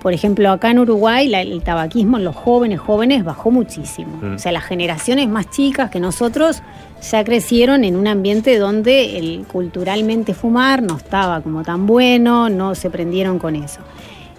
[0.03, 4.19] Por ejemplo, acá en Uruguay la- el tabaquismo en los jóvenes jóvenes bajó muchísimo.
[4.21, 4.35] Mm.
[4.35, 6.61] O sea, las generaciones más chicas que nosotros
[7.09, 12.75] ya crecieron en un ambiente donde el culturalmente fumar no estaba como tan bueno, no
[12.75, 13.81] se prendieron con eso.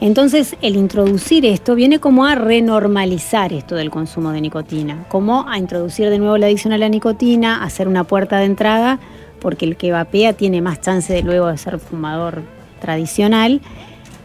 [0.02, 5.58] Entonces, el introducir esto viene como a renormalizar esto del consumo de nicotina, como a
[5.58, 9.00] introducir de nuevo la adicción a la nicotina, a hacer una puerta de entrada,
[9.40, 12.42] porque el que vapea tiene más chance de luego de ser fumador
[12.82, 13.62] tradicional,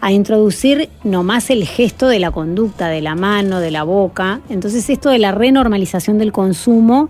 [0.01, 4.41] a introducir nomás el gesto de la conducta, de la mano, de la boca.
[4.49, 7.09] Entonces, esto de la renormalización del consumo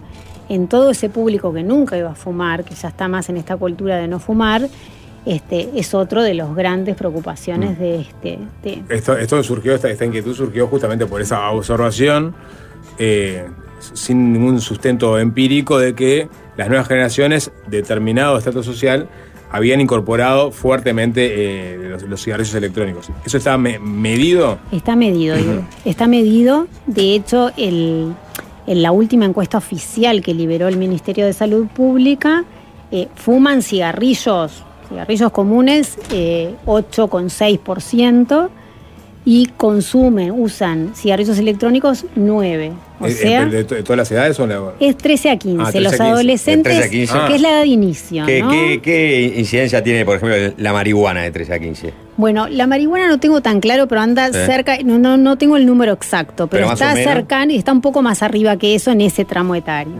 [0.49, 3.57] en todo ese público que nunca iba a fumar, que ya está más en esta
[3.57, 4.69] cultura de no fumar,
[5.27, 8.39] este, es otro de las grandes preocupaciones de este.
[8.63, 12.35] de- Esto, esto surgió, esta, esta inquietud surgió justamente por esa observación,
[12.99, 13.47] eh,
[13.93, 19.09] sin ningún sustento empírico, de que las nuevas generaciones, determinado estatus social,
[19.51, 23.11] habían incorporado fuertemente eh, los, los cigarrillos electrónicos.
[23.25, 24.59] ¿Eso me- medido?
[24.73, 25.63] Está medido, Diego.
[25.85, 26.67] Está medido.
[26.87, 28.13] De hecho, el-
[28.67, 32.45] en la última encuesta oficial que liberó el Ministerio de Salud Pública,
[32.91, 38.51] eh, fuman cigarrillos, cigarrillos comunes, eh, 8,6%,
[39.25, 42.73] y consumen, usan cigarrillos electrónicos 9%.
[43.01, 45.63] O Eh, sea, de, to- de todas las edades o la- es 13 a 15.
[45.63, 46.03] Ah, 13 a Los 15.
[46.11, 47.29] adolescentes, De 13 a 15.
[47.29, 48.27] que es la edad de inicio.
[48.27, 48.51] ¿Qué, ¿no?
[48.51, 51.93] qué- qué incidencia tiene, por ejemplo, la marihuana de 13 a 15?
[52.17, 55.67] Bueno, la marihuana no tengo tan claro, pero anda cerca, no, no, no tengo el
[55.67, 59.25] número exacto, pero, está cercano y está un poco más arriba que eso en ese
[59.25, 59.93] tramo etario.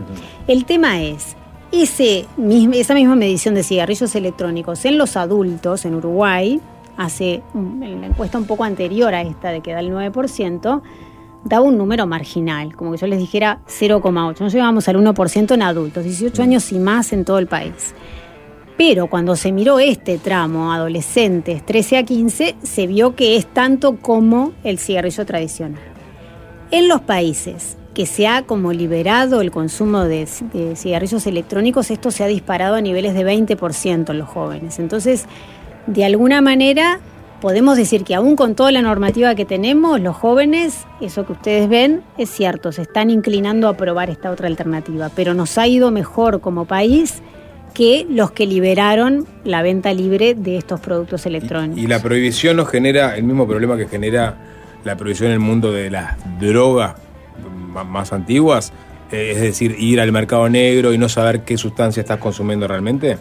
[0.47, 1.37] El tema es,
[1.71, 2.25] ese,
[2.73, 6.59] esa misma medición de cigarrillos electrónicos en los adultos en Uruguay,
[6.99, 10.81] hace mm, en la encuesta un poco anterior a esta de que da el 9%,
[11.45, 14.39] daba un número marginal, como que yo les dijera 0,8.
[14.41, 17.95] No llegábamos al 1% en adultos, 18 años y más en todo el país.
[18.77, 23.95] Pero cuando se miró este tramo, adolescentes 13 a 15, se vio que es tanto
[23.97, 25.81] como el cigarrillo tradicional.
[26.71, 32.11] En los países que se ha como liberado el consumo de, de cigarrillos electrónicos, esto
[32.11, 34.79] se ha disparado a niveles de 20% en los jóvenes.
[34.79, 35.25] Entonces,
[35.89, 36.99] de alguna manera,
[37.41, 41.67] podemos decir que aún con toda la normativa que tenemos, los jóvenes, eso que ustedes
[41.67, 45.89] ven, es cierto, se están inclinando a probar esta otra alternativa, pero nos ha ido
[45.89, 47.23] mejor como país
[47.73, 51.81] que los que liberaron la venta libre de estos productos electrónicos.
[51.81, 54.37] Y la prohibición nos genera el mismo problema que genera
[54.83, 56.95] la prohibición en el mundo de las drogas
[57.87, 58.73] más antiguas,
[59.11, 63.17] eh, es decir, ir al mercado negro y no saber qué sustancia estás consumiendo realmente.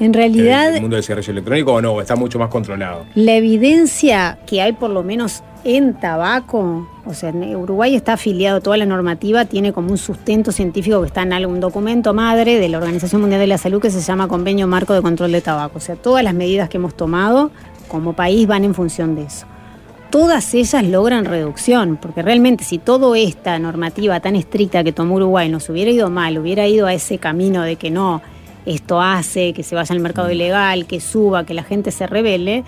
[0.00, 1.92] En realidad, ¿El mundo del cigarrillo electrónico o no?
[1.92, 3.04] ¿O está mucho más controlado?
[3.14, 8.58] La evidencia que hay por lo menos en tabaco, o sea, en Uruguay está afiliado
[8.58, 12.58] a toda la normativa, tiene como un sustento científico que está en algún documento madre
[12.58, 15.42] de la Organización Mundial de la Salud que se llama Convenio Marco de Control de
[15.42, 15.76] Tabaco.
[15.76, 17.50] O sea, todas las medidas que hemos tomado
[17.88, 19.46] como país van en función de eso.
[20.10, 25.48] Todas ellas logran reducción, porque realmente si toda esta normativa tan estricta que tomó Uruguay
[25.48, 28.22] nos hubiera ido mal, hubiera ido a ese camino de que no,
[28.66, 32.64] esto hace que se vaya al mercado ilegal, que suba, que la gente se revele,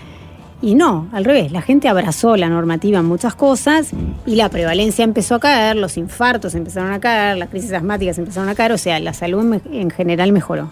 [0.62, 3.90] y no, al revés, la gente abrazó la normativa en muchas cosas
[4.24, 8.49] y la prevalencia empezó a caer, los infartos empezaron a caer, las crisis asmáticas empezaron
[8.49, 10.70] a caer, o sea, la salud en general mejoró.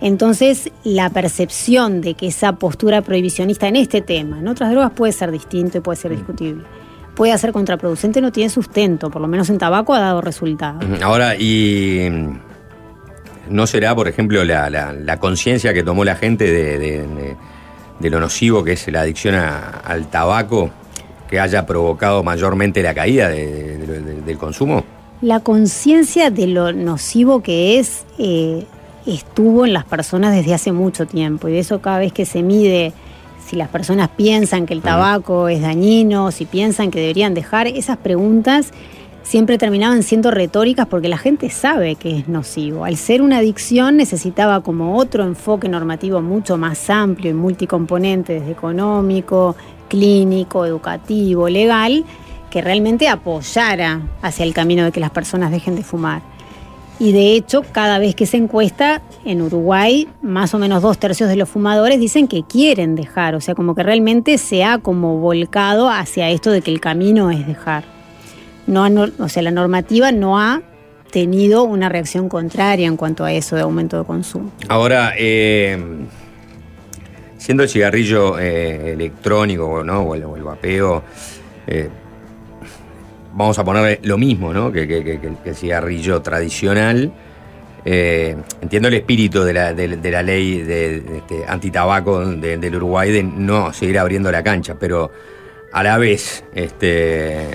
[0.00, 5.12] Entonces, la percepción de que esa postura prohibicionista en este tema, en otras drogas puede
[5.12, 6.64] ser distinto y puede ser discutible.
[7.14, 10.80] Puede ser contraproducente, no tiene sustento, por lo menos en tabaco ha dado resultado.
[11.04, 12.08] Ahora, y
[13.48, 17.36] no será, por ejemplo, la, la- la conciencia que tomó la gente de, de- de-
[17.98, 20.70] de lo nocivo que es la adicción a- al tabaco
[21.28, 24.84] que haya provocado mayormente la caída de- de- de- del consumo?
[25.20, 28.66] La conciencia de lo nocivo que es eh,
[29.06, 32.42] estuvo en las personas desde hace mucho tiempo y de eso cada vez que se
[32.42, 32.92] mide
[33.46, 37.98] si las personas piensan que el tabaco es dañino, si piensan que deberían dejar, esas
[37.98, 38.70] preguntas
[39.32, 42.84] siempre terminaban siendo retóricas porque la gente sabe que es nocivo.
[42.84, 48.50] Al ser una adicción necesitaba como otro enfoque normativo mucho más amplio y multicomponente, desde
[48.50, 49.56] económico,
[49.88, 52.04] clínico, educativo, legal,
[52.50, 56.20] que realmente apoyara hacia el camino de que las personas dejen de fumar.
[56.98, 61.30] Y de hecho, cada vez que se encuesta en Uruguay, más o menos dos tercios
[61.30, 65.20] de los fumadores dicen que quieren dejar, o sea, como que realmente se ha como
[65.20, 68.01] volcado hacia esto de que el camino es dejar.
[68.66, 70.62] No, ha o sea, la normativa no ha
[71.10, 74.50] tenido una reacción contraria en cuanto a eso de aumento de consumo.
[74.68, 75.76] Ahora, eh,
[77.38, 80.00] siendo el cigarrillo eh, electrónico ¿no?
[80.02, 81.02] o, el, vapeo,
[81.66, 81.88] eh,
[83.34, 84.72] vamos a ponerle lo mismo ¿no?
[84.72, 87.12] que, que- que- el cigarrillo tradicional.
[87.84, 93.10] Entiendo el espíritu de la, de- la ley de, de este, antitabaco de- del Uruguay
[93.10, 95.10] de no seguir abriendo la cancha, pero
[95.72, 97.48] a la vez, este,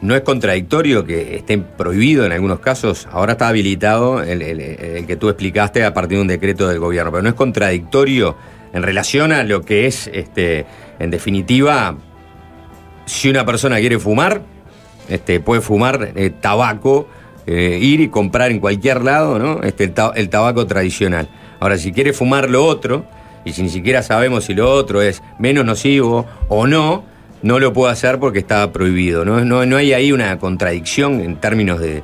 [0.00, 3.08] ¿no es contradictorio que esté prohibido en algunos casos?
[3.10, 7.22] Ahora está habilitado el, que tú explicaste a partir de un decreto del gobierno, pero
[7.22, 8.36] ¿no es contradictorio
[8.72, 10.66] en relación a lo que es, este,
[10.98, 11.96] en definitiva,
[13.06, 14.42] si una persona quiere fumar,
[15.08, 17.08] este, puede fumar eh, tabaco,
[17.46, 19.62] eh, ir y comprar en cualquier lado, ¿no?
[19.62, 21.28] Este, el, el tabaco tradicional.
[21.60, 23.06] Ahora, si quiere fumar lo otro,
[23.46, 27.04] y si ni siquiera sabemos si lo otro es menos nocivo o no,
[27.46, 29.24] no lo puede hacer porque está prohibido.
[29.24, 32.02] No, no, no hay ahí una contradicción en términos de,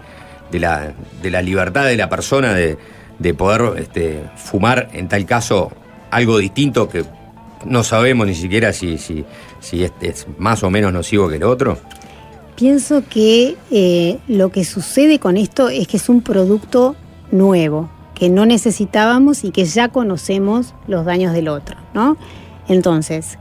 [0.51, 0.93] de la,
[1.23, 2.79] de la libertad de la persona de,
[3.19, 5.73] de poder este, fumar, en tal caso,
[6.11, 7.05] algo distinto que
[7.65, 9.25] no sabemos ni siquiera si, si,
[9.61, 11.79] si es, es más o menos nocivo que el otro.
[12.57, 16.95] Pienso que eh, lo que sucede con esto es que es un producto
[17.31, 17.89] nuevo.
[18.15, 22.17] que no necesitábamos y que ya conocemos los daños del otro, ¿no?
[22.69, 23.39] Entonces,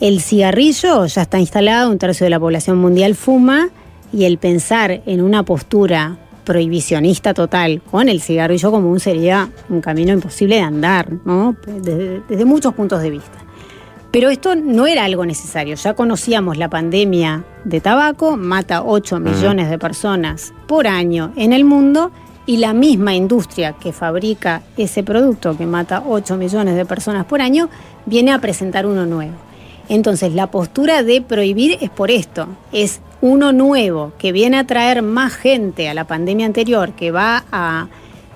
[0.00, 3.68] el cigarrillo ya está instalado, un tercio de la población mundial fuma
[4.12, 10.12] y el pensar en una postura prohibicionista total con el cigarrillo común sería un camino
[10.12, 11.56] imposible de andar, ¿no?
[11.66, 13.38] Desde, desde muchos puntos de vista.
[14.10, 15.74] Pero esto no era algo necesario.
[15.74, 21.66] Ya conocíamos la pandemia de tabaco, mata 8 millones de personas por año en el
[21.66, 22.10] mundo
[22.46, 27.42] y la misma industria que fabrica ese producto que mata 8 millones de personas por
[27.42, 27.68] año
[28.06, 29.47] viene a presentar uno nuevo.
[29.88, 35.02] Entonces la postura de prohibir es por esto, es uno nuevo que viene a traer
[35.02, 37.88] más gente a la pandemia anterior, que va a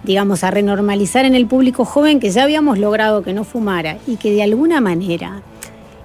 [0.05, 4.17] digamos, a renormalizar en el público joven que ya habíamos logrado que no fumara y
[4.17, 5.43] que de alguna manera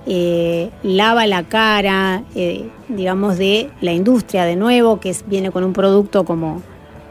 [0.05, 5.73] eh, lava la cara, eh, digamos, de la industria de nuevo, que viene con un
[5.73, 6.61] producto como,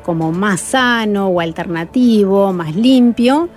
[0.04, 3.48] como más sano o alternativo, más limpio,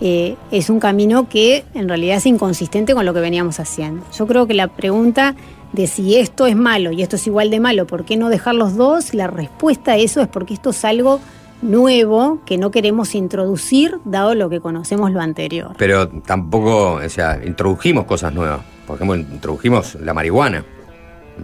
[0.00, 4.04] eh, es un camino que en realidad es inconsistente con lo que veníamos haciendo.
[4.16, 5.34] Yo creo que la pregunta
[5.72, 8.54] de si esto es malo y esto es igual de malo, ¿por qué no dejar
[8.54, 9.14] los dos?
[9.14, 11.20] La respuesta a eso es porque esto es algo
[11.60, 15.72] nuevo que no queremos introducir dado lo que conocemos lo anterior.
[15.76, 18.60] Pero tampoco, o sea, introdujimos cosas nuevas.
[18.86, 20.64] Por ejemplo, introdujimos la marihuana.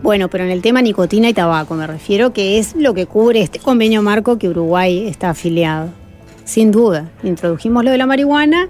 [0.03, 3.43] Bueno, pero en el tema nicotina y tabaco me refiero que es lo que cubre
[3.43, 6.04] este convenio marco que Uruguay está afiliado.
[6.45, 8.69] Sin duda, introdujimos lo de la marihuana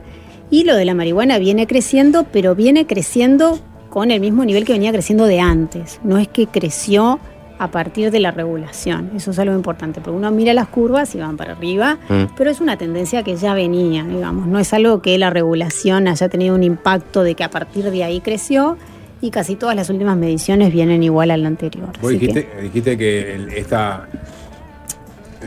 [0.50, 3.58] y lo de la marihuana viene creciendo, pero viene creciendo
[3.90, 6.00] con el mismo nivel que venía creciendo de antes.
[6.04, 7.18] No es que creció
[7.58, 9.12] a partir de la regulación.
[9.16, 12.24] Eso es algo importante, porque uno mira las curvas y van para arriba, Mm.
[12.36, 14.46] pero es una tendencia que ya venía, digamos.
[14.48, 18.02] No es algo que la regulación haya tenido un impacto de que a partir de
[18.02, 18.76] ahí creció
[19.20, 21.90] y casi todas las últimas mediciones vienen igual a la anterior.
[22.02, 24.08] Vos que- dijiste, dijiste que el- esta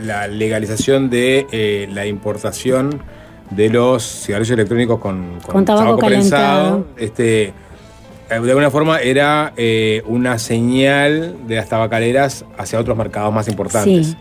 [0.02, 3.02] la legalización de eh, la importación
[3.50, 6.86] de los cigarrillos electrónicos con, Con tabaco calentado.
[6.96, 7.52] este, eh,
[8.28, 14.08] de alguna forma era eh, una señal de las tabacaleras hacia otros mercados más importantes.
[14.08, 14.16] Sí.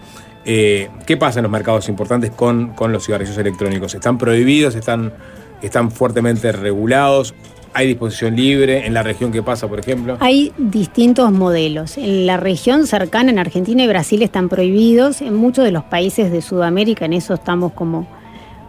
[0.45, 3.93] Eh, ¿Qué pasa en los mercados importantes con, con los cigarrillos electrónicos?
[3.95, 4.75] ¿Están prohibidos?
[4.75, 5.13] ¿Están,
[5.61, 7.33] ¿Están fuertemente regulados?
[7.77, 10.17] ¿Hay disposición libre en la región que pasa, por ejemplo?
[10.19, 11.99] Hay distintos modelos.
[11.99, 15.21] En la región cercana, en Argentina y Brasil, están prohibidos.
[15.21, 18.07] En muchos de los países de Sudamérica, en eso estamos como,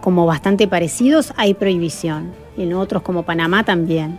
[0.03, 2.33] como bastante parecidos, hay prohibición.
[2.59, 4.19] En otros, como Panamá, también.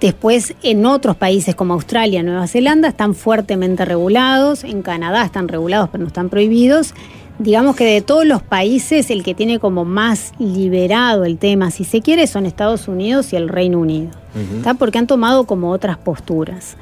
[0.00, 4.64] Después, en otros países como Australia, Nueva Zelanda, están fuertemente regulados.
[4.64, 6.92] En Canadá están regulados, pero no están prohibidos.
[7.38, 11.84] Digamos que de todos los países, el que tiene como más liberado el tema, si
[11.84, 14.10] se quiere, son Estados Unidos y el Reino Unido.
[14.56, 14.74] ¿Está?
[14.74, 16.76] Porque han tomado como otras posturas.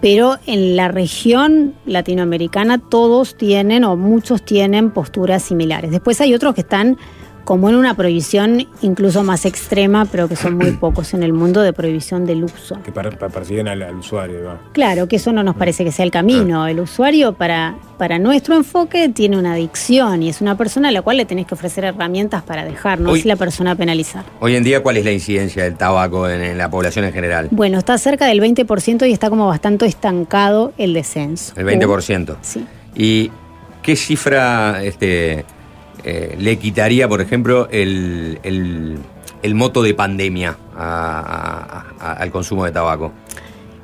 [0.00, 5.90] Pero en la región latinoamericana todos tienen o muchos tienen posturas similares.
[5.90, 6.96] Después hay otros que están
[7.48, 11.62] como en una prohibición incluso más extrema, pero que son muy pocos en el mundo
[11.62, 12.78] de prohibición del uso.
[12.82, 14.42] Que per- persiguen al, al usuario.
[14.42, 14.58] ¿no?
[14.72, 16.66] Claro, que eso no nos parece que sea el camino.
[16.66, 21.00] El usuario para, para nuestro enfoque tiene una adicción y es una persona a la
[21.00, 24.24] cual le tenés que ofrecer herramientas para dejar, no Hoy- es la persona a penalizar.
[24.40, 27.48] Hoy en día, ¿cuál es la incidencia del tabaco en, en la población en general?
[27.50, 31.54] Bueno, está cerca del 20% y está como bastante estancado el descenso.
[31.56, 32.36] El 20%.
[32.42, 32.66] Sí.
[32.94, 33.30] ¿Y
[33.80, 35.46] qué cifra este,
[36.04, 38.98] eh, le quitaría, por ejemplo, el, el-
[39.42, 43.12] el moto de pandemia a- a- a- al consumo de tabaco?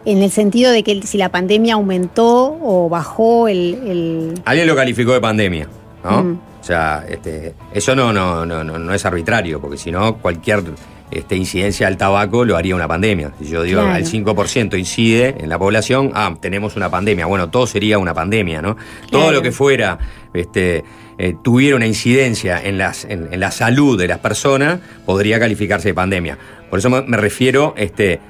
[0.04, 3.74] En el sentido de que si la pandemia aumentó o bajó el...
[3.86, 5.68] el- Alguien lo calificó de pandemia,
[6.04, 6.22] ¿no?
[6.24, 6.38] Mm.
[6.60, 10.62] O sea, este, eso no, no, no, no, no es arbitrario, porque si no, cualquier
[11.10, 13.32] este, incidencia al tabaco lo haría una pandemia.
[13.38, 13.94] Si yo digo Claro.
[13.94, 17.26] al 5% incide en la población, ah, tenemos una pandemia.
[17.26, 18.76] Bueno, todo sería una pandemia, ¿no?
[19.10, 19.98] Todo lo que fuera,
[20.34, 20.84] este,
[21.18, 25.88] eh, tuviera una incidencia en, las, en, en la salud de las personas, podría calificarse
[25.88, 26.36] de pandemia.
[26.70, 28.20] Por eso me, me refiero, este,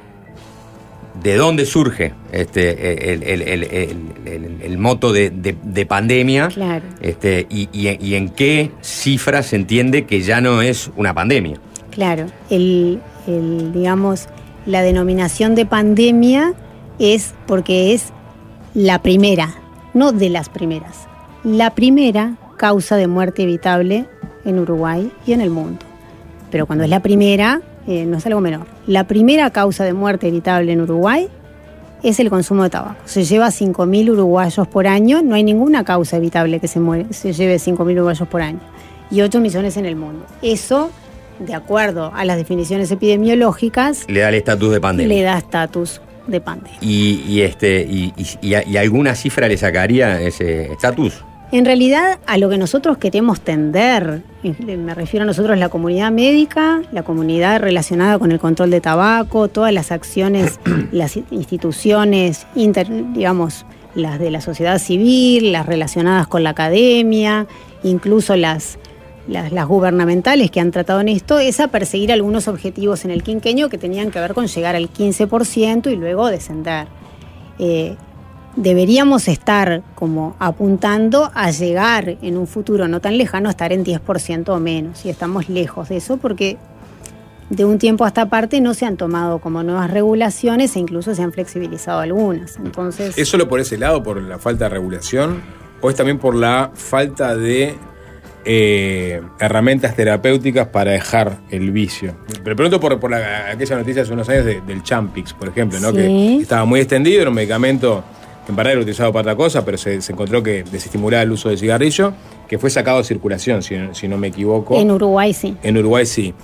[1.22, 6.48] de dónde surge este, el, el- el- el- el- el moto de, de- de pandemia
[6.48, 6.84] Claro.
[7.00, 11.58] este, y, y- y en qué cifra se entiende que ya no es una pandemia.
[11.90, 13.00] Claro, el,
[13.72, 14.28] digamos,
[14.66, 16.52] la denominación de pandemia
[16.98, 18.12] es porque es
[18.74, 19.54] la primera,
[19.94, 21.06] no de las primeras,
[21.44, 24.06] la primera causa de muerte evitable
[24.44, 25.78] en Uruguay y en el mundo.
[26.50, 28.66] Pero cuando es la primera, eh, no es algo menor.
[28.86, 31.28] La primera causa de muerte evitable en Uruguay
[32.02, 32.96] es el consumo de tabaco.
[33.06, 37.32] Se lleva 5.000 uruguayos por año, no hay ninguna causa evitable que se, muere, se
[37.32, 38.60] lleve 5.000 uruguayos por año.
[39.10, 40.24] Y 8 millones en el mundo.
[40.42, 40.90] Eso,
[41.38, 45.16] de acuerdo a las definiciones epidemiológicas, Le da el estatus de pandemia.
[45.16, 46.78] le da estatus de pandemia.
[46.80, 51.24] Y, y este, y, y- y- y alguna cifra le sacaría ese estatus.
[51.54, 56.10] En realidad, a lo que nosotros queremos tender, eh, me refiero a nosotros la comunidad
[56.10, 60.58] médica, la comunidad relacionada con el control de tabaco, todas las acciones,
[60.90, 67.46] las instituciones, inter- digamos, las de la sociedad civil, las relacionadas con la academia,
[67.84, 68.76] incluso las,
[69.28, 73.22] las, las gubernamentales que han tratado en esto, es a perseguir algunos objetivos en el
[73.22, 76.88] quinqueño que tenían que ver con llegar al 15% y luego descender.
[77.60, 77.94] Eh,
[78.56, 83.84] deberíamos estar como apuntando a llegar en un futuro no tan lejano a estar en
[83.84, 85.04] 10% o menos.
[85.04, 86.56] Y estamos lejos de eso porque
[87.50, 91.14] de un tiempo a esta parte no se han tomado como nuevas regulaciones e incluso
[91.14, 92.56] se han flexibilizado algunas.
[92.56, 95.42] Entonces, ¿Es solo por ese lado, por la falta de regulación?
[95.80, 97.74] ¿O es también por la falta de
[98.46, 102.14] eh, herramientas terapéuticas para dejar el vicio?
[102.42, 105.78] Pero pregunto por, por la- aquella noticia hace unos años de- del Champix, por ejemplo,
[105.80, 105.90] ¿no?
[105.90, 105.96] Sí.
[105.96, 108.02] que estaba muy extendido, era un medicamento
[108.48, 111.48] en verdad era utilizado para otra cosa, pero se, se encontró que desestimulaba el uso
[111.48, 112.12] de cigarrillo,
[112.48, 114.76] que fue sacado de circulación, si, no- si no me equivoco.
[114.78, 115.56] en Uruguay sí.
[115.62, 116.34] En Uruguay sí.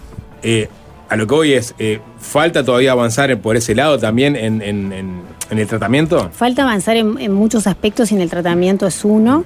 [0.43, 0.69] Eh,
[1.09, 4.93] a lo que voy es, eh, ¿falta todavía avanzar por ese lado también en, en-
[4.93, 5.21] en-
[5.51, 6.31] en el tratamiento?
[6.33, 9.45] Falta avanzar en, en muchos aspectos y en el tratamiento es uno.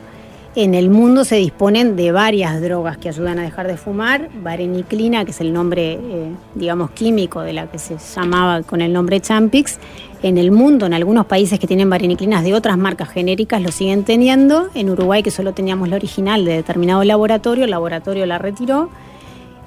[0.57, 4.29] En el mundo se disponen de varias drogas que ayudan a dejar de fumar.
[4.41, 8.93] Vareniclina, que es el nombre, eh, digamos, químico de la que se llamaba con el
[8.93, 9.79] nombre Champix.
[10.25, 14.05] En el mundo, en algunos países que tienen vareniclinas de otras marcas genéricas, lo siguen
[14.05, 14.71] teniendo.
[14.75, 18.89] En Uruguay, que solo teníamos la original de determinado laboratorio, el laboratorio la retiró.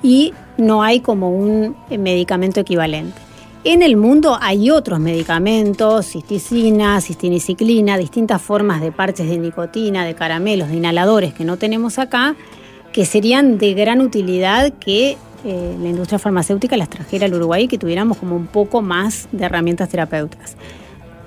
[0.02, 3.22] Y no hay como un eh, medicamento equivalente.
[3.66, 10.16] En el mundo hay otros medicamentos, cisticina, cistiniciclina, distintas formas de parches de nicotina, de
[10.16, 12.36] caramelos, de inhaladores que no tenemos acá,
[12.92, 17.68] que serían de gran utilidad que eh, la industria farmacéutica las trajera al Uruguay y
[17.68, 20.56] que tuviéramos como un poco más de herramientas terapéuticas.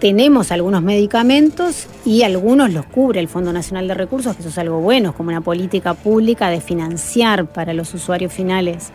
[0.00, 4.58] Tenemos algunos medicamentos y algunos los cubre el Fondo Nacional de Recursos, que eso es
[4.58, 8.92] algo bueno, como una política pública de financiar para los usuarios finales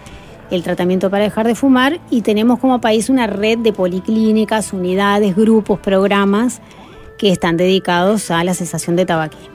[0.51, 5.35] el tratamiento para dejar de fumar y tenemos como país una red de policlínicas, unidades,
[5.35, 6.61] grupos, programas
[7.17, 9.54] que están dedicados a la cesación de tabaquismo.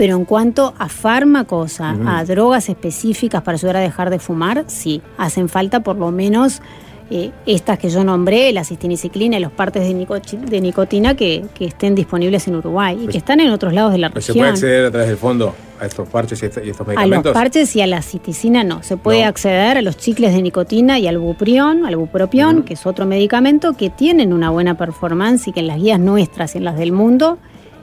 [0.00, 5.02] Pero en cuanto a fármacos, a, drogas específicas para ayudar a dejar de fumar, sí,
[5.18, 6.62] hacen falta por lo menos
[7.10, 11.44] eh, estas que yo nombré, la cistiniciclina y los partes de, nicochi- de nicotina que,
[11.54, 14.32] que estén disponibles en Uruguay y que están en otros lados de la Pues ¿Se
[14.32, 14.54] puede región.
[14.54, 17.32] acceder a través del fondo a estos parches y est- y estos A los medicamentos?
[17.34, 18.82] parches y a la citicina no.
[18.82, 19.28] Se puede No.
[19.28, 23.74] acceder a los chicles de nicotina y al buprión, al bupropión, que es otro medicamento
[23.74, 26.92] que tienen una buena performance y que en las guías nuestras y en las del
[26.92, 27.36] mundo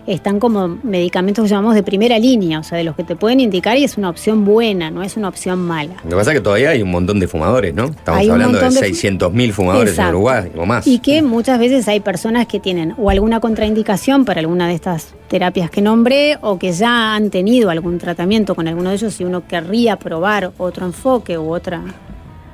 [0.08, 3.40] están como medicamentos que llamamos de primera línea, o sea, de los que te pueden
[3.42, 5.96] indicar y es una opción buena, no es una opción mala.
[6.04, 7.86] Lo que pasa es que todavía hay un montón de fumadores, ¿no?
[7.86, 10.10] Estamos Hay hablando de de fu- 600.000 fumadores Exacto.
[10.10, 10.88] en Uruguay o más.
[10.88, 15.14] Y que muchas veces hay personas que tienen o alguna contraindicación para alguna de estas
[15.28, 19.26] terapias que nombré o que ya han tenido algún tratamiento con alguno de ellos y
[19.26, 21.82] uno querría probar otro enfoque u otra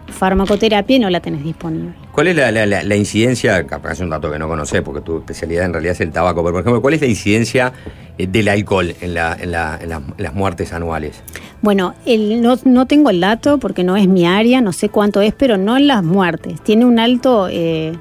[0.08, 1.94] farmacoterapia y no la tenés disponible.
[2.14, 3.66] ¿Cuál es la, la- la- la incidencia?
[3.66, 6.42] Capaz es un dato que no conocés porque tu especialidad en realidad es el tabaco,
[6.44, 7.74] pero por ejemplo, ¿cuál es la incidencia
[8.20, 11.24] eh, del alcohol en, la- en la- en la- en las muertes anuales?
[11.64, 15.22] Bueno, el- no, no tengo el dato porque no es mi área, no sé cuánto
[15.22, 16.62] es, pero no en las muertes.
[16.62, 17.94] Tiene un alto, eh,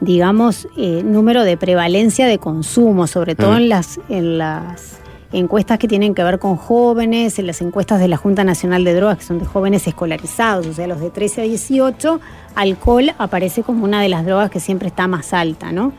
[0.00, 3.56] digamos, eh, número de prevalencia de consumo, sobre todo Mm.
[3.56, 4.98] en las, en las
[5.32, 8.94] encuestas que tienen que ver con jóvenes, en las encuestas de la Junta Nacional de
[8.94, 12.20] Drogas, que son de jóvenes escolarizados, o sea, los de 13 a 18,
[12.54, 15.92] alcohol aparece como una de las drogas que siempre está más alta, ¿no?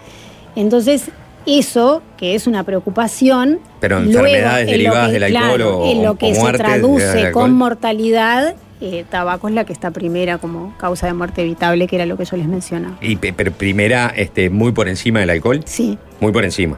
[0.56, 1.10] Entonces,
[1.45, 5.77] eso, que es una preocupación, Pero luego, enfermedades en lo derivadas que- del alcohol claro,
[5.80, 9.91] o, en lo o que se traduce con mortalidad, eh, tabaco es la que está
[9.91, 12.98] primera como causa de muerte evitable, que era lo que yo les mencionaba.
[13.02, 15.61] Y pero primera, este, muy por encima del alcohol.
[15.65, 15.98] Sí.
[16.19, 16.77] Muy por encima.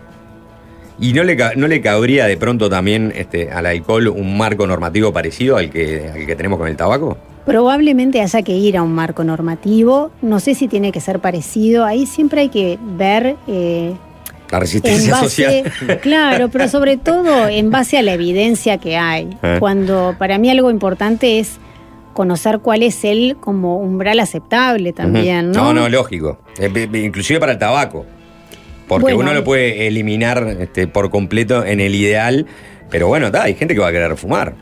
[0.99, 5.13] ¿Y no le, no le cabría de pronto también este, al alcohol un marco normativo
[5.13, 7.17] parecido al que, al que tenemos con el tabaco?
[7.48, 11.86] Probablemente haya que ir a un marco normativo, no sé si tiene que ser parecido,
[11.86, 13.94] ahí siempre hay que ver eh,
[14.52, 15.99] La en resistencia base, social.
[16.02, 19.30] claro, pero sobre todo en base a la evidencia que hay.
[19.44, 19.57] Eh.
[19.61, 21.57] Cuando para mí algo importante es
[22.11, 25.52] conocer cuál es el como umbral aceptable también.
[25.53, 25.72] ¿no?
[25.72, 26.40] No, no, lógico.
[26.60, 28.06] Eh, Inclusive para el tabaco.
[28.90, 29.19] Porque Bueno.
[29.22, 32.45] uno lo puede eliminar este, por completo en el ideal.
[32.90, 34.56] Pero bueno, ta, hay gente que va a querer fumar.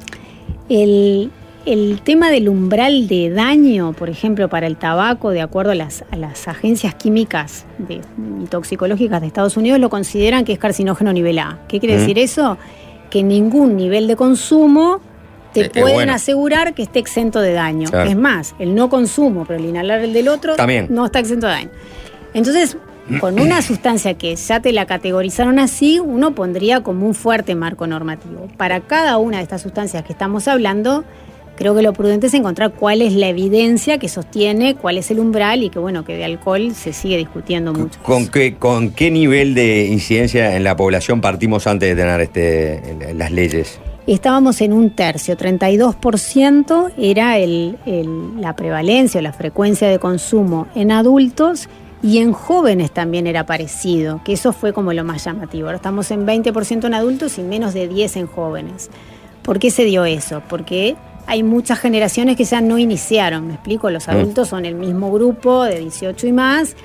[0.70, 1.32] El,
[1.66, 6.04] el tema del umbral de daño, por ejemplo, para el tabaco, de acuerdo a las,
[6.12, 8.02] a las agencias químicas de-
[8.44, 11.60] y toxicológicas de Estados Unidos, lo consideran que es carcinógeno nivel A.
[11.68, 12.58] ¿Qué quiere decir eso?
[13.10, 15.00] Que ningún nivel de consumo
[15.54, 16.14] te Eh, eh, pueden bueno.
[16.14, 17.90] asegurar que esté exento de daño.
[17.90, 18.10] Claro.
[18.10, 20.88] Es más, el no consumo, pero el inhalar el del otro También.
[20.90, 21.70] no está exento de daño.
[22.34, 22.78] Entonces,
[23.22, 27.88] con una sustancia que ya te la categorizaron así, uno pondría como un fuerte marco
[27.88, 28.48] normativo.
[28.58, 31.06] Para cada una de estas sustancias que estamos hablando,
[31.58, 35.20] creo que lo prudente es encontrar cuál es la evidencia que sostiene, cuál es el
[35.20, 38.00] umbral y que bueno, que de alcohol se sigue discutiendo mucho.
[38.04, 43.14] ¿Con qué, ¿Con qué nivel de incidencia en la población partimos antes de tener este,
[43.16, 43.80] las leyes?
[44.08, 50.68] Estábamos en un tercio, 32% era el- el- la prevalencia o la frecuencia de consumo
[50.76, 51.68] en adultos
[52.04, 55.66] y en jóvenes también era parecido, que eso fue como lo más llamativo.
[55.68, 58.92] Ahora estamos en 20% en adultos y menos de 10 en jóvenes.
[59.42, 60.44] ¿Por qué se dio eso?
[60.48, 60.96] Porque
[61.28, 64.12] hay muchas generaciones que ya no iniciaron, me explico, los Mm.
[64.12, 66.76] adultos son el mismo grupo de 18 y más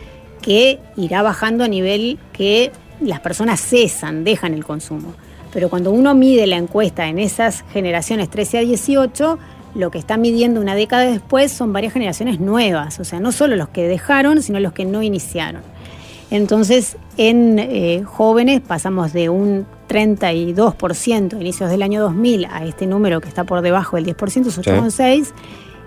[0.42, 5.14] que irá bajando a nivel que las personas cesan, dejan el consumo.
[5.52, 9.38] Pero cuando uno mide la encuesta en esas generaciones 13 a 18,
[9.74, 13.56] lo que está midiendo una década después son varias generaciones nuevas, o sea, no solo
[13.56, 15.62] los que dejaron, sino los que no iniciaron.
[16.30, 22.86] Entonces, en eh, jóvenes pasamos de un 32% a inicios del año 2000 a este
[22.86, 25.26] número que está por debajo del 10%, es 8,6%,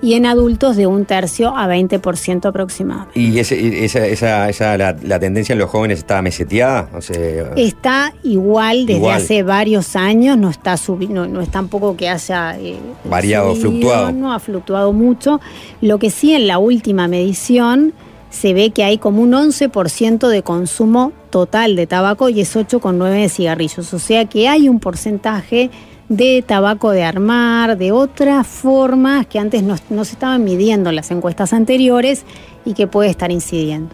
[0.02, 3.18] y en adultos de un tercio a 20% aproximadamente.
[3.18, 6.90] ¿Y ese- y esa, esa, esa- la, la tendencia en los jóvenes está meseteada?
[6.94, 9.16] O sea, Está igual desde Igual.
[9.22, 12.76] hace varios años, no está subi- no, no es tampoco que haya eh,
[13.06, 14.12] Variado, subido, fluctuado.
[14.12, 15.40] No ha fluctuado mucho.
[15.80, 17.94] Lo que sí en la última medición
[18.34, 23.10] se ve que hay como un 11% de consumo total de tabaco y es 8,9%
[23.12, 23.94] de cigarrillos.
[23.94, 25.70] O sea que hay un porcentaje
[26.10, 30.96] de tabaco de armar, de otras formas que antes no, no se estaban midiendo en
[30.96, 32.24] las encuestas anteriores
[32.66, 33.94] y que puede estar incidiendo.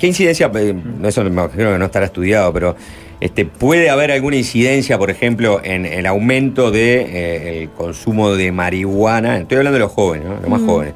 [0.00, 0.74] ¿Qué incidencia, eh,
[1.04, 2.74] eso me imagino que no estará estudiado, pero
[3.20, 9.38] este, puede haber alguna incidencia, por ejemplo, en el aumento del consumo de marihuana?
[9.38, 10.34] Estoy hablando de los jóvenes, ¿no?
[10.40, 10.66] los más Mm.
[10.66, 10.94] jóvenes.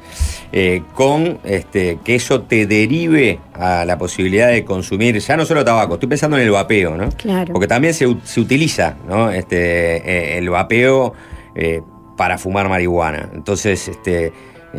[0.57, 5.65] eh, con este, que eso te derive a la posibilidad de consumir ya no solo
[5.65, 7.09] tabaco, estoy pensando en el vapeo, ¿no?
[7.09, 7.51] Claro.
[7.51, 9.31] Porque también se, se utiliza ¿no?
[9.31, 9.57] este,
[9.97, 11.13] eh, el vapeo
[11.55, 11.81] eh,
[12.15, 13.29] para fumar marihuana.
[13.33, 14.31] Entonces, este, eh,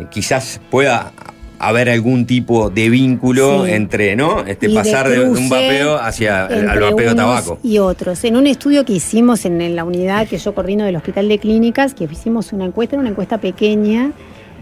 [0.09, 1.11] quizás pueda
[1.59, 3.71] haber algún tipo de vínculo Sí.
[3.71, 4.41] entre, ¿no?
[4.45, 7.59] Este, Y pasar de, un vapeo hacia el- al vapeo tabaco.
[7.63, 8.23] Y otros.
[8.23, 11.39] En un estudio que hicimos en, en la unidad que yo coordino del Hospital de
[11.39, 14.11] Clínicas, que hicimos una encuesta, era una encuesta pequeña,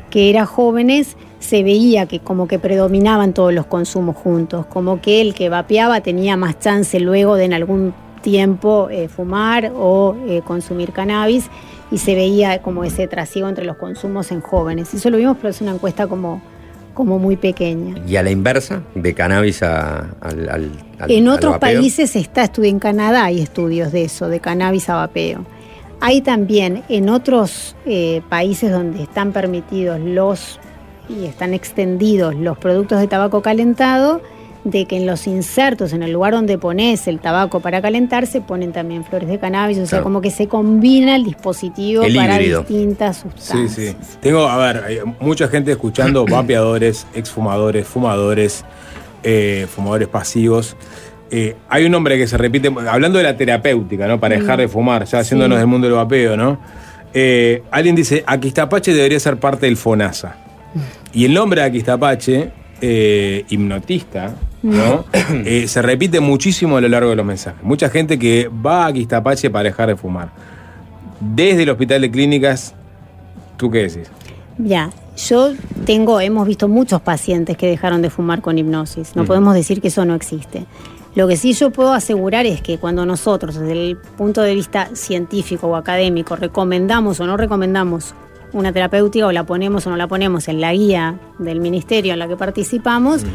[0.10, 5.20] que era jóvenes, se veía que como que predominaban todos los consumos juntos, como que
[5.22, 10.42] el que vapeaba tenía más chance luego de en algún tiempo eh, fumar o eh,
[10.46, 11.46] consumir cannabis
[11.92, 14.94] y se veía como ese trasiego entre los consumos en jóvenes.
[14.94, 16.42] Eso lo vimos, pero es una encuesta como,
[16.96, 18.02] como muy pequeña.
[18.08, 20.72] Y a la inversa, de cannabis a- al, al-
[21.12, 21.80] En al otros vapeo.
[21.80, 25.46] países se está estudiando, en Canadá hay estudios de eso, de cannabis a vapeo.
[26.02, 30.60] Hay también en otros eh, países donde están permitidos los
[31.08, 34.22] y están extendidos los productos de tabaco calentado,
[34.66, 38.42] de que en los insertos, en el lugar donde pones el tabaco para calentar, se
[38.42, 42.36] ponen también flores de cannabis, o sea, como que se combina el dispositivo El para
[42.36, 42.62] híbrido.
[42.62, 43.96] distintas Sí, sustancias.
[44.02, 44.18] sí.
[44.22, 48.66] Tengo, a ver, hay mucha gente escuchando vapeadores, exfumadores, fumadores,
[49.24, 50.76] eh, fumadores pasivos.
[51.32, 54.20] Eh, hay un nombre que se repite, hablando de la terapéutica, ¿no?
[54.20, 55.60] Para dejar de fumar, ya haciéndonos Sí.
[55.60, 56.60] del mundo del vapeo, ¿no?
[57.14, 60.38] Eh, alguien dice, Aquistapache debería ser parte del FONASA.
[61.14, 62.52] Y el nombre de Aquistapache,
[62.82, 64.36] eh, hipnotista,
[64.74, 65.06] ¿no?
[65.46, 67.64] Eh, se repite muchísimo a lo largo de los mensajes.
[67.64, 70.30] Mucha gente que va a Aquistapache para dejar de fumar.
[71.20, 72.74] Desde el hospital de clínicas,
[73.58, 74.10] ¿tú qué decís?
[74.58, 75.54] Ya, yo
[75.86, 79.16] tengo, hemos visto muchos pacientes que dejaron de fumar con hipnosis.
[79.16, 79.28] No Mm.
[79.28, 80.66] podemos decir que eso no existe.
[81.16, 84.90] Lo que sí yo puedo asegurar es que cuando nosotros, desde el punto de vista
[84.94, 88.14] científico o académico, recomendamos o no recomendamos
[88.52, 92.20] una terapéutica o la ponemos o no la ponemos en la guía del ministerio en
[92.20, 93.26] la que participamos,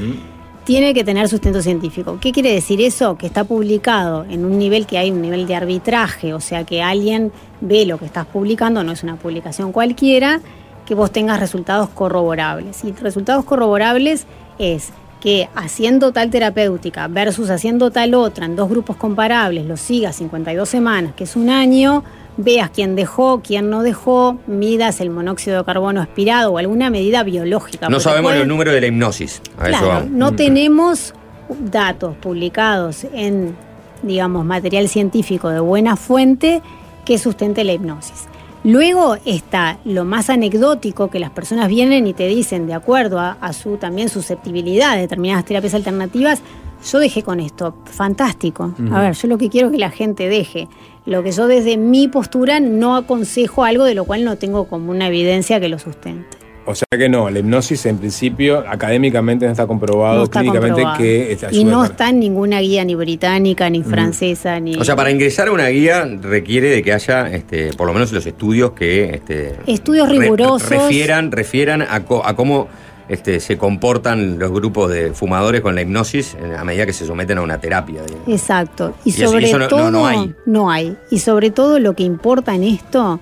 [0.65, 2.19] tiene que tener sustento científico.
[2.21, 3.17] ¿Qué quiere decir eso?
[3.17, 6.83] Que está publicado en un nivel que hay un nivel de arbitraje, o sea que
[6.83, 10.41] alguien ve lo que estás publicando, no es una publicación cualquiera,
[10.87, 12.85] que vos tengas resultados corroborables.
[12.85, 14.27] Y resultados corroborables
[14.59, 20.17] es que haciendo tal terapéutica versus haciendo tal otra en dos grupos comparables, lo sigas
[20.17, 22.03] 52 semanas, que es un año,
[22.37, 27.23] veas quién dejó, quién no dejó, midas el monóxido de carbono aspirado o alguna medida
[27.23, 27.89] biológica.
[27.89, 29.43] No sabemos pueden- los números de la hipnosis.
[29.59, 30.11] A eso Claro, vamos.
[30.11, 31.15] no tenemos
[31.61, 33.55] datos publicados en,
[34.03, 36.63] digamos, material científico de buena fuente
[37.05, 38.27] que sustente la hipnosis.
[38.63, 43.33] Luego está lo más anecdótico que las personas vienen y te dicen, de acuerdo a,
[43.41, 46.43] a su también susceptibilidad de determinadas terapias alternativas,
[46.91, 48.75] yo dejé con esto, fantástico.
[48.91, 50.69] A ver, yo lo que quiero es que la gente deje.
[51.05, 54.91] Lo que yo desde mi postura no aconsejo algo de lo cual no tengo como
[54.91, 56.40] una evidencia que lo sustente.
[56.67, 60.83] O sea que no, la hipnosis en principio académicamente no está comprobado No está clínicamente
[60.83, 60.99] comprobado.
[60.99, 63.73] que es- Y ayuda no a- está en ninguna guía ni británica, Mm.
[63.73, 64.77] ni francesa, ni...
[64.77, 68.13] O sea, para ingresar a una guía requiere de que haya, este, por lo menos
[68.13, 70.69] los estudios que este, Estudios re- rigurosos.
[70.69, 72.69] refieran, refieran a, co- a cómo
[73.09, 77.39] este, se comportan los grupos de fumadores con la hipnosis a medida que se someten
[77.39, 78.03] a una terapia.
[78.05, 78.29] digamos.
[78.29, 78.95] Exacto.
[79.05, 79.91] Y Y eso- sobre y eso no- no- todo...
[79.91, 80.35] no hay.
[80.47, 80.97] no hay.
[81.11, 83.19] Y sobre todo lo que importa en esto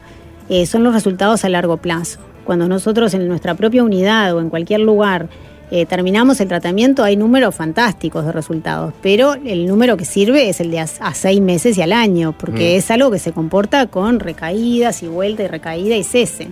[0.50, 2.18] eh, son los resultados a largo plazo.
[2.48, 5.28] Cuando nosotros en nuestra propia unidad o en cualquier lugar
[5.70, 10.58] eh, terminamos el tratamiento, hay números fantásticos de resultados, pero el número que sirve es
[10.62, 12.78] el de a, a seis meses y al año, porque Mm.
[12.78, 16.48] es algo que se comporta con recaídas y vuelta y recaída y cese.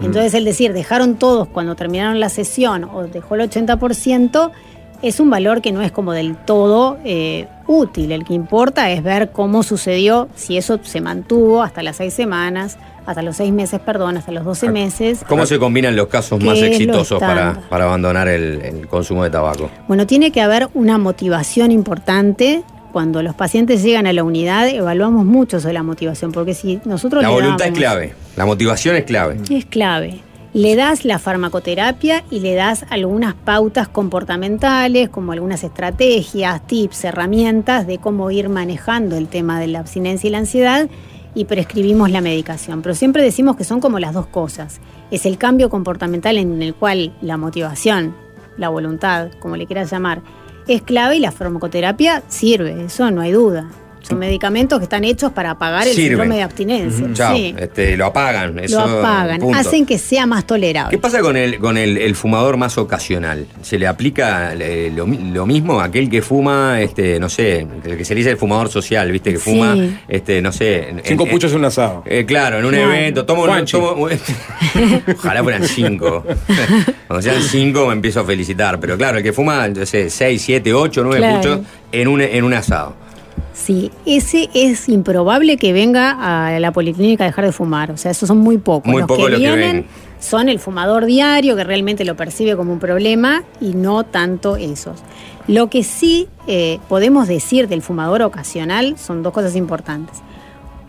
[0.00, 4.50] Entonces el decir, dejaron todos cuando terminaron la sesión o dejó el 80%,
[5.02, 8.12] es un valor que no es como del todo eh, útil.
[8.12, 12.78] El que importa es ver cómo sucedió, si eso se mantuvo hasta las seis semanas,
[13.06, 15.24] hasta los seis meses, perdón, hasta los 12 meses.
[15.28, 19.30] ¿Cómo se combinan los casos ¿Qué más exitosos para, para abandonar el, el consumo de
[19.30, 19.70] tabaco?
[19.88, 22.62] Bueno, tiene que haber una motivación importante.
[22.92, 27.22] Cuando los pacientes llegan a la unidad, evaluamos mucho sobre la motivación, porque si nosotros
[27.22, 29.36] La le voluntad es clave, la motivación es clave.
[29.50, 30.20] Es clave.
[30.52, 37.88] Le das la farmacoterapia y le das algunas pautas comportamentales, como algunas estrategias, tips, herramientas
[37.88, 40.88] de cómo ir manejando el tema de la abstinencia y la ansiedad
[41.34, 42.82] y prescribimos la medicación.
[42.82, 44.80] Pero siempre decimos que son como las dos cosas.
[45.10, 48.14] Es el cambio comportamental en el cual la motivación,
[48.56, 50.22] la voluntad, como le quieras llamar,
[50.66, 53.68] es clave y la farmacoterapia sirve, eso no hay duda.
[54.06, 56.08] Son medicamentos que están hechos para apagar el Sirve.
[56.10, 57.06] síndrome de abstinencia.
[57.14, 57.54] Chao, Sí.
[57.58, 58.58] este, lo apagan.
[58.58, 59.58] Eso, Lo apagan, punto.
[59.58, 60.90] hacen que sea más tolerable.
[60.90, 63.46] ¿Qué pasa con el, con el, el fumador más ocasional?
[63.62, 64.54] ¿Se le aplica
[64.94, 68.30] lo, lo mismo a aquel que fuma, este, no sé, el que se le dice
[68.30, 69.50] el fumador social, viste, que Sí.
[69.50, 69.74] fuma,
[70.08, 70.90] este, no sé.
[70.90, 72.02] en- Cinco en- puchos en un asado.
[72.06, 72.92] eh, claro, en un Claro.
[72.92, 74.08] evento, tomo, tomo-
[75.16, 76.24] Ojalá fueran cinco.
[77.06, 78.78] Cuando sean cinco me empiezo a felicitar.
[78.80, 81.36] Pero claro, el que fuma, no sé, seis, siete, ocho, nueve Claro.
[81.38, 81.60] puchos
[81.92, 82.96] en un, en un asado.
[83.52, 86.16] Sí, ese es improbable que venga
[86.46, 87.90] a la policlínica a dejar de fumar.
[87.92, 88.90] O sea, esos son muy pocos.
[88.90, 89.86] Muy los que los que vienen ven.
[90.18, 95.02] son el fumador diario, que realmente lo percibe como un problema, y no tanto esos.
[95.46, 100.16] Lo que sí eh, podemos decir del fumador ocasional son dos cosas importantes.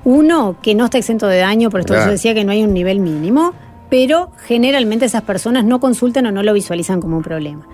[0.04, 2.08] Uno, que no está exento de daño, por esto Claro.
[2.08, 3.54] yo decía que no hay un nivel mínimo,
[3.90, 7.68] pero generalmente esas personas no consultan o no lo visualizan como un problema.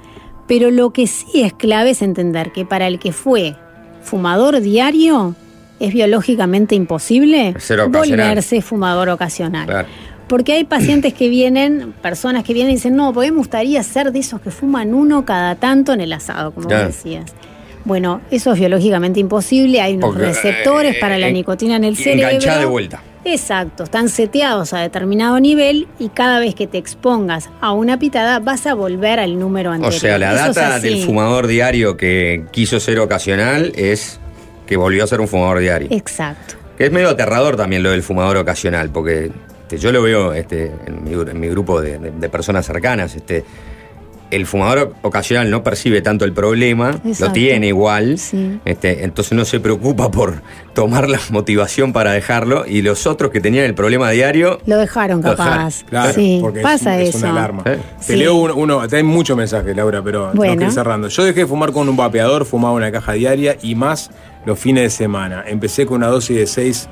[0.48, 3.56] Pero lo que sí es clave es entender que para el que fue
[4.04, 5.36] fumador diario,
[5.80, 7.56] es biológicamente imposible
[7.90, 9.66] volverse fumador ocasional.
[9.68, 9.88] Claro.
[10.28, 14.12] Porque hay pacientes que vienen, personas que vienen y dicen, no, pues me gustaría ser
[14.14, 16.88] de esos que fuman uno cada tanto en el asado, como Claro.
[16.88, 17.34] decías.
[17.84, 21.84] Bueno, eso es biológicamente imposible, hay unos Porque, receptores eh, para la eh, nicotina en
[21.84, 22.60] el cerebro.
[22.60, 23.02] de vuelta.
[23.24, 28.40] Exacto, están seteados a determinado nivel y cada vez que te expongas a una pitada
[28.40, 30.00] vas a volver al número O anterior.
[30.00, 34.20] sea, la Eso data del fumador diario que quiso ser ocasional es
[34.66, 35.88] que volvió a ser un fumador diario.
[35.92, 36.56] Exacto.
[36.78, 39.32] Que es medio aterrador también lo del fumador ocasional, porque
[39.64, 43.16] este, yo lo veo este, en, mi, en mi grupo de, de- de personas cercanas.
[43.16, 43.44] Este,
[44.32, 48.60] el fumador ocasional no percibe tanto el problema, lo tiene igual, Sí.
[48.66, 50.42] este, entonces no se preocupa por
[50.74, 55.22] tomar la motivación para dejarlo, y los otros que tenían el problema diario Lo dejaron
[55.22, 55.54] Lo dejaron.
[55.58, 55.84] capaz.
[55.90, 57.20] Claro, sí, porque es- pasa es, eso.
[57.20, 57.64] una alarma.
[57.66, 57.78] Eh.
[58.00, 58.16] Te Sí.
[58.16, 60.58] leo uno, uno- te hay muchos mensajes, Laura, pero Bueno.
[60.58, 61.08] que ir cerrando.
[61.10, 64.10] Yo dejé de fumar con un vapeador, fumaba una caja diaria y más
[64.46, 65.44] los fines de semana.
[65.46, 66.88] Empecé con una dosis de 6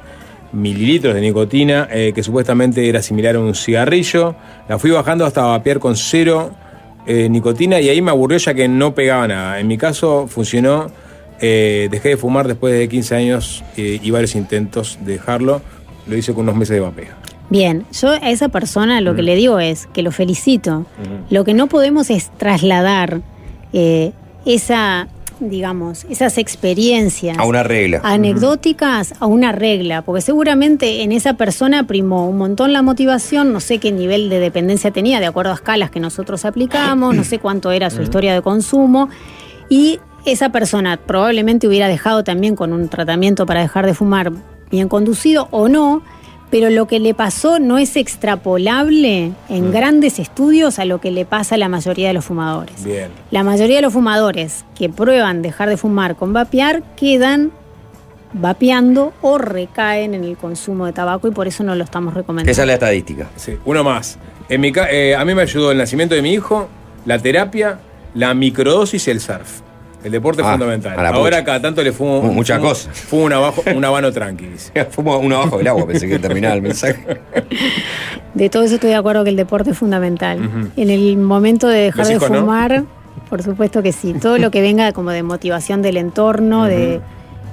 [0.52, 4.36] mililitros de nicotina, eh, que supuestamente era similar a un cigarrillo.
[4.68, 6.52] La fui bajando hasta vapear con cero
[7.06, 9.60] eh, nicotina y ahí me aburrió ya que no pegaba nada.
[9.60, 10.92] En mi caso funcionó.
[11.42, 15.62] eh, dejé de fumar después de 15 años eh, y varios intentos de dejarlo.
[16.08, 17.14] Lo hice con unos meses de vapeo.
[17.50, 20.86] Bien, yo a esa persona lo que le digo es que lo felicito.
[21.30, 23.22] Lo que no podemos es trasladar
[23.74, 24.12] eh,
[24.46, 25.08] esa,
[25.40, 28.02] digamos, esas experiencias a una regla.
[28.03, 33.60] anecdóticas a una regla, porque seguramente en esa persona primó un montón la motivación, no
[33.60, 37.40] sé qué nivel de dependencia tenía, de acuerdo a escalas que nosotros aplicamos, no sé
[37.40, 39.10] cuánto era su historia de consumo,
[39.70, 44.32] y esa persona probablemente hubiera dejado también con un tratamiento para dejar de fumar
[44.70, 46.03] bien conducido o no,
[46.50, 51.26] pero lo que le pasó no es extrapolable en grandes estudios a lo que le
[51.26, 52.84] pasa a la mayoría de los fumadores.
[52.84, 53.10] Bien.
[53.32, 57.52] La mayoría de los fumadores que prueban dejar de fumar con vapear quedan
[58.34, 62.52] vapeando o recaen en el consumo de tabaco y por eso no lo estamos recomendando.
[62.52, 63.28] Esa es la estadística.
[63.36, 64.18] Sí, uno más.
[64.50, 66.68] En mi ca- eh, a mí me ayudó el nacimiento de mi hijo,
[67.06, 67.80] la terapia,
[68.14, 69.62] la microdosis y el surf.
[70.04, 70.94] El deporte es Ah, fundamental.
[70.98, 71.44] Ahora pucha.
[71.44, 72.22] cada tanto le fumo.
[72.22, 72.98] Mu- muchas fumo- cosas.
[72.98, 74.46] Fumo un, abajo, un habano tranqui.
[74.48, 74.86] dice.
[74.92, 77.20] Fumo uno abajo del agua, pensé que terminaba el mensaje.
[78.34, 80.72] De todo eso estoy de acuerdo que el deporte es fundamental.
[80.78, 82.40] En el momento de dejar de hijos, ¿no?
[82.42, 82.84] fumar,
[83.30, 84.14] por supuesto que sí.
[84.14, 87.02] Todo lo que venga como de motivación del entorno, de,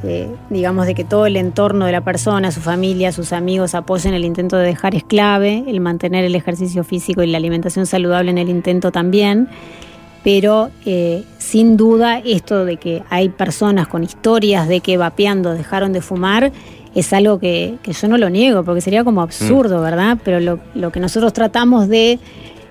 [0.05, 4.15] de, digamos, de que todo el entorno de la persona, su familia, sus amigos apoyen
[4.15, 8.31] el intento de dejar es clave, el mantener el ejercicio físico y la alimentación saludable
[8.31, 9.49] en el intento también.
[10.27, 15.93] Pero eh, sin duda esto de que hay personas con historias de que vapeando dejaron
[15.93, 16.51] de fumar
[16.97, 20.19] es algo que, que yo no lo niego, porque sería como absurdo, ¿verdad?
[20.25, 22.19] Pero lo, lo que nosotros tratamos de,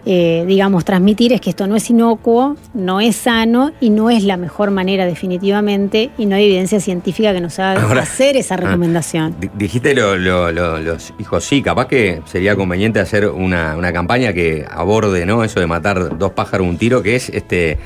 [0.06, 4.24] eh, digamos, transmitir es que esto no es inocuo, no es sano y no es
[4.24, 8.54] la mejor manera definitivamente y no hay evidencia científica que nos haga Ahora- hacer esa
[8.56, 8.58] Ah.
[8.58, 9.36] recomendación.
[9.40, 13.92] Di- Dijiste lo- lo- lo- los hijos, sí, capaz que sería conveniente hacer una, una
[13.92, 15.44] campaña que aborde, ¿no?
[15.44, 17.78] Eso de matar dos pájaros un tiro, que es este.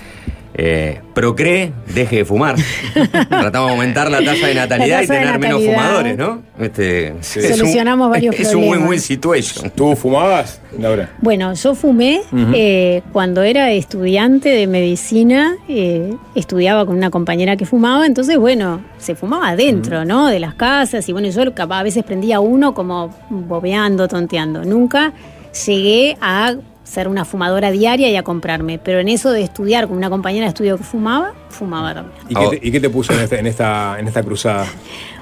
[0.55, 2.55] Eh, procree, deje de fumar.
[3.29, 6.41] Tratamos de aumentar la tasa de natalidad y tener menos fumadores, ¿no?
[6.59, 8.79] Este, un- Solucionamos varios Es un problemas.
[8.79, 9.69] win-win situation.
[9.69, 11.11] ¿Tú fumabas, Laura?
[11.21, 12.21] Bueno, yo fumé
[12.55, 18.81] eh, cuando era estudiante de medicina, eh, estudiaba con una compañera que fumaba, entonces bueno,
[18.97, 20.27] se fumaba adentro, ¿no?
[20.27, 24.65] De las casas y bueno, yo capaz, a veces prendía uno como bobeando, tonteando.
[24.65, 25.13] Nunca
[25.65, 26.55] llegué a
[26.89, 30.45] ser una fumadora diaria y a comprarme, pero en eso de estudiar con una compañera
[30.45, 32.17] de estudio que fumaba, fumaba también.
[32.29, 34.65] ¿Y qué, te, y qué te puso en, este- en esta, en esta cruzada?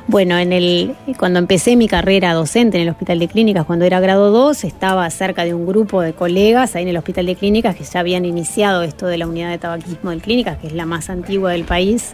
[0.09, 3.99] Bueno, en el, cuando empecé mi carrera docente en el Hospital de Clínicas, cuando era
[3.99, 7.75] grado 2, estaba cerca de un grupo de colegas ahí en el Hospital de Clínicas
[7.75, 10.85] que ya habían iniciado esto de la unidad de tabaquismo del Clínicas, que es la
[10.85, 12.13] más antigua del país,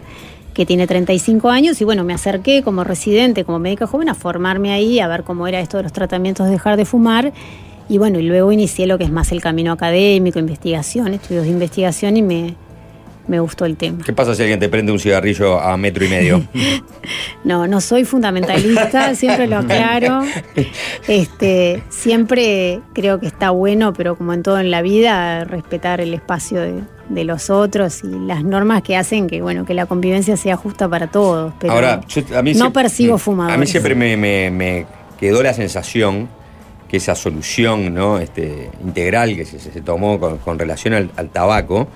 [0.54, 1.80] que tiene 35 años.
[1.80, 5.46] Y bueno, me acerqué como residente, como médica joven, a formarme ahí, a ver cómo
[5.46, 7.32] era esto de los tratamientos de dejar de fumar.
[7.88, 11.50] Y bueno, y luego inicié lo que es más el camino académico, investigación, estudios de
[11.50, 12.54] investigación y me,
[13.28, 14.02] me gustó el tema.
[14.04, 16.42] ¿Qué pasa si alguien te prende un cigarrillo a metro y medio?
[17.44, 20.22] No, no soy fundamentalista, siempre lo aclaro.
[21.06, 26.14] Este, siempre creo que está bueno, pero como en todo en la vida, respetar el
[26.14, 26.80] espacio de,
[27.10, 30.88] de los otros y las normas que hacen que bueno que la convivencia sea justa
[30.88, 31.52] para todos.
[31.60, 33.58] Pero Ahora, yo- a mí no siempre- persigo A fumadores.
[33.58, 34.86] mí siempre me, me- me
[35.20, 36.28] quedó la sensación
[36.94, 38.20] que esa solución ¿no?
[38.20, 41.88] este, integral que se, se tomó con, con relación al, al tabaco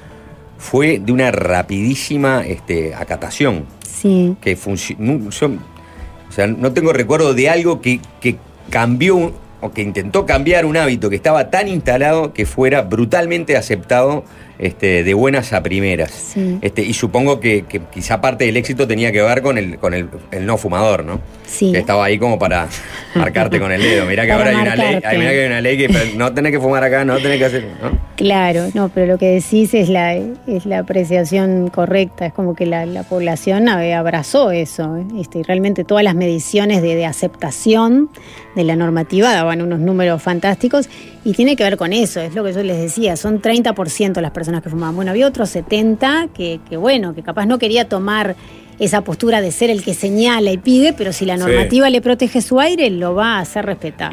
[0.59, 3.65] fue de una rapidísima este, acatación.
[3.89, 4.35] Sí.
[4.41, 5.29] Que funcionó.
[5.29, 8.39] O sea, no tengo recuerdo de algo que, que
[8.71, 13.57] cambió un- o que intentó cambiar un hábito que estaba tan instalado que fuera brutalmente
[13.57, 14.25] aceptado
[14.59, 16.11] este, de buenas a primeras.
[16.11, 16.59] Sí.
[16.61, 19.95] Este, y supongo que, que quizá parte del éxito tenía que ver con el, con
[19.95, 21.21] el, el no fumador, ¿no?
[21.47, 21.73] Sí.
[21.73, 22.69] Que estaba ahí como para
[23.15, 24.07] marcarte con el dedo.
[24.07, 26.53] Mirá que Para ahora hay una ley, mirá que hay una ley que no tenés
[26.53, 27.65] que fumar acá, no tenés que hacer.
[27.83, 27.99] ¿no?
[28.17, 32.67] Claro, no, pero lo que decís es la, es la apreciación correcta, es como que
[32.67, 38.11] la, la población abrazó eso, este, y realmente todas las mediciones de, de aceptación
[38.57, 40.89] de la normativa daban unos números fantásticos
[41.25, 44.31] y tiene que ver con eso, es lo que yo les decía, son 30% las
[44.33, 48.35] personas que fumaban, bueno, había otros 70 que, que bueno, que capaz no quería tomar
[48.79, 51.41] esa postura de ser el que señala y pide, pero si la Sí.
[51.45, 54.13] normativa le protege su aire, lo va a hacer respetar.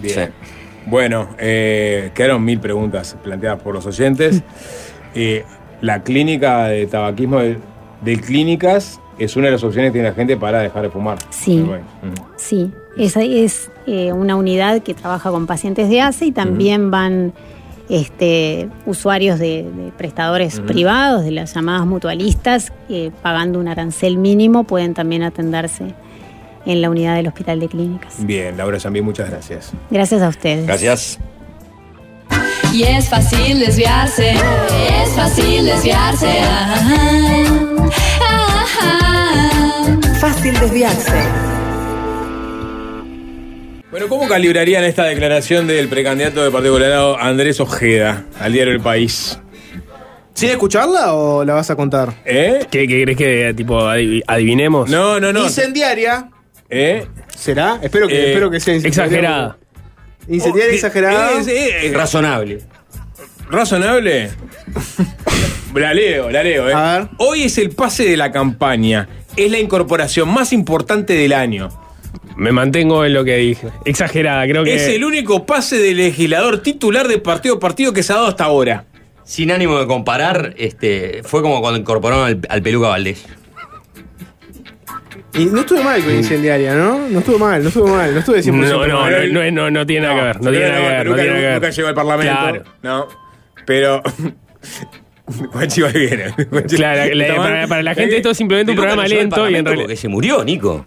[0.00, 0.30] Bien.
[0.86, 4.42] Bueno, eh, quedaron mil preguntas planteadas por los oyentes.
[5.14, 5.44] Eh,
[5.82, 7.58] la clínica de tabaquismo de,
[8.02, 11.18] de clínicas es una de las opciones que tiene la gente para dejar de fumar.
[11.28, 11.62] Sí.
[12.36, 17.34] Sí, esa es eh, una unidad que trabaja con pacientes de ACE y también van
[17.92, 24.64] este, usuarios de, de prestadores privados, de las llamadas mutualistas, que pagando un arancel mínimo
[24.64, 25.94] pueden también atenderse
[26.64, 28.14] en la unidad del Hospital de Clínicas.
[28.24, 29.72] Bien, Laura Zambí, muchas gracias.
[29.90, 30.66] Gracias a ustedes.
[30.66, 31.18] Gracias.
[32.72, 36.38] Y es fácil desviarse, es fácil desviarse.
[36.40, 37.44] ah,
[38.80, 41.51] ah, Fácil desviarse.
[43.92, 48.80] Bueno, ¿cómo calibrarían esta declaración del precandidato del Partido Colorado Andrés Ojeda al diario El
[48.80, 49.38] País?
[50.32, 52.14] ¿Sin escucharla o la vas a contar?
[52.24, 52.66] ¿Eh?
[52.70, 54.88] ¿Qué, qué crees que tipo adiv- adivinemos?
[54.88, 55.44] No, no, no.
[55.44, 56.30] Incendiaria.
[56.70, 57.06] ¿Eh?
[57.36, 57.78] ¿Será?
[57.82, 59.04] Espero que, Eh, espero que sea incendiaria.
[59.04, 59.58] exagerada.
[60.26, 61.32] Incendiaria Oh, exagerada.
[61.42, 62.58] eh, eh, eh, Razonable.
[63.50, 64.30] ¿Razonable?
[65.74, 66.70] la leo, la leo.
[66.70, 66.72] ¿eh?
[66.74, 67.08] A ver.
[67.18, 69.06] Hoy es el pase de la campaña.
[69.36, 71.68] Es la incorporación más importante del año.
[72.36, 73.68] Me mantengo en lo que dije.
[73.84, 74.74] Exagerada, creo que.
[74.74, 78.28] Es el único pase de legislador titular de partido a partido que se ha dado
[78.28, 78.84] hasta ahora.
[79.24, 83.24] Sin ánimo de comparar, este, fue como cuando incorporaron al, al Peluca Valdés.
[85.34, 87.08] Y no estuve mal con incendiaria, ¿no?
[87.08, 89.32] No estuvo mal, no estuvo mal, no estuve 100% No, no, mal.
[89.32, 90.40] no, no, no, no tiene nada que ver.
[90.42, 91.04] No tiene nada que ver.
[91.06, 91.54] No nunca, tiene nada que ver.
[91.54, 92.38] nunca llegó al Parlamento.
[92.38, 92.64] Claro.
[92.82, 93.08] No.
[93.64, 94.02] Pero
[95.52, 96.34] Guachi Valguera.
[96.68, 99.84] Claro, la- para, para la gente esto es simplemente un programa lento y en realidad...
[99.86, 100.84] Porque se murió, Nico.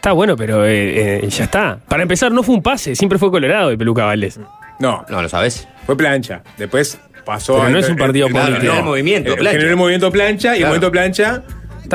[0.00, 1.78] Está bueno, pero eh, eh, ya está.
[1.86, 4.40] Para empezar, no fue un pase, siempre fue Colorado de Peluca Valdés.
[4.78, 5.04] No.
[5.10, 5.68] No, lo sabes.
[5.84, 6.42] Fue plancha.
[6.56, 8.72] Después pasó Pero a- no es un partido Claro, político.
[8.72, 8.78] no.
[8.78, 9.50] El movimiento, plancha.
[9.52, 10.68] Generó el movimiento plancha y el Claro.
[10.70, 11.42] movimiento plancha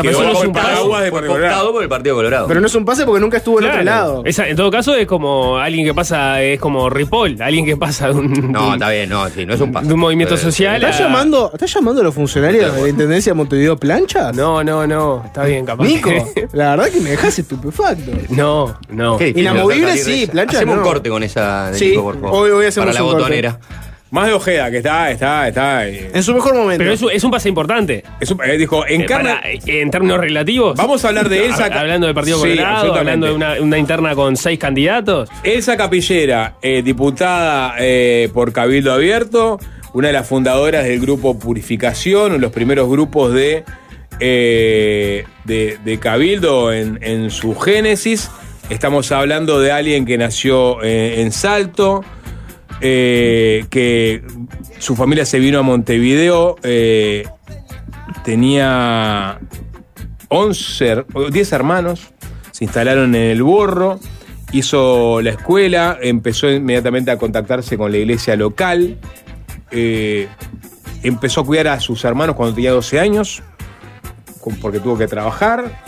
[0.04, 1.72] Eso no es un paraguas de Fue Colorado.
[1.72, 2.48] por el Partido Colorado.
[2.48, 4.22] Pero no es un pase porque nunca estuvo en otro lado.
[4.26, 8.08] Esa- en todo caso es como alguien que pasa, es como Ripoll, alguien que pasa
[8.08, 9.88] de un, No, está bien, no, sí, no es un paso.
[9.88, 13.32] de un movimiento social ¿Estás a- llamando, ¿Estás llamando a los funcionarios de la Intendencia
[13.32, 14.36] de Montevideo planchas?
[14.36, 15.86] No, no, no, está bien, capaz.
[15.86, 16.10] Nico,
[16.54, 18.12] la verdad que me dejas estupefacto.
[18.30, 19.18] No, no.
[19.22, 20.82] Inamovible sí, plancha Hacemos no.
[20.82, 22.32] un corte con esa de Sí, Nico, por favor.
[22.44, 23.54] hoy- hoy hacemos Para la corte.
[24.16, 25.88] Más de Ojeda, que está, está, está.
[25.88, 26.78] eh, En su mejor momento.
[26.80, 28.04] Pero es, un- es un pase importante.
[28.20, 29.42] es un- eh, dijo, Eh, encarna.
[29.42, 30.76] para- en términos relativos.
[30.78, 31.68] Vamos a hablar de Elsa.
[31.70, 33.12] Hab- Hablando del Partido Sí, Colorado, absolutamente.
[33.28, 35.30] hablando de una, una interna con seis candidatos.
[35.44, 39.60] Elsa Capillera, eh, diputada eh, por Cabildo Abierto,
[39.94, 43.64] una de las fundadoras del grupo Purificación, uno de los primeros grupos de,
[44.22, 48.30] eh, de, de Cabildo en, en su génesis.
[48.70, 52.04] Estamos hablando de alguien que nació eh, en Salto,
[52.82, 54.24] eh, que
[54.80, 57.28] su familia se vino a Montevideo, eh,
[58.24, 59.40] tenía
[60.30, 62.12] 11, o 10 hermanos,
[62.52, 64.00] se instalaron en el Borro,
[64.52, 68.98] hizo la escuela, empezó inmediatamente a contactarse con la iglesia local,
[69.72, 70.28] eh,
[71.04, 73.44] empezó a cuidar a sus hermanos cuando tenía 12 años,
[74.62, 75.82] porque tuvo que trabajar,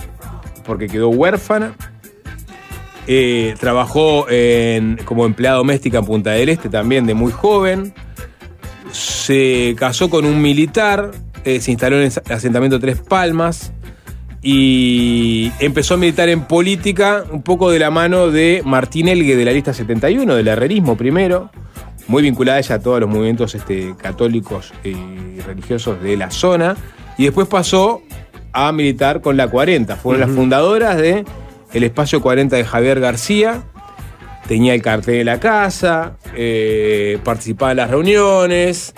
[0.66, 1.76] porque quedó huérfana.
[3.08, 7.94] Eh, trabajó en- como empleada doméstica en Punta del Este también de muy joven.
[8.92, 11.12] Se casó con un militar,
[11.46, 13.72] eh, se instaló en el asentamiento Tres Palmas
[14.42, 19.46] y empezó a militar en política un poco de la mano de Martín Elgue de
[19.46, 21.50] la lista 71, del herrerismo primero,
[22.08, 26.78] muy vinculada ella a todos los movimientos este, católicos y religiosos de la zona,
[27.18, 28.02] y después pasó
[28.54, 31.26] a militar con la 40, fue una de las fundadoras de
[31.78, 33.64] el espacio 40 de Javier García,
[34.48, 38.94] tenía el cartel de la casa, eh, participaba en las reuniones,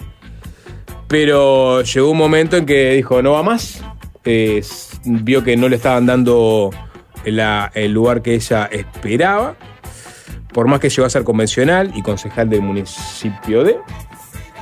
[1.08, 3.84] pero llegó un momento en que dijo, no va más,
[5.04, 6.70] vio que no le estaban dando
[7.24, 9.56] el lugar que ella esperaba,
[10.54, 13.78] por más que llegó a ser convencional y concejal del municipio de,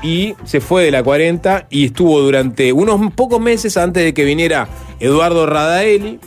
[0.01, 4.23] y se fue de la 40 y estuvo durante unos pocos meses antes de que
[4.23, 4.67] viniera
[4.99, 6.19] Eduardo Radaeli,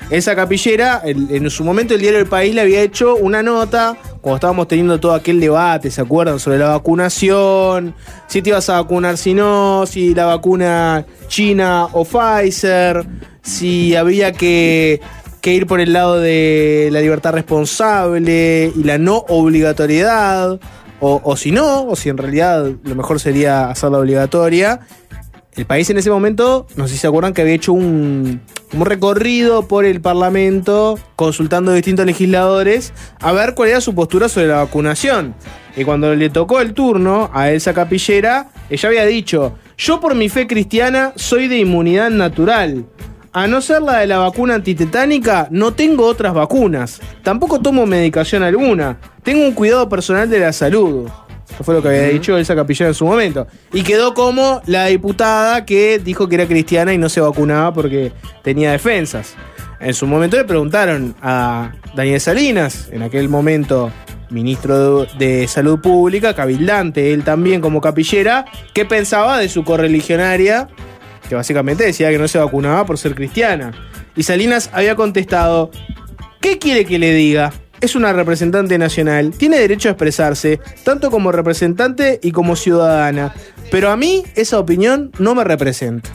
[0.08, 4.36] Esa capillera, en su momento el diario El País le había hecho una nota cuando
[4.36, 6.38] estábamos teniendo todo aquel debate, ¿se acuerdan?
[6.38, 7.94] Sobre la vacunación,
[8.26, 13.04] si te ibas a vacunar, si no, si la vacuna China o Pfizer,
[13.42, 15.02] si había que,
[15.44, 20.58] que ir por el lado de la libertad responsable y la no obligatoriedad,
[21.00, 24.80] o, si no, o si en realidad lo mejor sería hacerla obligatoria.
[25.54, 28.40] El país en ese momento, no sé si se acuerdan que había hecho un,
[28.72, 34.30] un recorrido por el Parlamento consultando a distintos legisladores a ver cuál era su postura
[34.30, 35.34] sobre la vacunación.
[35.76, 40.30] Y cuando le tocó el turno a Elsa Capillera, ella había dicho, yo por mi
[40.30, 42.86] fe cristiana soy de inmunidad natural.
[43.36, 47.00] A no ser la de la vacuna antitetánica, no tengo otras vacunas.
[47.24, 48.96] Tampoco tomo medicación alguna.
[49.24, 51.08] Tengo un cuidado personal de la salud.
[51.52, 53.48] Eso fue lo que había dicho Elsa Capillera en su momento.
[53.72, 58.12] Y quedó como la diputada que dijo que era cristiana y no se vacunaba porque
[58.44, 59.34] tenía defensas.
[59.80, 63.90] En su momento le preguntaron a Daniel Salinas, en aquel momento
[64.30, 70.68] ministro de Salud Pública, cabildante, él también como capillera, qué pensaba de su correligionaria,
[71.28, 73.72] que básicamente decía que no se vacunaba por ser cristiana.
[74.16, 75.70] Y Salinas había contestado,
[76.40, 77.52] ¿qué quiere que le diga?
[77.80, 83.34] Es una representante nacional, tiene derecho a expresarse, tanto como representante y como ciudadana.
[83.70, 86.10] Pero a mí esa opinión no me representa.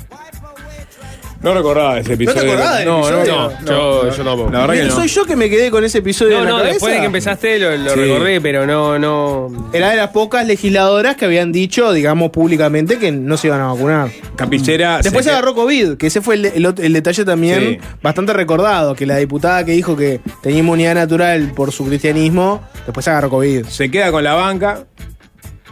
[1.42, 2.42] No recordaba ese episodio.
[2.42, 3.34] te acordabas del no, episodio?
[3.34, 3.66] No, No,
[4.04, 4.52] yo, yo tampoco.
[4.52, 4.96] La verdad que no.
[4.96, 6.74] Soy yo que me quedé con ese episodio No, en la no, cabeza.
[6.74, 8.00] después de que empezaste lo, lo Sí.
[8.00, 9.70] recordé, pero no, no.
[9.72, 13.68] Era de las pocas legisladoras que habían dicho, digamos, públicamente que no se iban a
[13.68, 14.10] vacunar.
[14.36, 15.00] Capillera.
[15.02, 17.78] Después se agarró COVID, que ese fue el, el ot- el detalle también Sí.
[18.04, 23.06] bastante recordado, que la diputada que dijo que tenía inmunidad natural por su cristianismo, después
[23.06, 23.66] se agarró COVID.
[23.68, 24.84] Se queda con la banca,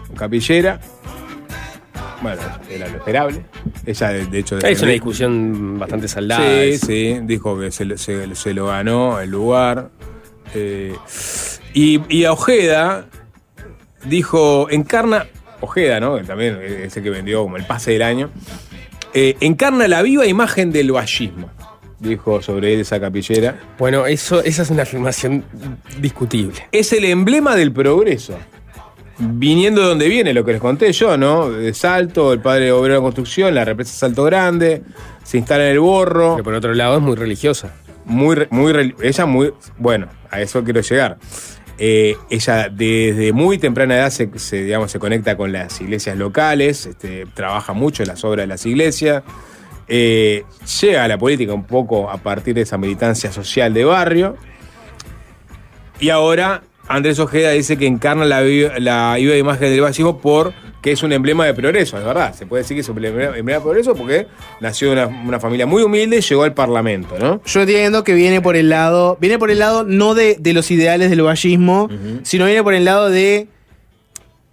[0.08, 0.80] con Capillera.
[2.22, 3.46] Bueno, era lo esperable.
[3.86, 4.58] Ella, de, hecho.
[4.60, 6.42] Es una discusión bastante saldada.
[6.42, 9.90] Sí, es- sí, dijo que se, le- se- se lo ganó el lugar.
[10.56, 10.96] Eh,
[11.74, 13.06] y, y a Ojeda
[14.06, 15.26] dijo, encarna,
[15.62, 16.18] Ojeda, ¿no?
[16.24, 18.30] También es el que vendió como el pase del año,
[19.14, 21.50] eh, encarna la viva imagen del vallismo,
[22.00, 23.60] dijo sobre él esa capillera.
[23.78, 25.44] Bueno, eso, esa es una afirmación
[26.00, 26.68] discutible.
[26.72, 28.38] Es el emblema del progreso.
[29.20, 31.50] Viniendo de donde viene, lo que les conté yo, ¿no?
[31.50, 34.84] De Salto, el padre obrero de construcción, la represa Salto Grande,
[35.24, 36.38] se instala en el borro.
[36.44, 37.74] Por otro lado es muy religiosa.
[38.06, 41.18] Muy, muy, ella muy, bueno, a eso quiero llegar.
[41.80, 46.88] Eh, ella desde muy temprana edad se, se, digamos, se conecta con las iglesias locales,
[46.88, 49.24] este, trabaja mucho en las obras de las iglesias,
[49.88, 50.44] eh,
[50.82, 54.36] llega a la política un poco a partir de esa militancia social de barrio.
[56.00, 60.92] Y ahora Andrés Ojeda dice que encarna la, la viva imagen del fascismo por que
[60.92, 62.34] es un emblema de progreso, es verdad.
[62.34, 64.28] Se puede decir que es un emblema emblema de progreso porque
[64.62, 67.42] nació de una, una familia muy humilde y llegó al Parlamento, ¿no?
[67.46, 70.72] Yo entiendo que viene por el lado, viene por el lado no de, de los
[70.72, 71.90] ideales del vallismo,
[72.24, 73.48] sino viene por el lado de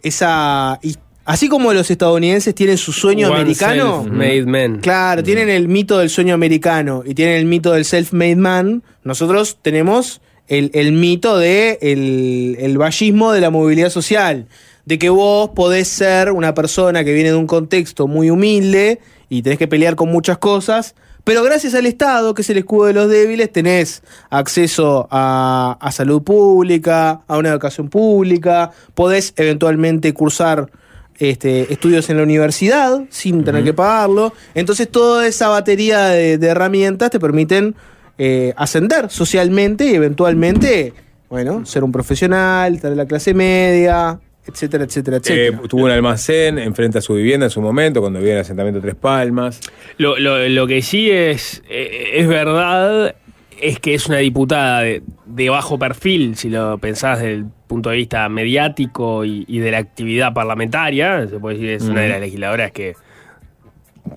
[0.02, 0.80] esa...
[1.26, 4.80] Así como los estadounidenses tienen su sueño One americano, self-made man.
[4.80, 8.82] Claro, tienen el mito del sueño americano y tienen el mito del self-made man.
[9.04, 14.46] Nosotros tenemos el, el mito de el, el vallismo de la movilidad social.
[14.84, 19.00] De que vos podés ser una persona que viene de un contexto muy humilde
[19.30, 20.94] y tenés que pelear con muchas cosas.
[21.24, 25.90] Pero gracias al Estado, que es el escudo de los débiles, tenés acceso a, a
[25.90, 30.70] salud pública, a una educación pública, podés eventualmente cursar
[31.18, 34.34] este, estudios en la universidad sin tener que pagarlo.
[34.54, 37.74] Entonces toda esa batería de, de herramientas te permiten
[38.18, 40.92] eh, ascender socialmente y eventualmente,
[41.30, 45.62] bueno, ser un profesional, estar en la clase media, etcétera, etcétera, Eh, etcétera.
[45.68, 48.80] tuvo un almacén enfrente a su vivienda en su momento, cuando vivía en el asentamiento
[48.80, 49.60] Tres Palmas.
[49.98, 53.14] Lo, lo- lo que sí es, eh, es verdad
[53.60, 57.88] es que es una diputada de, de bajo perfil, si lo pensás desde el punto
[57.90, 61.26] de vista mediático y, y de la actividad parlamentaria.
[61.26, 62.94] Se puede decir que es una de las legisladoras que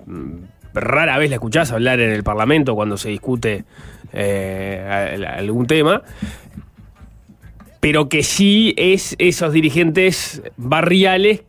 [0.06, 0.32] mm,
[0.74, 3.64] rara vez la escuchás hablar en el Parlamento cuando se discute
[4.12, 6.02] eh, algún tema.
[7.80, 11.42] Pero que sí es esos dirigentes barriales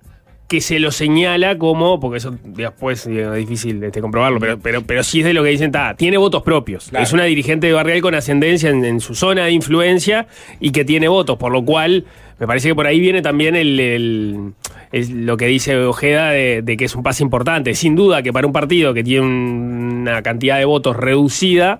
[0.47, 5.03] que se lo señala como, porque eso después es difícil este, comprobarlo, pero, pero, pero
[5.03, 6.87] sí es de lo que dicen, "Ta, tiene votos propios.
[6.89, 7.03] Claro.
[7.03, 10.25] Es una dirigente barrial con ascendencia en, en su zona de influencia
[10.59, 12.05] y que tiene votos, por lo cual
[12.39, 14.53] me parece que por ahí viene también el, el-
[14.91, 17.73] el- lo que dice Ojeda de, de que es un pase importante.
[17.75, 21.79] Sin duda que para un partido que tiene una cantidad de votos reducida,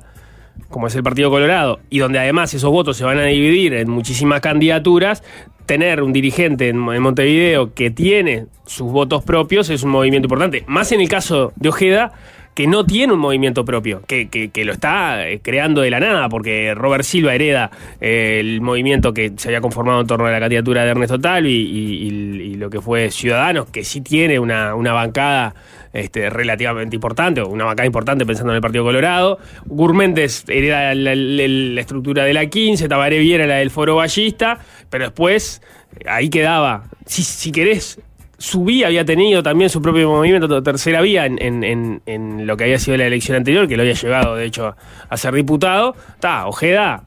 [0.70, 3.90] como es el Partido Colorado, y donde además esos votos se van a dividir en
[3.90, 5.24] muchísimas candidaturas,
[5.66, 10.64] tener un dirigente en, en Montevideo que tiene sus votos propios es un movimiento importante.
[10.68, 12.12] Más en el caso de Ojeda,
[12.60, 16.28] que no tiene un movimiento propio, que, que- lo está eh, creando de la nada,
[16.28, 17.72] porque Robert Silva hereda
[18.02, 21.54] eh, el movimiento que se había conformado en torno a la candidatura de Ernesto Talvi
[21.54, 25.56] y, lo que fue Ciudadanos, que sí tiene una, una bancada
[25.94, 29.40] este, relativamente importante, una bancada importante pensando en el Partido Colorado.
[29.66, 34.60] Gurméndez hereda la estructura de la 15, Tabaré Viera la del Foro Ballista,
[34.90, 35.62] pero después
[35.98, 36.90] eh, ahí quedaba.
[37.06, 38.02] Si, si querés,
[38.40, 42.58] su vía había tenido también su propio movimiento, tercera vía, en, en- en- en lo
[42.58, 44.76] que había sido la elección anterior, que lo había llevado, de hecho,
[45.08, 45.94] a ser diputado.
[46.16, 47.04] Está, Ojeda,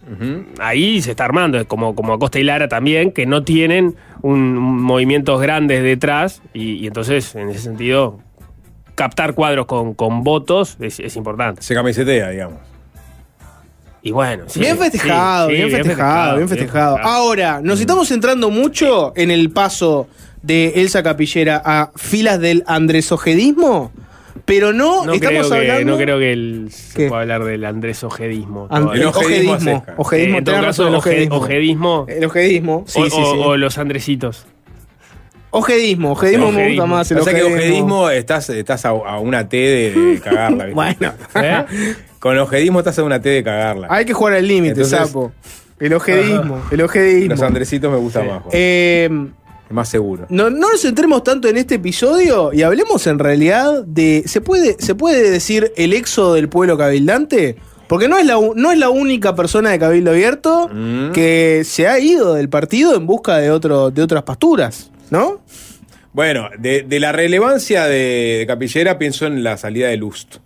[0.60, 4.82] ahí se está armando, como, como Acosta y Lara también, que no tienen un, un
[4.82, 8.20] movimientos grandes detrás, y, y entonces, en ese sentido,
[8.94, 11.62] captar cuadros con, con votos es, es importante.
[11.62, 12.58] Se camisetea, digamos.
[14.04, 16.98] Y bueno, sí, bien festejado, sí, sí, bien, festejado, bien festejado.
[16.98, 20.08] Ahora, nos estamos centrando mucho en el paso
[20.42, 23.92] de Elsa Capillera a filas del andresojedismo,
[24.44, 25.92] pero no, No estamos creo, que, hablando.
[25.92, 28.66] no creo que el- se pueda hablar del Andrés Ojedismo.
[28.70, 29.02] An- todavía.
[29.02, 31.36] el ojedismo, ojedismo, ojedismo, Eh, en todo caso, el oje- ojedismo.
[31.36, 32.06] ojedismo.
[32.08, 33.40] El ojedismo, sí, o, sí, o- sí.
[33.44, 34.46] o los Andresitos.
[35.54, 36.86] Ojedismo, ojedismo me gusta Ojedismo.
[36.86, 37.10] más.
[37.10, 37.58] El O sea que ojedismo.
[37.60, 40.64] ojedismo estás, estás a, a una T de, de cagarla.
[40.64, 40.74] ¿viste?
[40.74, 41.12] Bueno.
[41.34, 41.64] ¿Eh?
[42.18, 43.86] Con el ojedismo estás en una T de cagarla.
[43.90, 45.32] Hay que jugar al límite, sapo.
[45.78, 47.30] El ojedismo, el ojedismo.
[47.34, 48.42] Los andresitos me gustan más.
[48.52, 49.10] Eh,
[49.72, 50.26] más seguro.
[50.28, 54.22] no, no nos centremos tanto en este episodio y hablemos en realidad de.
[54.26, 57.56] ¿Se puede, ¿se puede decir el éxodo del pueblo cabildante?
[57.88, 61.12] Porque no es, la, no es la única persona de Cabildo Abierto Mm.
[61.12, 65.40] que se ha ido del partido en busca de, otro, de otras pasturas, ¿no?
[66.14, 70.36] Bueno, de, de la relevancia de, de Capillera pienso en la salida de Lust.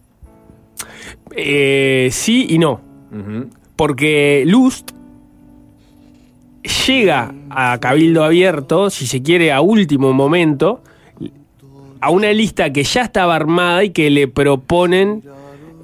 [1.36, 2.80] Eh, sí y no.
[3.76, 4.90] Porque Lust
[6.68, 10.82] llega a Cabildo Abierto, si se quiere, a último momento,
[12.00, 15.22] a una lista que ya estaba armada y que le proponen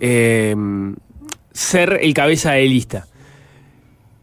[0.01, 0.55] eh,
[1.53, 3.07] ser el cabeza de lista.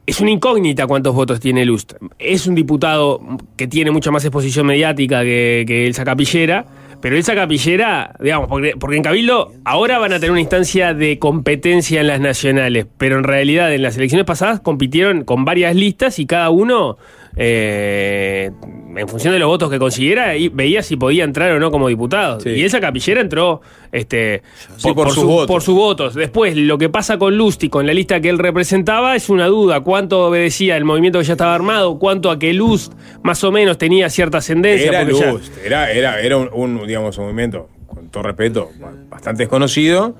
[0.06, 1.94] Es una incógnita cuántos votos tiene Lust.
[2.18, 3.22] Es un diputado
[3.56, 6.65] que tiene mucha más exposición mediática que, que Elsa Capillera,
[7.01, 12.01] pero Elsa Capillera, digamos, porque en Cabildo ahora van a tener una instancia de competencia
[12.01, 16.26] en las nacionales, pero en realidad en las elecciones pasadas compitieron con varias listas y
[16.26, 16.97] cada uno,
[17.35, 18.51] eh,
[18.95, 21.88] en función de los votos que consiguiera, y veía si podía entrar o no como
[21.88, 22.39] diputado.
[22.45, 23.61] Y Elsa Capillera entró
[23.91, 24.41] este,
[24.77, 25.47] Sí, por sus su- votos.
[25.47, 26.15] por sus votos.
[26.15, 29.81] Después, lo que pasa con Lusti, con la lista que él representaba, es una duda.
[29.81, 31.97] ¿Cuánto obedecía el movimiento que ya estaba armado?
[31.99, 32.93] ¿Cuánto a que Lust
[33.23, 34.88] más o menos tenía cierta ascendencia?
[34.89, 38.91] Era ya- Lust, era, era, era un, un, digamos, un movimiento, con todo respeto, ba-
[39.10, 40.15] bastante desconocido,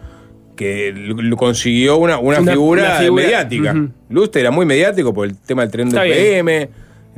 [0.56, 3.72] que consiguió una, una, Una- figura, una figura, mediática.
[3.74, 3.90] ujú.
[4.10, 6.70] Lust era muy mediático por el tema del tren del bien.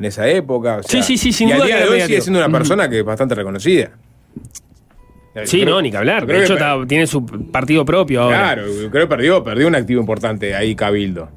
[0.02, 0.78] En esa época.
[0.78, 2.49] o sea, Sí, sí, sí, sin y duda al día de hoy sigue siendo una
[2.49, 3.91] persona que es bastante reconocida.
[5.45, 6.26] Sí, Creo- no, ni que hablar.
[6.26, 8.38] De hecho, que- tiene su partido propio ahora.
[8.56, 11.30] Claro, creo que perdió, perdió un activo importante ahí Cabildo.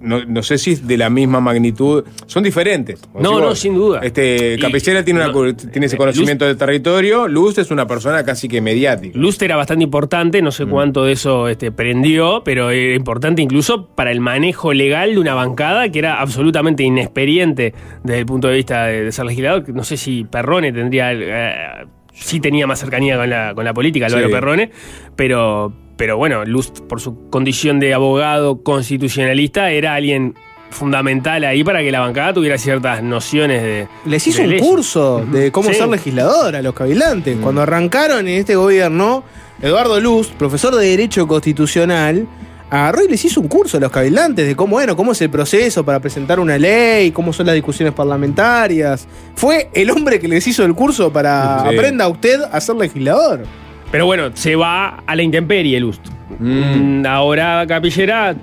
[0.00, 2.04] No, no sé si es de la misma magnitud.
[2.26, 3.00] Son diferentes.
[3.12, 4.00] Como No, no, sin duda.
[4.02, 7.28] Este, Y- Capillera tiene, una no, cu- tiene ese conocimiento del territorio.
[7.28, 9.18] Luz es una persona casi que mediática.
[9.18, 10.70] Lust era bastante importante, no sé Mm.
[10.70, 15.34] cuánto de eso este, prendió, pero era importante incluso para el manejo legal de una
[15.34, 19.68] bancada que era absolutamente inexperiente desde el punto de vista de, de ser legislador.
[19.68, 21.12] No sé si Perrone tendría.
[21.12, 24.32] eh, sí tenía más cercanía con la, con la política, Álvaro Sí.
[24.32, 24.70] Perrone,
[25.16, 30.34] pero, pero bueno, Lust, por su condición de abogado constitucionalista, era alguien
[30.70, 33.86] fundamental ahí para que la bancada tuviera ciertas nociones de.
[34.06, 34.66] Les hizo de un leyes.
[34.66, 35.74] curso de cómo Sí.
[35.74, 37.36] ser legislador a los cavilantes.
[37.36, 37.42] Mm.
[37.42, 39.24] Cuando arrancaron en este gobierno,
[39.60, 42.26] Eduardo Luz, profesor de Derecho Constitucional,
[42.70, 45.28] agarró y les hizo un curso a los cavilantes de cómo, bueno, cómo es el
[45.28, 49.06] proceso para presentar una ley, cómo son las discusiones parlamentarias.
[49.34, 51.74] Fue el hombre que les hizo el curso para Sí.
[51.76, 53.42] aprenda usted a ser legislador.
[53.90, 56.06] Pero bueno, se va a la intemperie Lust.
[56.38, 58.34] Mm, Ahora Capillera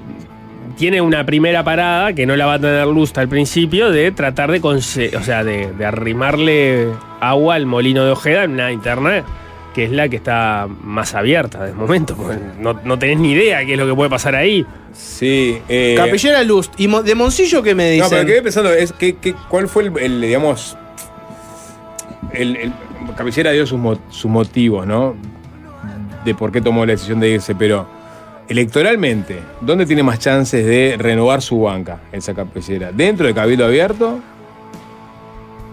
[0.77, 4.51] tiene una primera parada que no la va a tener Lust al principio de tratar
[4.51, 6.87] de, o sea, de, de arrimarle
[7.21, 9.23] agua al molino de Ojeda en una interna
[9.73, 12.15] que es la que está más abierta de momento.
[12.17, 14.65] porque No, no tenés ni idea qué es lo que puede pasar ahí.
[14.91, 15.59] Sí.
[15.69, 16.69] eh, Capillera Luz.
[16.77, 18.09] ¿Y de Moncillo qué me No, dicen?
[18.09, 20.75] pero quedé pensando, es que, que- ¿cuál fue el, el, digamos,
[22.33, 22.73] el, el-
[23.15, 25.15] Capillera dio sus, mo- sus motivos, ¿no?
[26.27, 27.87] De por qué tomó la decisión de irse, pero
[28.49, 32.91] electoralmente, ¿dónde tiene más chances de renovar su banca esa Capillera?
[32.91, 34.19] ¿Dentro de Cabildo Abierto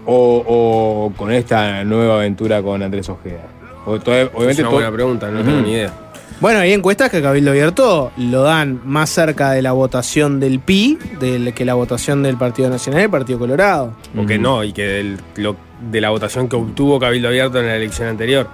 [0.05, 3.47] o, o con esta nueva aventura con Andrés Ojeda?
[3.85, 5.93] O todavía- obviamente es una buena pregunta, no tengo ni idea.
[6.39, 10.97] Bueno, hay encuestas que Cabildo Abierto lo dan más cerca de la votación del PI
[11.19, 13.93] del, que la votación del Partido Nacional y el Partido Colorado.
[14.17, 15.55] O que no, y que del- lo-
[15.91, 18.47] de la votación que obtuvo Cabildo Abierto en la elección anterior.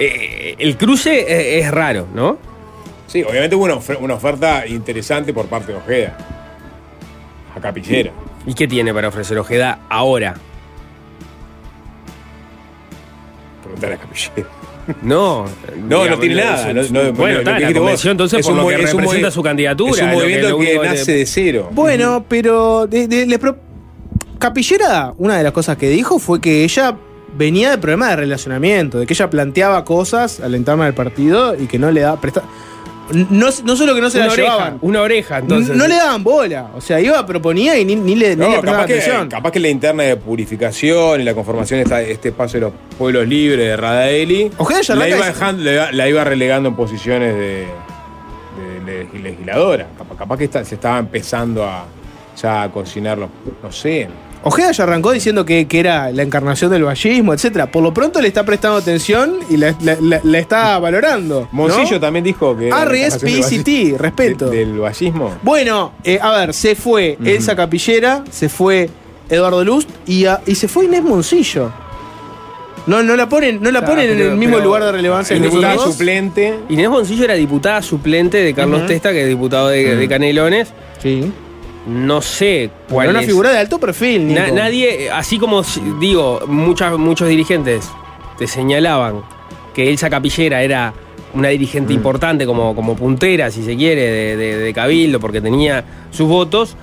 [0.00, 2.38] Eh, el cruce eh, es raro, ¿no?
[3.08, 6.16] Sí, obviamente hubo una, ofer- una oferta interesante por parte de Ojeda.
[7.56, 8.12] A Capillera.
[8.46, 10.34] ¿Y qué tiene para ofrecer Ojeda ahora?
[13.62, 14.48] Preguntar a Capillera.
[15.02, 16.72] No, No, digamos, no tiene nada.
[16.72, 18.94] no- es- no- bueno, está, la convención entonces es por un lo mo- que es
[18.94, 19.92] un representa movi- su candidatura.
[19.92, 21.68] Es un movimiento lo que, nace de cero.
[21.72, 23.58] Bueno, pero de- de- le pro-
[24.38, 26.96] Capillera, una de las cosas que dijo fue que ella
[27.36, 31.54] venía de problemas de relacionamiento, de que ella planteaba cosas a la interna del partido
[31.54, 32.20] y que no le daba.
[32.20, 32.42] presta-
[33.10, 35.74] no, no solo que no se una la oreja, llevaban, Una oreja, entonces.
[35.74, 36.68] no le daban bola.
[36.76, 39.28] O sea, iba, proponía y ni, ni le, ni No, le prestaba capaz que, atención.
[39.28, 43.26] capaz que la interna de purificación y la conformación de este espacio de los pueblos
[43.26, 47.66] libres de Radaeli Ojeda la iba, dejando- la, iba- la iba relegando en posiciones de,
[48.84, 49.86] de- de legisladora.
[49.96, 51.86] Capaz, capaz que está- se estaba empezando a
[52.40, 53.30] ya a cocinarlo.
[53.62, 54.06] No sé.
[54.44, 57.70] Ojeda ya arrancó diciendo que, que era la encarnación del vallismo, etcétera.
[57.70, 61.42] Por lo pronto le está prestando atención y la, la- la- la está valorando.
[61.42, 61.48] ¿no?
[61.52, 62.68] Moncillo también dijo que.
[62.68, 64.48] R.S.P.I.C.T., respeto.
[64.50, 65.34] de- del vallismo.
[65.42, 68.88] Bueno, eh, a ver, se fue Elsa Capillera, se fue
[69.28, 71.72] Eduardo Lust y, a- y se fue Inés Moncillo.
[72.86, 74.92] No, no la ponen, no la Claro, ponen en pero- el mismo pero- lugar de
[74.92, 76.54] relevancia que Diputada suplente.
[76.70, 78.86] Inés Boncillo era diputada suplente de Carlos.
[78.86, 80.68] Testa, que es diputado de, de Canelones.
[81.02, 81.30] Sí.
[81.88, 83.26] No sé cuál Era una es.
[83.26, 84.40] figura de alto perfil, Nico.
[84.40, 85.62] Na- nadie, así como
[85.98, 87.88] digo, muchas, muchos dirigentes
[88.38, 89.22] te señalaban
[89.74, 90.92] que Elsa Capillera era
[91.34, 95.84] una dirigente importante como, como puntera, si se quiere, de, de- de Cabildo, porque tenía
[96.10, 96.76] sus votos.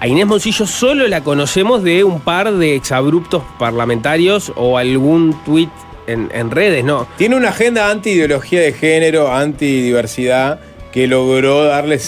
[0.00, 5.68] A Inés Moncillo solo la conocemos de un par de exabruptos parlamentarios o algún tuit
[6.06, 7.06] en, en redes, ¿no?
[7.18, 10.60] Tiene una agenda anti-ideología de género, anti-diversidad,
[10.92, 11.98] que logró darle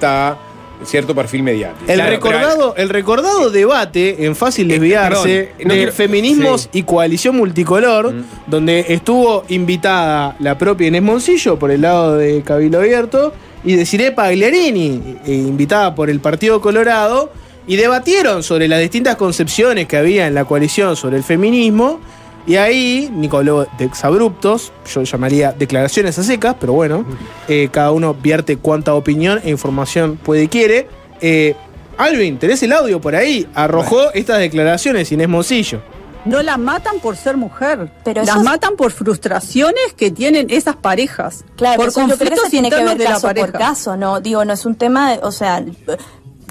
[0.00, 0.38] cierta,
[0.84, 1.84] cierto perfil mediático.
[1.90, 6.68] El Claro, recordado, el recordado debate en Fácil Desviarse perdón, no de quiero- Feminismos sí.
[6.74, 8.14] y Coalición Multicolor,
[8.46, 13.32] donde estuvo invitada la propia Inés Moncillo por el lado de Cabildo Abierto
[13.64, 17.32] y de Pagliarini, eh, invitada por el Partido Colorado,
[17.66, 21.98] y debatieron sobre las distintas concepciones que había en la coalición sobre el feminismo.
[22.46, 27.04] Y ahí, Nicoló de exabruptos, yo llamaría declaraciones a secas, pero bueno,
[27.48, 30.88] eh, cada uno vierte cuánta opinión e información puede y quiere.
[31.20, 31.54] Eh,
[31.98, 33.48] Alvin, tenés el audio por ahí.
[33.54, 35.80] Arrojó estas declaraciones Inés Moncillo.
[36.24, 41.44] No la matan por ser mujer, Pero las matan por frustraciones que tienen esas parejas.
[41.56, 43.58] Claro, por que conflictos tiene que ver de la caso por pareja.
[43.58, 45.64] caso, no, digo, no es un tema, de- o sea,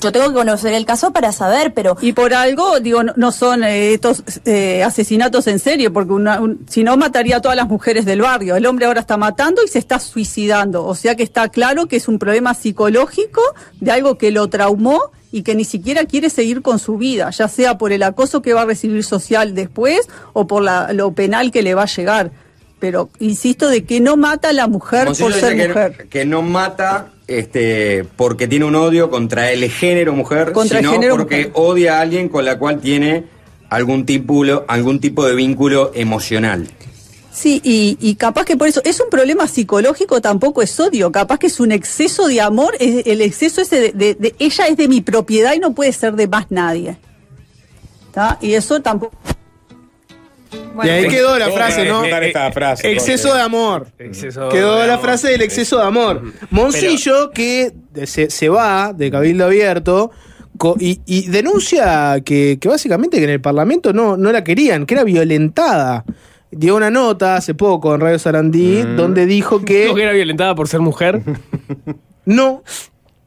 [0.01, 3.31] yo tengo que conocer el caso para saber, pero Y por algo, digo, no, no
[3.31, 7.67] son eh, estos eh, asesinatos en serio, porque un- si no mataría a todas las
[7.67, 8.55] mujeres del barrio.
[8.55, 10.85] El hombre ahora está matando y se está suicidando.
[10.85, 13.41] O sea que está claro que es un problema psicológico
[13.79, 14.99] de algo que lo traumó
[15.31, 18.53] y que ni siquiera quiere seguir con su vida, ya sea por el acoso que
[18.53, 22.31] va a recibir social después o por la- lo penal que le va a llegar.
[22.85, 26.07] Pero insisto de que no mata a la mujer por ser que, mujer.
[26.09, 30.93] que no mata este, porque tiene un odio contra el género mujer, Contra el sino
[30.93, 31.51] género porque mujer.
[31.55, 33.25] odia a alguien con la cual tiene
[33.69, 36.67] algún tipo, algún tipo de vínculo emocional.
[37.33, 41.39] Sí, y, y capaz que por eso es un problema psicológico, tampoco es odio, capaz
[41.39, 44.77] que es un exceso de amor, es el exceso ese de, de- de- ella es
[44.77, 46.97] de mi propiedad y no puede ser de más nadie.
[48.13, 48.37] ¿Tá?
[48.41, 49.17] Y eso tampoco...
[50.83, 52.01] y ahí quedó la frase, ¿no?
[52.01, 53.87] Contar esta frase, Exceso de amor.
[53.97, 55.05] Exceso Quedó de la amor.
[55.05, 56.21] frase del exceso de amor.
[56.49, 57.73] Moncillo, que
[58.05, 60.11] se, se va de Cabildo Abierto
[60.79, 64.93] y, y denuncia que, que básicamente que en el Parlamento no, no la querían, que
[64.95, 66.05] era violentada.
[66.51, 70.55] Dio una nota hace poco en Radio Sarandí donde dijo que ¿Dijo que era violentada
[70.55, 71.21] por ser mujer?
[72.25, 72.63] no,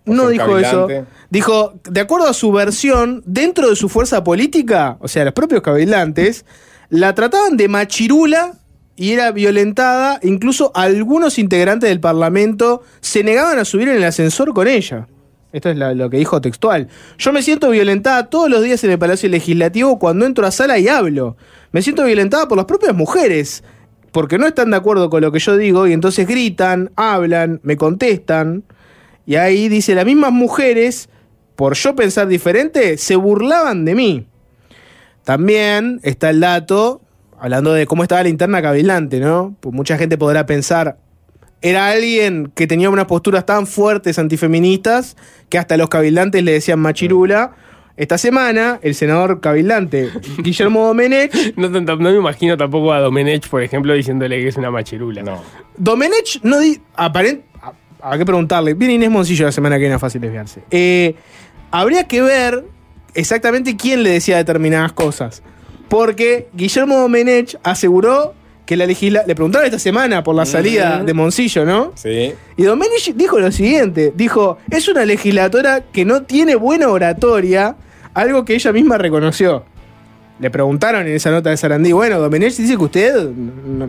[0.06, 0.88] no dijo eso.
[1.30, 5.60] Dijo, de acuerdo a su versión, dentro de su fuerza política, o sea, los propios
[5.60, 6.46] cabildantes,
[6.90, 8.52] la trataban de machirula
[8.96, 10.18] y era violentada.
[10.22, 15.06] Incluso algunos integrantes del Parlamento se negaban a subir en el ascensor con ella.
[15.52, 16.88] Esto es lo que dijo textual.
[17.16, 20.78] Yo me siento violentada todos los días en el Palacio Legislativo cuando entro a sala
[20.78, 21.36] y hablo.
[21.72, 23.64] Me siento violentada por las propias mujeres.
[24.12, 27.76] Porque no están de acuerdo con lo que yo digo y entonces gritan, hablan, me
[27.76, 28.64] contestan.
[29.26, 31.08] Y ahí dice, las mismas mujeres,
[31.56, 34.26] por yo pensar diferente, se burlaban de mí.
[35.28, 37.02] También está el dato,
[37.38, 39.54] hablando de cómo estaba la interna cabilante, ¿no?
[39.60, 40.96] Pues mucha gente podrá pensar,
[41.60, 45.18] era alguien que tenía unas posturas tan fuertes antifeministas
[45.50, 47.52] que hasta los cabildantes le decían machirula.
[47.98, 53.46] Esta semana, el senador cabildante Guillermo Domenech No, no- no me imagino tampoco a Domenech,
[53.50, 55.22] por ejemplo, diciéndole que es una machirula.
[55.22, 55.42] No.
[55.76, 56.80] Domenech no di.
[56.96, 58.72] Aparent, a- habrá que preguntarle.
[58.72, 60.62] Viene Inés Moncillo la semana que viene a Fácil Desviarse.
[60.70, 61.16] Eh,
[61.70, 62.64] habría que ver
[63.18, 65.42] exactamente quién le decía determinadas cosas.
[65.88, 68.34] Porque Guillermo Domenech aseguró
[68.66, 69.24] que la legisla.
[69.26, 71.92] Le preguntaron esta semana por la salida de Moncillo, ¿no?
[71.94, 72.34] Sí.
[72.56, 77.76] Y Domenech dijo lo siguiente: dijo, es una legislatora que no tiene buena oratoria,
[78.14, 79.64] algo que ella misma reconoció.
[80.40, 83.88] Le preguntaron en esa nota de Sarandí, bueno, Domenech dice que usted no-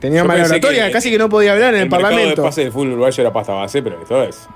[0.00, 2.42] tenía Yo mala oratoria, que casi que no podía hablar en el, mercado Parlamento.
[2.42, 4.48] de pase del fútbol uruguayo era pasta base, pero esto es.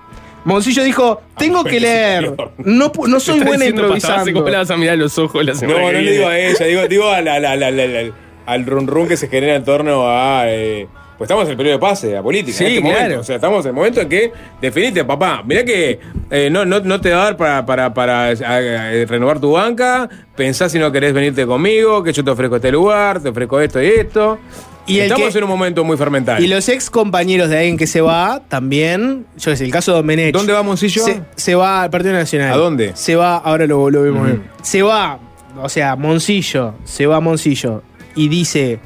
[0.45, 4.33] Moncillo dijo, tengo que leer, no, no soy buena improvisando.
[4.33, 6.39] ¿Cómo le vas a mirar los ojos la semana No, que no le digo a
[6.39, 8.13] ella, digo, digo a la- la- la- la- la-
[8.47, 10.45] al run run que se genera en torno a.
[10.47, 10.89] eh,
[11.19, 12.57] pues estamos en el periodo de pase de la política.
[12.57, 12.97] Sí, en este claro.
[13.01, 13.21] momento.
[13.21, 15.43] O sea, estamos en el momento en que definiste, papá.
[15.45, 16.01] Mirá que
[16.31, 20.09] eh, no, no, no te va a dar para, para, para eh, renovar tu banca.
[20.35, 23.83] Pensá si no querés venirte conmigo, que yo te ofrezco este lugar, te ofrezco esto
[23.83, 24.39] y esto.
[24.87, 26.43] Y estamos que- en un momento muy fermentado.
[26.43, 29.93] Y los ex compañeros de alguien que se va, también, yo qué sé, el caso
[29.93, 30.33] de Domenech.
[30.35, 31.05] ¿Dónde va Moncillo?
[31.05, 32.53] Se, se va al Partido Nacional.
[32.53, 32.93] ¿A dónde?
[32.95, 34.27] Se va, ahora lo, lo vemos Ujú.
[34.27, 34.43] bien.
[34.63, 35.19] Se va,
[35.63, 37.83] o sea, Moncillo, se va Moncillo
[38.17, 38.81] y dice,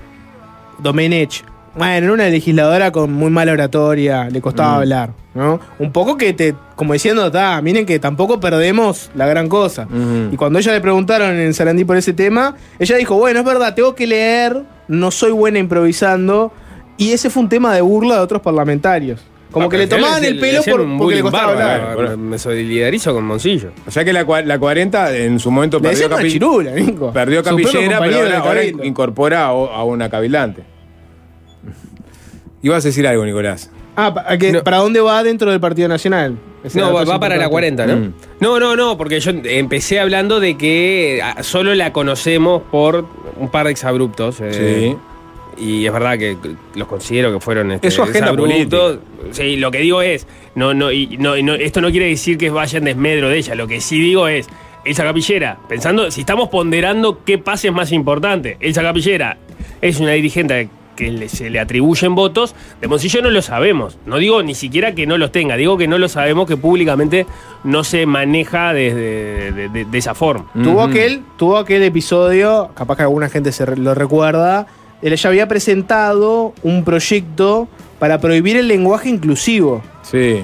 [0.79, 1.45] Domenech,
[1.77, 4.79] bueno, era una legisladora con muy mala oratoria, le costaba Mm.
[4.79, 5.61] hablar, ¿no?
[5.79, 7.31] Un poco que te, como diciendo,
[7.63, 9.89] miren que tampoco perdemos la gran cosa.
[10.31, 13.75] Y cuando ella le preguntaron en Sarandí por ese tema, ella dijo, bueno, es verdad,
[13.75, 16.53] tengo que leer, no soy buena improvisando.
[16.97, 19.21] Y ese fue un tema de burla de otros parlamentarios.
[19.51, 21.97] Como Ah, que le tomaban el pelo por- porque le costaba hablar.
[22.11, 23.71] Me- Me solidarizo con Moncillo.
[23.87, 27.13] O sea que la, la 40 en su momento perdió, decían una capi- chirula, Nico.
[27.13, 30.65] perdió capillera, pero ahora, incorpora a, a una cabildante.
[32.63, 33.71] Ibas a decir algo, Nicolás.
[33.97, 34.13] Ah,
[34.65, 36.37] ¿para dónde va dentro del Partido Nacional?
[36.65, 37.51] Ese No, va, para la importante.
[37.51, 37.97] 40, ¿no?
[37.97, 38.13] Mm.
[38.41, 43.07] No, no, no, porque yo empecé hablando de que ah, solo la conocemos por
[43.39, 44.39] un par de exabruptos.
[44.41, 44.97] eh,
[45.57, 46.37] Y es verdad que
[46.75, 48.99] los considero que fueron este, Es su agenda exabruptos.
[49.33, 50.27] Sí, lo que digo es,
[50.57, 53.39] no, no, y no, y no- esto no quiere decir que vaya en desmedro de
[53.39, 53.55] ella.
[53.55, 54.49] Lo que sí digo es,
[54.85, 59.37] Elsa Capillera, pensando, si estamos ponderando qué pase es más importante, Elsa Capillera
[59.81, 63.99] es una dirigente que le- se le atribuyen votos, de Moncillo no lo sabemos.
[64.07, 67.27] No digo ni siquiera que no los tenga, digo que no lo sabemos, que públicamente
[67.65, 70.47] no se maneja desde de, de- de esa forma.
[70.63, 74.67] Tuvo, aquel, tuvo aquel episodio, capaz que alguna gente se lo recuerda,
[75.03, 77.69] él ya había presentado un proyecto
[77.99, 79.83] para prohibir el lenguaje inclusivo.
[80.03, 80.41] Sí.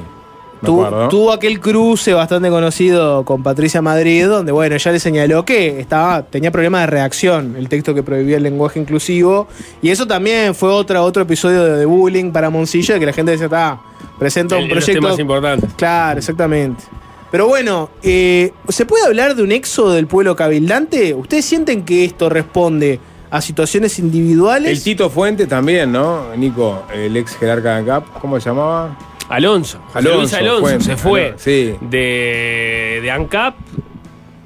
[0.60, 5.80] Tu- tuvo aquel cruce bastante conocido con Patricia Madrid, donde bueno, ella le señaló que
[5.80, 9.48] estaba, tenía problemas de reacción el texto que prohibía el lenguaje inclusivo.
[9.80, 13.12] Y eso también fue otra, otro episodio de, de bullying para Moncillo, de que la
[13.12, 13.80] gente decía, está,
[14.18, 15.00] presenta un El- proyecto.
[15.00, 15.70] temas importantes.
[15.76, 16.84] Claro, exactamente.
[17.30, 21.14] Pero bueno, eh, ¿se puede hablar de un éxodo del pueblo cabildante?
[21.14, 22.98] ¿Ustedes sienten que esto responde
[23.30, 24.70] a situaciones individuales?
[24.72, 26.34] El Tito Fuente también, ¿no?
[26.36, 28.98] Nico, el ex jerarca de ANCAP, ¿cómo se llamaba?
[29.30, 31.74] Alonso, José Luis Alonso se fue Alonso, Sí.
[31.80, 33.54] de, de ANCAP.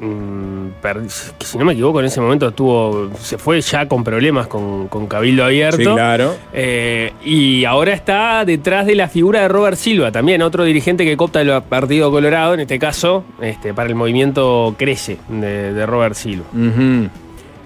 [0.01, 4.47] mm, per- si no me equivoco, en ese momento estuvo, se fue ya con problemas
[4.49, 5.79] con, con Cabildo Abierto.
[5.79, 6.35] Sí, claro.
[6.53, 11.17] Eh, y ahora está detrás de la figura de Robert Silva, también otro dirigente que
[11.17, 16.15] copta el Partido Colorado, en este caso, este, para el movimiento Crece de, de Robert
[16.17, 16.45] Silva.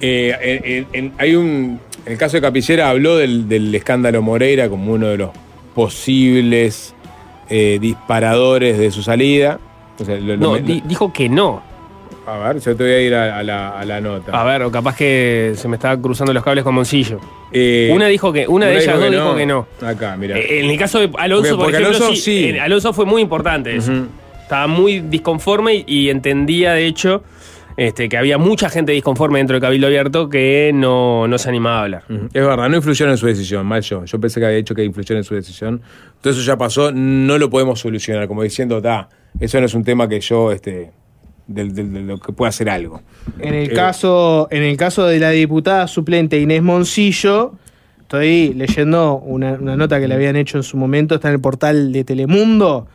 [0.00, 1.80] Eh, en- en- en- hay un.
[2.06, 5.30] En el caso de Capillera habló del, del escándalo Moreira como uno de los
[5.74, 6.94] posibles
[7.48, 9.58] eh, disparadores de su salida.
[10.00, 11.62] O sea, lo- lo- No, lo- di- dijo que no.
[12.26, 14.38] a ver, yo te voy a ir a, a la, a la nota.
[14.38, 17.18] A ver, o capaz que se me estaba cruzando los cables con Moncillo.
[17.52, 19.66] Eh, una dijo que, una, de ellas dos dijo que no.
[19.80, 20.38] Acá, mira.
[20.38, 22.58] Eh, En el caso de Alonso, Porque- por porque ejemplo, Alonso sí, sí.
[22.58, 23.92] Alonso fue muy importante eso.
[24.42, 27.22] Estaba muy disconforme y, y entendía, de hecho,
[27.78, 31.78] este, que había mucha gente disconforme dentro del Cabildo Abierto que no, no se animaba
[31.78, 32.02] a hablar.
[32.08, 34.04] Es verdad, no influyeron en su decisión, mal yo.
[34.04, 35.80] Yo pensé que había dicho que influyeron en su decisión.
[36.20, 39.84] Todo eso ya pasó, no lo podemos solucionar, como diciendo, ta, eso no es un
[39.84, 40.90] tema que yo, este,
[41.46, 43.00] de, lo que pueda hacer algo.
[43.38, 47.52] En el, Eh, caso, en el caso de la diputada suplente Inés Moncillo,
[48.00, 51.40] estoy leyendo una, una nota que le habían hecho en su momento, está en el
[51.40, 52.88] portal de Telemundo.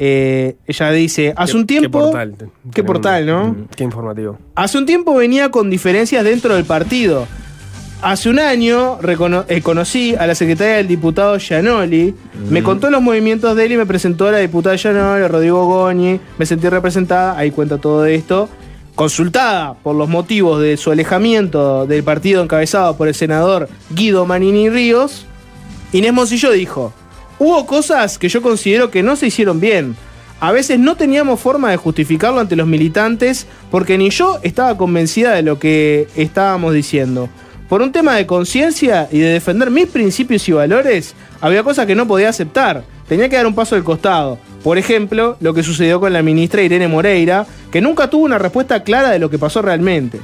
[0.00, 1.98] Eh, ella dice, hace un tiempo...
[1.98, 2.34] Qué portal.
[2.72, 3.56] Qué portal, ¿no?
[3.76, 4.38] Qué informativo.
[4.54, 7.26] Hace un tiempo venía con diferencias dentro del partido.
[8.00, 12.14] Hace un año recono- eh, conocí a la secretaria del diputado Gianoli,
[12.48, 16.20] me contó los movimientos de él y me presentó a la diputada Gianoli, Rodrigo Goñi,
[16.38, 18.48] me sentí representada, ahí cuenta todo esto.
[18.94, 24.70] Consultada por los motivos de su alejamiento del partido encabezado por el senador Guido Manini
[24.70, 25.26] Ríos,
[25.92, 26.92] Inés Moncillo dijo,
[27.38, 29.96] hubo cosas que yo considero que no se hicieron bien.
[30.40, 35.34] A veces no teníamos forma de justificarlo ante los militantes porque ni yo estaba convencida
[35.34, 37.28] de lo que estábamos diciendo.
[37.68, 41.94] Por un tema de conciencia y de defender mis principios y valores, había cosas que
[41.94, 42.84] no podía aceptar.
[43.08, 44.38] Tenía que dar un paso al costado.
[44.62, 48.82] Por ejemplo, lo que sucedió con la ministra Irene Moreira, que nunca tuvo una respuesta
[48.84, 50.20] clara de lo que pasó realmente.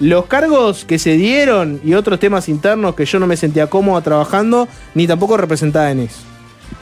[0.00, 4.00] Los cargos que se dieron y otros temas internos que yo no me sentía cómodo
[4.02, 6.31] trabajando, ni tampoco representaba en eso.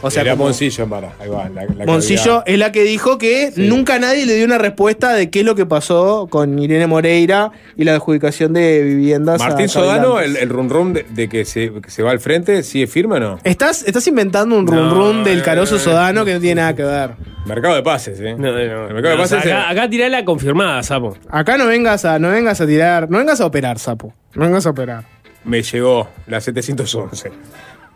[0.02, 1.48] O sea, Era como- Moncillo, para, ahí va.
[1.48, 4.58] la- la que Moncillo había- es la que dijo que nunca nadie le dio una
[4.58, 9.40] respuesta de qué es lo que pasó con Irene Moreira y la adjudicación de viviendas.
[9.40, 12.20] a Martín Sodano, el, el rum rum de, de que, se, que se va al
[12.20, 13.38] frente, ¿sigue firme o no?
[13.44, 17.10] Estás, estás inventando un rum rum del caroso Sodano que no tiene nada que ver.
[17.46, 18.34] Mercado de pases, ¿eh?
[18.38, 18.88] No, no, El no.
[18.94, 19.52] mercado de O sea, pases.
[19.52, 21.16] acá, acá tirá la confirmada, Sapo.
[21.30, 24.12] Acá no vengas a, no vengas a tirar, no vengas a operar, sapo.
[24.34, 25.04] No vengas a operar.
[25.44, 27.32] Me llegó la 711.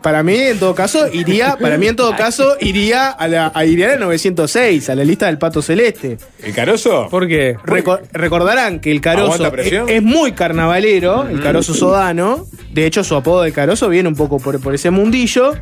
[0.01, 3.65] Para mí, en todo caso, iría, para mí, en todo caso, iría a la, a,
[3.65, 6.17] iría a la 906, a la lista del pato celeste.
[6.43, 7.07] ¿El Caroso?
[7.09, 7.57] ¿Por qué?
[7.65, 9.89] Reco- recordarán que el Caroso ¿Aguanta es, presión?
[9.89, 12.45] es muy carnavalero, el Caroso Sodano.
[12.71, 15.53] De hecho, su apodo de Caroso viene un poco por, por ese mundillo.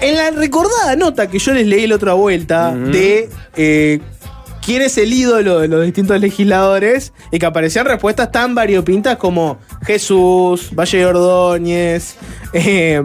[0.00, 4.00] En la recordada nota que yo les leí la otra vuelta de eh,
[4.64, 9.58] quién es el ídolo de los distintos legisladores y que aparecían respuestas tan variopintas como
[9.86, 12.16] Jesús, Valle de Ordóñez,
[12.52, 13.02] eh,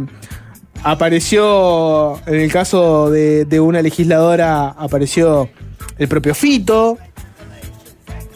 [0.84, 5.50] apareció, en el caso de, de una legisladora, apareció
[5.98, 6.98] el propio Fito.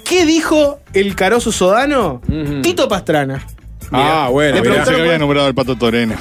[0.03, 2.21] ¿Qué dijo el carozo sodano?
[2.61, 3.45] Tito Pastrana.
[3.91, 4.73] Ah, bueno, Le mirá.
[4.73, 6.15] preguntaron- había nombrado al Pato Torena.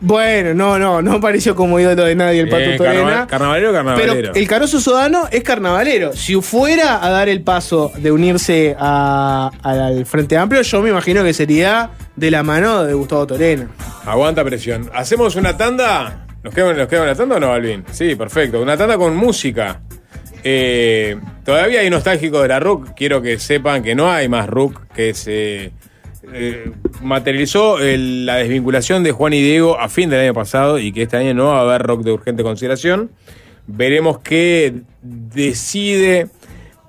[0.00, 2.94] Bueno, no, no, no apareció como ídolo de nadie el Pato Bien, Torena.
[3.02, 4.12] carnaval- carnavalero, carnavalero.
[4.14, 6.12] Pero el Caroso Sodano es carnavalero.
[6.12, 11.24] Si fuera a dar el paso de unirse a- al Frente Amplio, yo me imagino
[11.24, 13.66] que sería de la mano de Gustavo Torena.
[14.06, 14.88] Aguanta presión.
[14.94, 16.26] ¿Hacemos una tanda?
[16.44, 17.84] ¿Nos queda, ¿Nos queda una tanda o no, Alvin?
[17.90, 18.62] Sí, perfecto.
[18.62, 19.80] Una tanda con música.
[20.44, 22.94] Eh, todavía hay nostálgicos de la RUC.
[22.94, 25.72] Quiero que sepan que no hay más RUC, que se
[26.32, 26.70] eh,
[27.02, 31.16] materializó la desvinculación de Juan y Diego a fin del año pasado y que este
[31.16, 33.10] año no va a haber rock de urgente consideración.
[33.66, 36.28] Veremos qué decide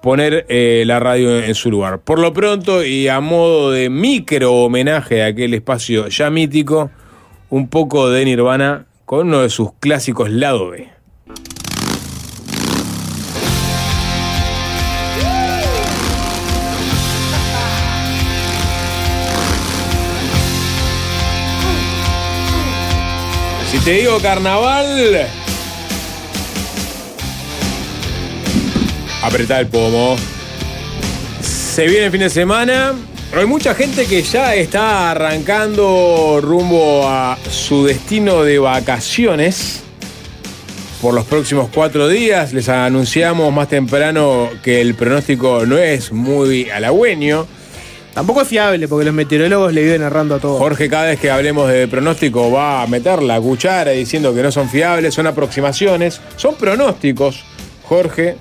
[0.02, 2.00] poner eh, la radio en su lugar.
[2.00, 6.90] Por lo pronto, y a modo de micro homenaje a aquel espacio ya mítico,
[7.50, 10.99] un poco de Nirvana con uno de sus clásicos lado B.
[23.90, 25.28] te digo carnaval,
[29.24, 30.16] apretá el pomo.
[31.42, 32.94] Se viene el fin de semana.
[33.36, 39.82] Hay mucha gente que ya está arrancando rumbo a su destino de vacaciones.
[41.02, 46.70] Por los próximos cuatro días les anunciamos más temprano que el pronóstico no es muy
[46.70, 47.48] halagüeño.
[48.20, 50.60] Tampoco es fiable porque los meteorólogos le viven narrando a todos.
[50.60, 54.52] Jorge, cada vez que hablemos de pronóstico, va a meter la cuchara diciendo que no
[54.52, 57.46] son fiables, son aproximaciones, son pronósticos.
[57.86, 58.36] Jorge,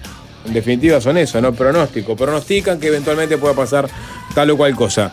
[0.47, 2.17] en definitiva, son eso, no pronóstico.
[2.17, 3.89] Pronostican que eventualmente pueda pasar
[4.35, 5.13] tal o cual cosa.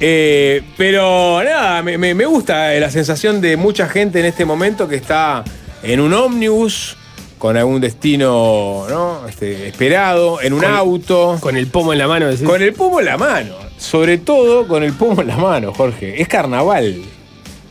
[0.00, 4.88] Eh, pero nada, me, me- me gusta la sensación de mucha gente en este momento
[4.88, 5.44] que está
[5.82, 6.96] en un ómnibus
[7.36, 9.28] con algún destino ¿no?
[9.28, 11.36] este, esperado, en un Con- auto.
[11.40, 12.26] Con el pomo en la mano.
[12.28, 12.46] decís.
[12.46, 13.67] Con el pomo en la mano.
[13.78, 16.20] Sobre todo con el pomo en la mano, Jorge.
[16.20, 17.00] Es carnaval.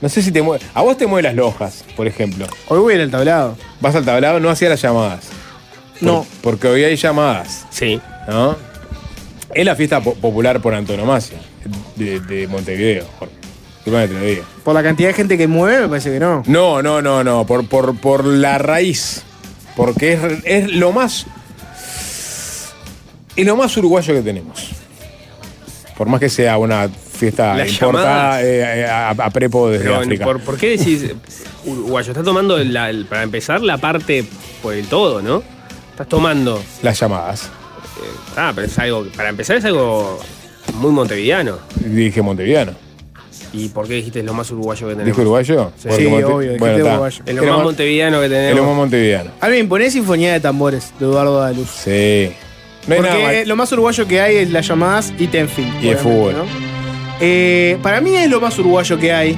[0.01, 0.63] No sé si te mueve.
[0.73, 2.45] A vos te mueve las lojas, por ejemplo.
[2.69, 3.57] Hoy voy ir al tablado.
[3.81, 5.25] Vas al tablado, no hacía las llamadas.
[6.01, 6.23] No.
[6.41, 7.65] Por- porque hoy hay llamadas.
[7.71, 7.99] Sí.
[8.27, 8.55] ¿No?
[9.53, 11.39] Es la fiesta po- popular por antonomasia
[11.95, 13.33] de, de Montevideo, Jorge.
[13.83, 14.43] Te lo diga.
[14.65, 16.43] Por la cantidad de gente que mueve, me parece que no.
[16.45, 17.45] No, no, no, no.
[17.45, 19.23] Por, por, por la raíz.
[19.77, 21.25] Porque es, es lo más.
[23.35, 24.71] Es lo más uruguayo que tenemos.
[25.97, 28.43] Por más que sea una fiesta Las importada llamadas.
[28.43, 30.23] eh, a, a prepo desde Pero, África.
[30.25, 31.05] ¿por, por qué decís
[31.65, 32.11] uruguayo?
[32.11, 34.23] Estás tomando, la- el- para empezar, la parte
[34.61, 35.41] por el todo, ¿no?
[35.91, 36.61] Estás tomando.
[36.83, 37.49] Las llamadas.
[38.35, 39.07] ah, pero es algo.
[39.15, 40.19] Para empezar, es algo
[40.75, 41.57] muy montevideano.
[41.83, 42.73] Dije montevideano.
[43.53, 45.05] ¿Y por qué dijiste es lo más uruguayo que tenemos?
[45.07, 45.71] ¿Dijo uruguayo?
[45.81, 47.23] Sí, Monte- obvio, dijiste uruguayo.
[47.25, 48.67] Es lo más mon- montevideano que Es lo tenemos.
[48.67, 49.31] más montevideano.
[49.39, 51.69] Alvin, poné Sinfonía de Tambores de Eduardo Daluz.
[51.69, 52.31] Sí.
[52.87, 53.47] No hay nada Porque más.
[53.47, 55.83] lo más uruguayo que hay es las llamadas y Tenfield.
[55.83, 56.33] Y el fútbol.
[56.37, 56.45] ¿no?
[57.19, 59.37] Eh, para mí es lo más uruguayo que hay.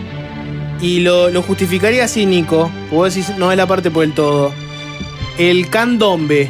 [0.81, 2.71] Y lo, lo justificaría así, Nico.
[2.91, 4.53] Vos decís, no es la parte por el todo.
[5.37, 6.49] El candombe.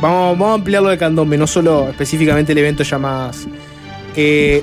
[0.00, 3.46] Vamos, vamos a ampliarlo de candombe, no solo específicamente el evento llamadas.
[4.16, 4.62] Eh,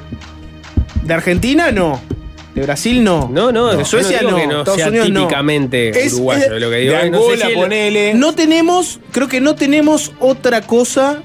[1.04, 2.02] de Argentina, no.
[2.58, 3.30] De Brasil, no.
[3.32, 4.32] No, no, de Suecia, no.
[4.32, 4.38] no.
[4.48, 5.20] no Estados sea Unidos, no.
[5.22, 6.56] típicamente Es- uruguayo.
[6.56, 8.14] es- lo que digo de es, no sé Angola, si el- ponele.
[8.16, 11.22] No tenemos, creo que no tenemos otra cosa.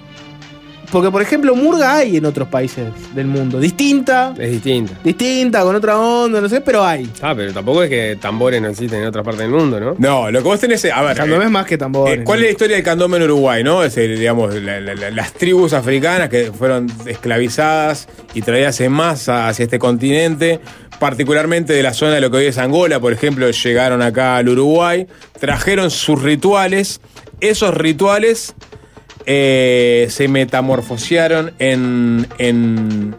[0.93, 3.59] Porque, por ejemplo, Murga hay en otros países del mundo.
[3.59, 4.93] Distinta, Es distinto.
[5.03, 7.11] distinta, con otra onda, no sé, pero hay.
[7.23, 9.95] Ah, pero tampoco es que tambores no existen en otra parte del mundo, ¿no?
[9.99, 10.93] No, lo que vos tenés es.
[10.93, 11.17] A ver.
[11.17, 12.19] Candombe eh, es más que tambores.
[12.21, 13.65] Eh, ¿Cuál es la historia del candombe en Uruguay?
[13.65, 13.83] ¿no?
[13.83, 18.93] Es, el, digamos, la- la- la- las tribus africanas que fueron esclavizadas y traídas en
[18.93, 20.61] masa hacia este continente,
[20.99, 24.49] particularmente de la zona de lo que hoy es Angola, por ejemplo, llegaron acá al
[24.51, 25.07] Uruguay,
[25.41, 27.01] trajeron sus rituales,
[27.41, 28.55] esos rituales
[29.27, 33.15] eh, se metamorfosearon en, en,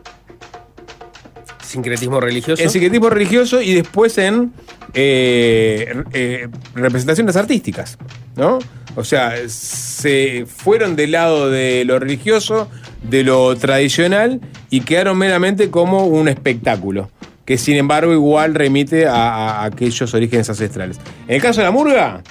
[1.62, 2.62] Sincretismo religioso.
[2.62, 4.54] en sincretismo religioso y después en
[4.94, 7.98] eh, eh, representaciones artísticas,
[8.36, 8.60] ¿no?
[8.96, 12.70] O sea, se fueron del lado de lo religioso,
[13.02, 14.40] de lo tradicional
[14.70, 17.10] y quedaron meramente como un espectáculo,
[17.44, 21.00] que sin embargo igual remite a, a aquellos orígenes ancestrales.
[21.28, 22.22] En el caso de la murga,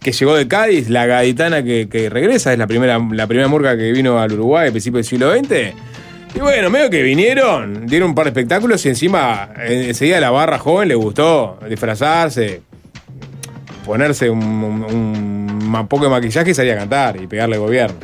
[0.00, 3.76] que llegó de Cádiz, la gaditana que, que regresa, es la primera, la primera murga
[3.76, 5.74] que vino al Uruguay a principios del siglo XX.
[6.34, 10.20] Y bueno, medio que vinieron, dieron un par de espectáculos y encima en- enseguida a
[10.20, 12.62] la barra joven le gustó disfrazarse,
[13.84, 15.42] ponerse un, un-
[15.88, 17.96] poco de maquillaje y salir a cantar y pegarle al gobierno.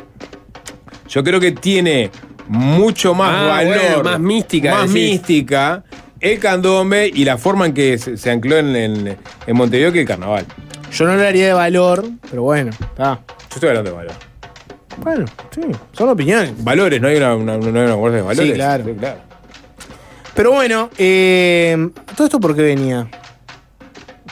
[1.07, 2.09] Yo creo que tiene
[2.47, 5.11] mucho más Ah, valor, bueno, más mística, más decís.
[5.11, 5.83] mística
[6.19, 10.01] el candombe y la forma en que se, se ancló en, en- en Montevideo que
[10.01, 10.45] el carnaval.
[10.91, 13.19] Yo no le haría de valor, pero bueno, está.
[13.27, 14.13] Yo estoy hablando de valor.
[14.97, 15.61] Bueno, sí,
[15.93, 16.51] son opiniones.
[16.63, 18.49] Valores, no hay una, una, no hay una bolsa de valores.
[18.49, 18.83] Sí, claro.
[18.85, 19.19] Sí, claro.
[20.35, 23.07] Pero bueno, eh, ¿todo esto por qué venía?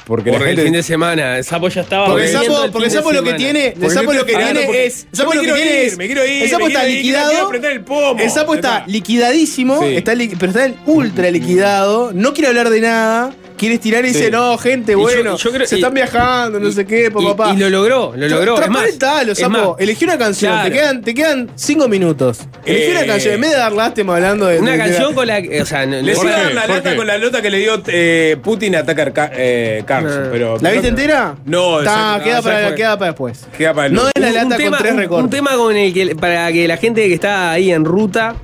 [0.06, 1.38] Porque Por la el fin de semana.
[1.38, 2.08] El sapo ya estaba.
[2.08, 3.38] Porque sapo, el porque sapo lo que semana.
[3.38, 5.46] tiene, el Porque sapo lo que tiene Ah, porque es, el sapo me lo que
[5.48, 8.20] quiero tiene ir, es- me quiero ir, el sapo está liquidado, el pomo.
[8.22, 8.88] el sapo está está.
[8.92, 9.96] liquidadísimo, Sí.
[9.98, 14.14] está li- pero está ultra liquidado, no quiere hablar de nada, quiere estirar y Sí.
[14.20, 17.10] dice, no, gente, Y bueno, yo creo- se y- están viajando, no sé qué, Y,
[17.26, 17.54] papá.
[17.54, 18.54] y lo logró, lo logró.
[18.54, 19.76] Más, Transparentalo, sapo.
[19.80, 20.70] Elegí una canción, claro.
[20.70, 22.40] te, quedan, te quedan cinco minutos.
[22.66, 24.60] Elegí Eh, una canción, en vez de dar lástima hablando de.
[24.60, 25.62] Una de- canción con la que.
[25.62, 27.58] O sea, no- Le no- sigo dando la ¿Por lata con la nota que le
[27.60, 30.24] dio eh, Putin a Tucker eh, Carlson.
[30.26, 30.32] No.
[30.32, 31.36] Pero, ¿La viste entera?
[31.46, 33.46] No, Está, esa- queda, para, queda para después.
[33.58, 35.24] queda para el No es la lata un con tema, tres recortes.
[35.26, 36.16] Un tema con el que.
[36.16, 38.36] Para que la gente que está ahí en ruta.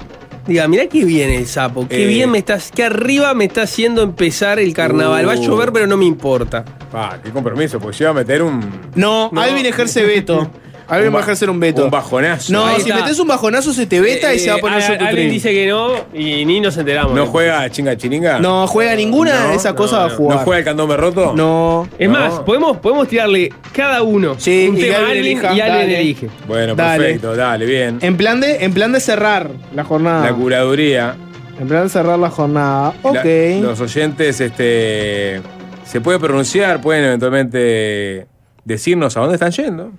[0.48, 2.08] Diga, mirá qué bien el sapo, qué Eh.
[2.08, 5.28] bien me estás, qué arriba me está haciendo empezar el carnaval.
[5.28, 5.44] Va a Uh.
[5.44, 6.66] llover, pero no me importa.
[6.92, 8.60] Pa, qué compromiso, pues yo iba a meter un.
[8.96, 9.42] No, No.
[9.42, 10.52] Alvin ejerce veto.
[11.02, 11.86] Un va a ejercer un veto.
[11.86, 12.54] Un bajonazo.
[12.54, 13.02] No, Ahí si está.
[13.02, 15.30] metes un bajonazo se te veta y se va a poner Eh, yo tu Alguien
[15.32, 17.14] dice que no y ni nos enteramos.
[17.14, 18.40] ¿No juega chinga chiringa?
[18.40, 20.16] No juega ninguna No, de esas no, cosas va a no.
[20.16, 20.38] jugar.
[20.40, 21.34] ¿No juega el candombe roto?
[21.36, 21.88] No.
[21.98, 22.20] Es No.
[22.20, 25.62] más, podemos, podemos tirarle cada uno Sí, un y tema a Alvin Alvin elija, y
[25.62, 26.00] Alvin dale.
[26.02, 26.30] elige.
[26.48, 27.04] Bueno, Dale.
[27.04, 27.98] perfecto, dale, bien.
[28.02, 30.26] En plan de, en plan de cerrar la jornada.
[30.26, 31.16] La curaduría.
[31.60, 32.94] En plan de cerrar la jornada.
[33.04, 33.26] La- Ok.
[33.62, 35.42] los oyentes, este.
[35.86, 38.26] Se puede pronunciar, pueden eventualmente
[38.66, 39.92] decirnos a dónde están yendo.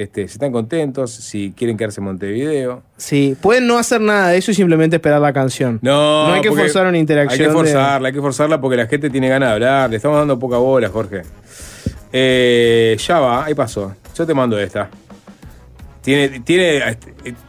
[0.00, 2.82] Este, si están contentos, si quieren quedarse en Montevideo.
[2.96, 5.78] Sí, pueden no hacer nada de eso y simplemente esperar la canción.
[5.82, 8.78] No, No hay que forzar una interacción Hay que de- forzarla, hay que forzarla porque
[8.78, 9.90] la gente tiene ganas de hablar.
[9.90, 11.20] Le estamos dando poca bola, Jorge.
[12.12, 13.94] Eh, ya va, ahí pasó.
[14.16, 14.88] Yo te mando esta.
[16.00, 16.96] Tiene, tiene,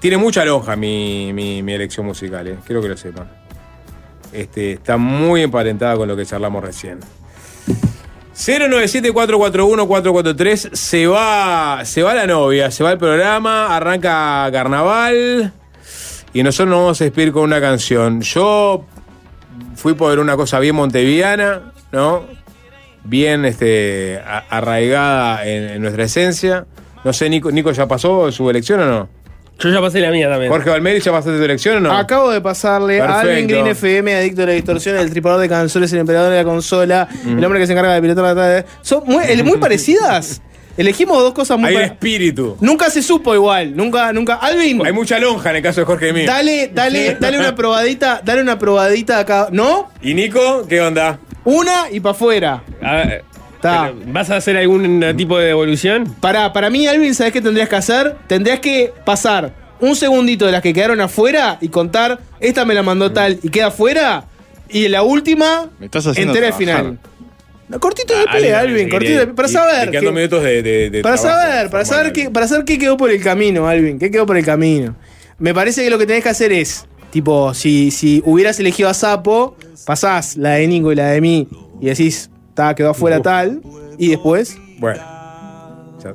[0.01, 2.57] tiene mucha lonja mi, mi, mi elección musical, eh.
[2.67, 3.29] quiero que lo sepan.
[4.33, 6.99] Este, está muy emparentada con lo que charlamos recién.
[8.41, 15.53] 097-441-443 se va, se va la novia, se va el programa, arranca carnaval
[16.33, 18.21] y nosotros nos vamos a despedir con una canción.
[18.21, 18.83] Yo
[19.75, 22.23] fui por una cosa bien monteviana, ¿no?
[23.03, 24.19] Bien este,
[24.49, 26.65] arraigada en, en nuestra esencia.
[27.03, 29.20] No sé, Nico, Nico, ¿ya pasó su elección o no?
[29.61, 30.51] Yo ya pasé la mía también.
[30.51, 31.91] Jorge Valmeri, ¿ya pasaste tu elección o no?
[31.97, 33.53] Acabo de pasarle a Alvin Perfecto.
[33.53, 37.07] Green FM, adicto a la distorsión, el tripador de canciones, el emperador de la consola,
[37.25, 38.65] el hombre que se encarga de pilotar la tarde.
[38.81, 40.41] Son muy, el- muy parecidas.
[40.77, 42.57] Elegimos dos cosas muy Hay un espíritu.
[42.61, 43.75] Nunca se supo igual.
[43.75, 44.35] Nunca, nunca.
[44.35, 46.25] Alvin, Hay mucha lonja en el caso de Jorge y mí.
[46.25, 49.49] dale, dale, dale una probadita, dale una probadita acá.
[49.51, 49.91] ¿No?
[50.01, 50.65] ¿Y Nico?
[50.69, 51.19] ¿Qué onda?
[51.43, 52.63] Una y para afuera.
[52.81, 53.25] A ver,
[54.07, 56.05] ¿Vas a hacer algún tipo de evolución?
[56.19, 58.15] Para, para mí, Alvin, ¿sabes qué tendrías que hacer?
[58.27, 62.83] Tendrías que pasar un segundito de las que quedaron afuera y contar, esta me la
[62.83, 64.25] mandó tal y queda afuera.
[64.69, 66.83] Y la última, Me estás haciendo entera trabajar.
[66.85, 66.99] final.
[67.67, 69.27] No, cortito de Ah, pie, Alvin cortito de.
[69.27, 69.47] Para.
[69.47, 69.87] Y- saber.
[69.87, 72.65] y quedando qué- minutos de, de- de para trabajo saber, para saber, qué, para saber
[72.65, 73.97] qué quedó por el camino, Alvin.
[73.99, 74.95] ¿Qué quedó por el camino?
[75.39, 78.93] Me parece que lo que tenés que hacer es, tipo, si, si hubieras elegido a
[78.93, 79.55] Sapo,
[79.85, 81.47] pasás la de Nico y la de mí
[81.81, 82.29] y decís,
[82.67, 83.23] ta, quedó afuera Uf.
[83.23, 83.61] tal,
[83.97, 84.57] y después.
[84.79, 85.01] Bueno.
[86.03, 86.13] Ya-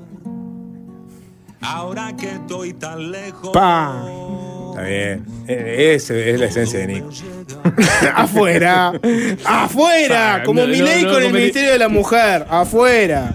[3.52, 4.06] ¡Pam!
[4.70, 5.24] Está bien.
[5.48, 7.08] Eh, Esa es la esencia de Nico.
[8.14, 8.92] ¡Afuera!
[9.44, 10.42] ¡Afuera!
[10.44, 12.46] Como no, mi ley no, con el Ministerio de la Mujer.
[12.50, 13.34] ¡Afuera!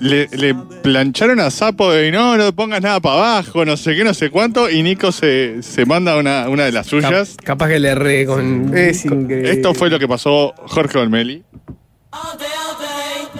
[0.00, 4.04] Le, le plancharon a Sapo de no, no pongas nada para abajo, no sé qué,
[4.04, 7.30] no sé cuánto, y Nico se, se manda una, una de las suyas.
[7.36, 8.76] Cap- capaz que le erré con.
[8.76, 9.50] Es increíble.
[9.50, 11.42] Esto fue lo que pasó Jorge Olmeli.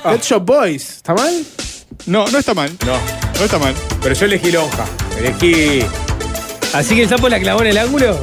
[0.02, 0.96] Pet Shop Boys.
[0.96, 1.32] ¿Está mal?
[2.06, 2.70] No, no está mal.
[2.86, 2.96] No.
[3.38, 3.74] No está mal.
[4.02, 4.84] Pero yo elegí lonja.
[5.18, 5.84] Elegí.
[6.74, 8.18] Así que el sapo la clavó en el ángulo.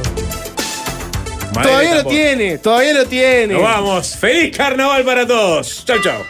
[1.54, 3.54] Madre Todavía lo tiene, todavía lo tiene.
[3.54, 4.16] Nos vamos.
[4.16, 5.84] ¡Feliz carnaval para todos!
[5.86, 6.22] Chau, chau.